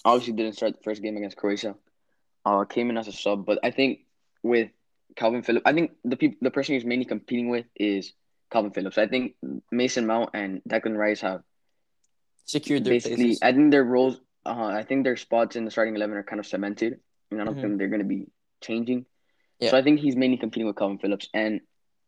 [0.04, 1.76] obviously didn't start the first game against Croatia.
[2.46, 4.02] Uh, came in as a sub, but I think
[4.44, 4.70] with
[5.16, 8.14] Calvin Phillips, I think the people, the person he's mainly competing with is
[8.52, 8.98] Calvin Phillips.
[8.98, 9.36] I think
[9.72, 11.42] Mason Mount and Declan Rice have
[12.46, 13.16] secured their basically.
[13.24, 13.40] places.
[13.42, 14.20] I think their roles.
[14.46, 17.00] Uh, I think their spots in the starting eleven are kind of cemented,
[17.32, 17.62] and I don't Mhm.
[17.62, 18.28] think they're going to be
[18.62, 19.06] changing.
[19.60, 19.72] Yeah.
[19.72, 21.62] So I think he's mainly competing with Calvin Phillips, and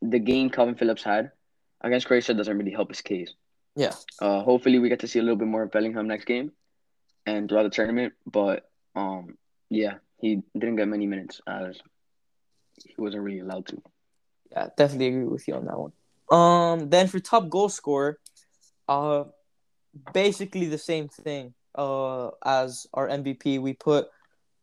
[0.03, 1.31] the game Calvin Phillips had
[1.81, 3.33] against Croatia doesn't really help his case.
[3.75, 3.93] Yeah.
[4.21, 6.51] Uh, hopefully we get to see a little bit more of Bellingham next game,
[7.27, 8.13] and throughout the tournament.
[8.25, 9.37] But um,
[9.69, 11.79] yeah, he didn't get many minutes as
[12.83, 13.81] he wasn't really allowed to.
[14.51, 15.91] Yeah, definitely agree with you on that one.
[16.31, 18.17] Um, then for top goal scorer,
[18.87, 19.25] uh,
[20.13, 21.53] basically the same thing.
[21.75, 24.07] Uh, as our MVP, we put,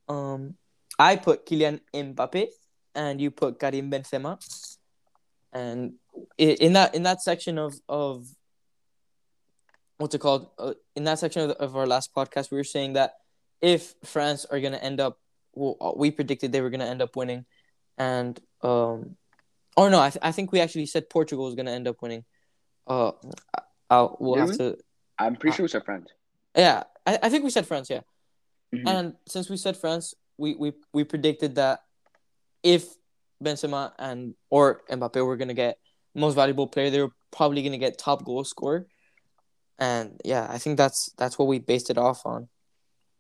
[0.09, 0.55] um,
[0.99, 2.49] I put Kylian Mbappe,
[2.95, 4.39] and you put Karim Benzema,
[5.53, 5.95] and
[6.39, 8.27] in that in that section of of
[9.99, 10.49] what's it called?
[10.59, 13.15] Uh, in that section of, the, of our last podcast, we were saying that
[13.61, 15.19] if France are gonna end up,
[15.55, 17.45] well, we predicted they were gonna end up winning,
[17.99, 19.17] and um,
[19.77, 22.25] or no, I, th- I think we actually said Portugal was gonna end up winning.
[22.87, 23.13] Uh,
[23.91, 24.79] I'll, we'll Did have to.
[25.19, 26.09] I'm pretty Uh, sure we said France.
[26.57, 27.89] Yeah, I, I think we said France.
[27.91, 28.01] Yeah,
[28.75, 28.89] Mhm.
[28.89, 31.81] and since we said France, we we we predicted that
[32.63, 32.85] if
[33.43, 35.79] Benzema and or Mbappe were gonna get
[36.15, 38.87] most valuable player, they were probably gonna get top goal scorer.
[39.79, 42.49] And yeah, I think that's that's what we based it off on.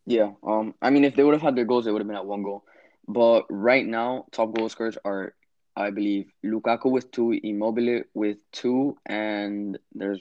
[0.06, 0.32] Yeah.
[0.47, 0.74] Um.
[0.81, 2.43] I mean, if they would have had their goals, they would have been at one
[2.43, 2.64] goal.
[3.06, 5.35] But right now, top goal scorers are,
[5.76, 10.20] I believe, Lukaku with two, Immobile with two, and there's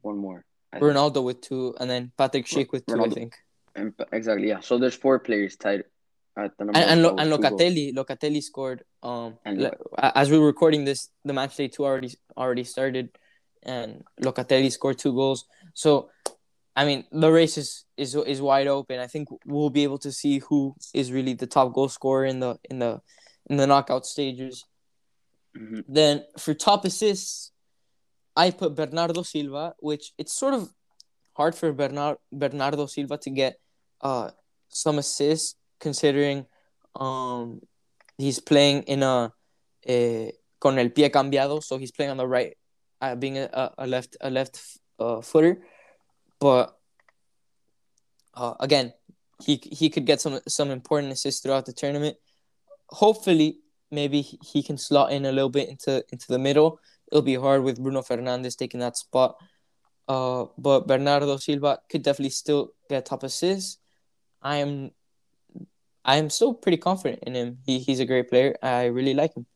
[0.00, 0.44] one more.
[0.72, 0.92] I think.
[0.92, 3.34] Ronaldo with two, and then Patrick Schick with two, I think.
[3.74, 4.48] And, exactly.
[4.48, 4.60] Yeah.
[4.60, 5.84] So there's four players tied
[6.36, 6.78] at the number.
[6.78, 7.60] And and, Lo- and two goals.
[7.60, 8.84] Locatelli, Locatelli scored.
[9.02, 13.10] Um, And as we were recording this, the match day two already already started,
[13.62, 15.46] and Locatelli scored two goals.
[15.74, 16.10] So,
[16.74, 18.98] I mean, the race is is is wide open.
[19.00, 22.40] I think we'll be able to see who is really the top goal scorer in
[22.40, 23.00] the in the
[23.48, 24.64] in the knockout stages.
[25.56, 25.84] Mhm.
[25.86, 27.52] Then for top assists,
[28.34, 30.72] I put Bernardo Silva, which it's sort of
[31.34, 33.58] hard for Bernard Bernardo Silva to get
[34.00, 34.30] uh
[34.68, 36.46] some assists considering
[36.96, 37.60] um
[38.18, 39.32] he's playing in a,
[39.88, 42.56] a con el pie cambiado, so he's playing on the right,
[43.02, 44.62] uh, being a, a- left a left
[44.98, 45.60] uh, footer,
[46.40, 46.78] but
[48.34, 48.94] uh, again,
[49.44, 52.16] he he could get some some important assists throughout the tournament.
[52.88, 53.58] Hopefully,
[53.90, 56.78] maybe he he can slot in a little bit into into the middle.
[57.10, 59.36] It'll be hard with Bruno Fernandes taking that spot.
[60.08, 63.78] Uh, but Bernardo Silva could definitely still get top assists.
[64.42, 64.90] I am,
[66.04, 67.58] I am still pretty confident in him.
[67.66, 68.56] He he's a great player.
[68.62, 69.46] I really like him.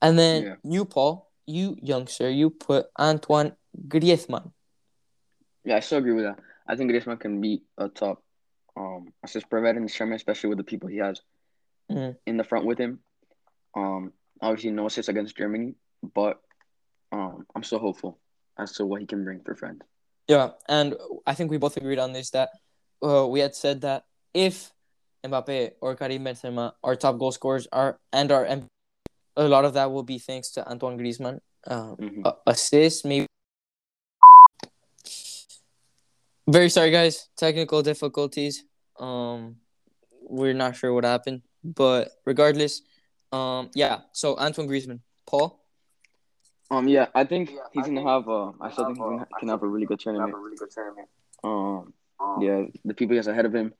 [0.00, 0.56] And then Yeah.
[0.62, 3.52] you, Paul, you youngster, you put Antoine
[3.88, 4.52] Griezmann.
[5.64, 6.38] Yeah, I still agree with that.
[6.66, 8.22] I think Griezmann can be a top
[8.76, 11.20] um assist provider in the tournament, especially with the people he has
[11.90, 12.16] Mhm.
[12.26, 13.00] in the front with him.
[13.76, 16.40] Um, obviously no assists against Germany, but
[17.12, 18.18] um, I'm still hopeful
[18.58, 19.82] as to what he can bring for France.
[20.28, 20.96] Yeah, and
[21.26, 22.50] I think we both agreed on this that
[23.02, 24.72] uh, we had said that if
[25.24, 28.68] Mbappe or Karim Benzema are top goal scorers are and are M-
[29.36, 31.40] a lot of that will be thanks to Antoine Griezmann.
[31.66, 33.26] Um, assists maybe.
[36.46, 37.28] Very sorry, guys.
[37.36, 38.64] Technical difficulties.
[39.00, 39.56] Um,
[40.20, 42.82] we're not sure what happened, but regardless,
[43.32, 44.00] um, yeah.
[44.12, 45.60] So Antoine Griezmann, Paul.
[46.70, 48.28] Um, yeah, I think he's gonna have.
[48.28, 50.34] Uh, I still think he's gonna can have a really good tournament.
[51.42, 51.92] Um,
[52.40, 53.74] yeah, the people he has ahead of him,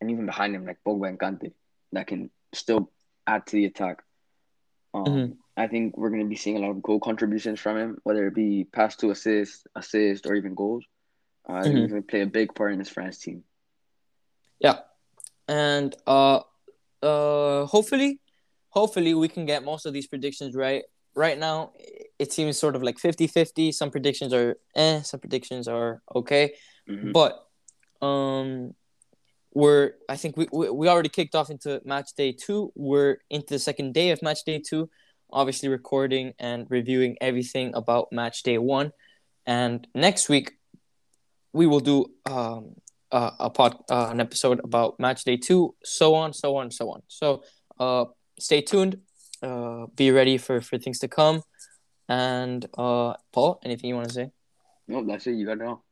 [0.00, 1.52] and even behind him, like Pogba and Kante,
[1.92, 2.90] that can still
[3.26, 4.02] add to the attack.
[4.94, 5.36] Um, Mhm.
[5.56, 8.34] I think we're gonna be seeing a lot of goal contributions from him, whether it
[8.34, 10.84] be pass to assist, assist, or even goals.
[11.48, 11.82] Uh, I think Mhm.
[11.82, 13.44] he's gonna play a big part in this France team.
[14.60, 14.80] Yeah,
[15.48, 16.40] and uh
[17.02, 18.20] uh hopefully
[18.68, 21.72] hopefully we can get most of these predictions right right now
[22.18, 26.54] it seems sort of like 50-50 some predictions are eh some predictions are okay
[26.88, 27.12] Mhm.
[27.12, 27.44] but
[28.00, 28.72] um
[29.54, 33.48] we're i think we, we we already kicked off into match day two we're into
[33.48, 34.88] the second day of match day two
[35.30, 38.92] obviously recording and reviewing everything about match day one
[39.46, 40.52] and next week
[41.52, 42.74] we will do um
[43.12, 46.90] uh, a pod uh, an episode about match day two, so on, so on, so
[46.90, 47.02] on.
[47.08, 47.44] So
[47.78, 48.06] uh,
[48.38, 48.98] stay tuned.
[49.42, 51.42] Uh, be ready for for things to come.
[52.08, 54.30] And uh, Paul, anything you want to say?
[54.88, 55.34] No, that's it.
[55.34, 55.84] You got it all.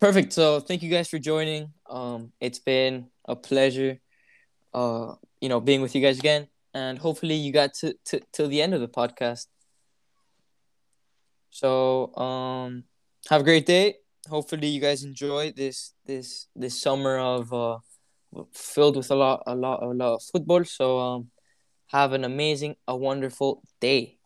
[0.00, 0.32] Perfect.
[0.32, 1.72] So thank you guys for joining.
[1.88, 3.98] Um, it's been a pleasure,
[4.74, 8.48] uh, you know, being with you guys again, and hopefully you got to to till
[8.48, 9.46] the end of the podcast.
[11.50, 12.84] So um,
[13.28, 13.96] have a great day.
[14.28, 17.78] Hopefully you guys enjoy this this this summer of uh,
[18.52, 20.64] filled with a lot a lot a lot of football.
[20.64, 21.30] So um,
[21.88, 24.17] have an amazing, a wonderful day.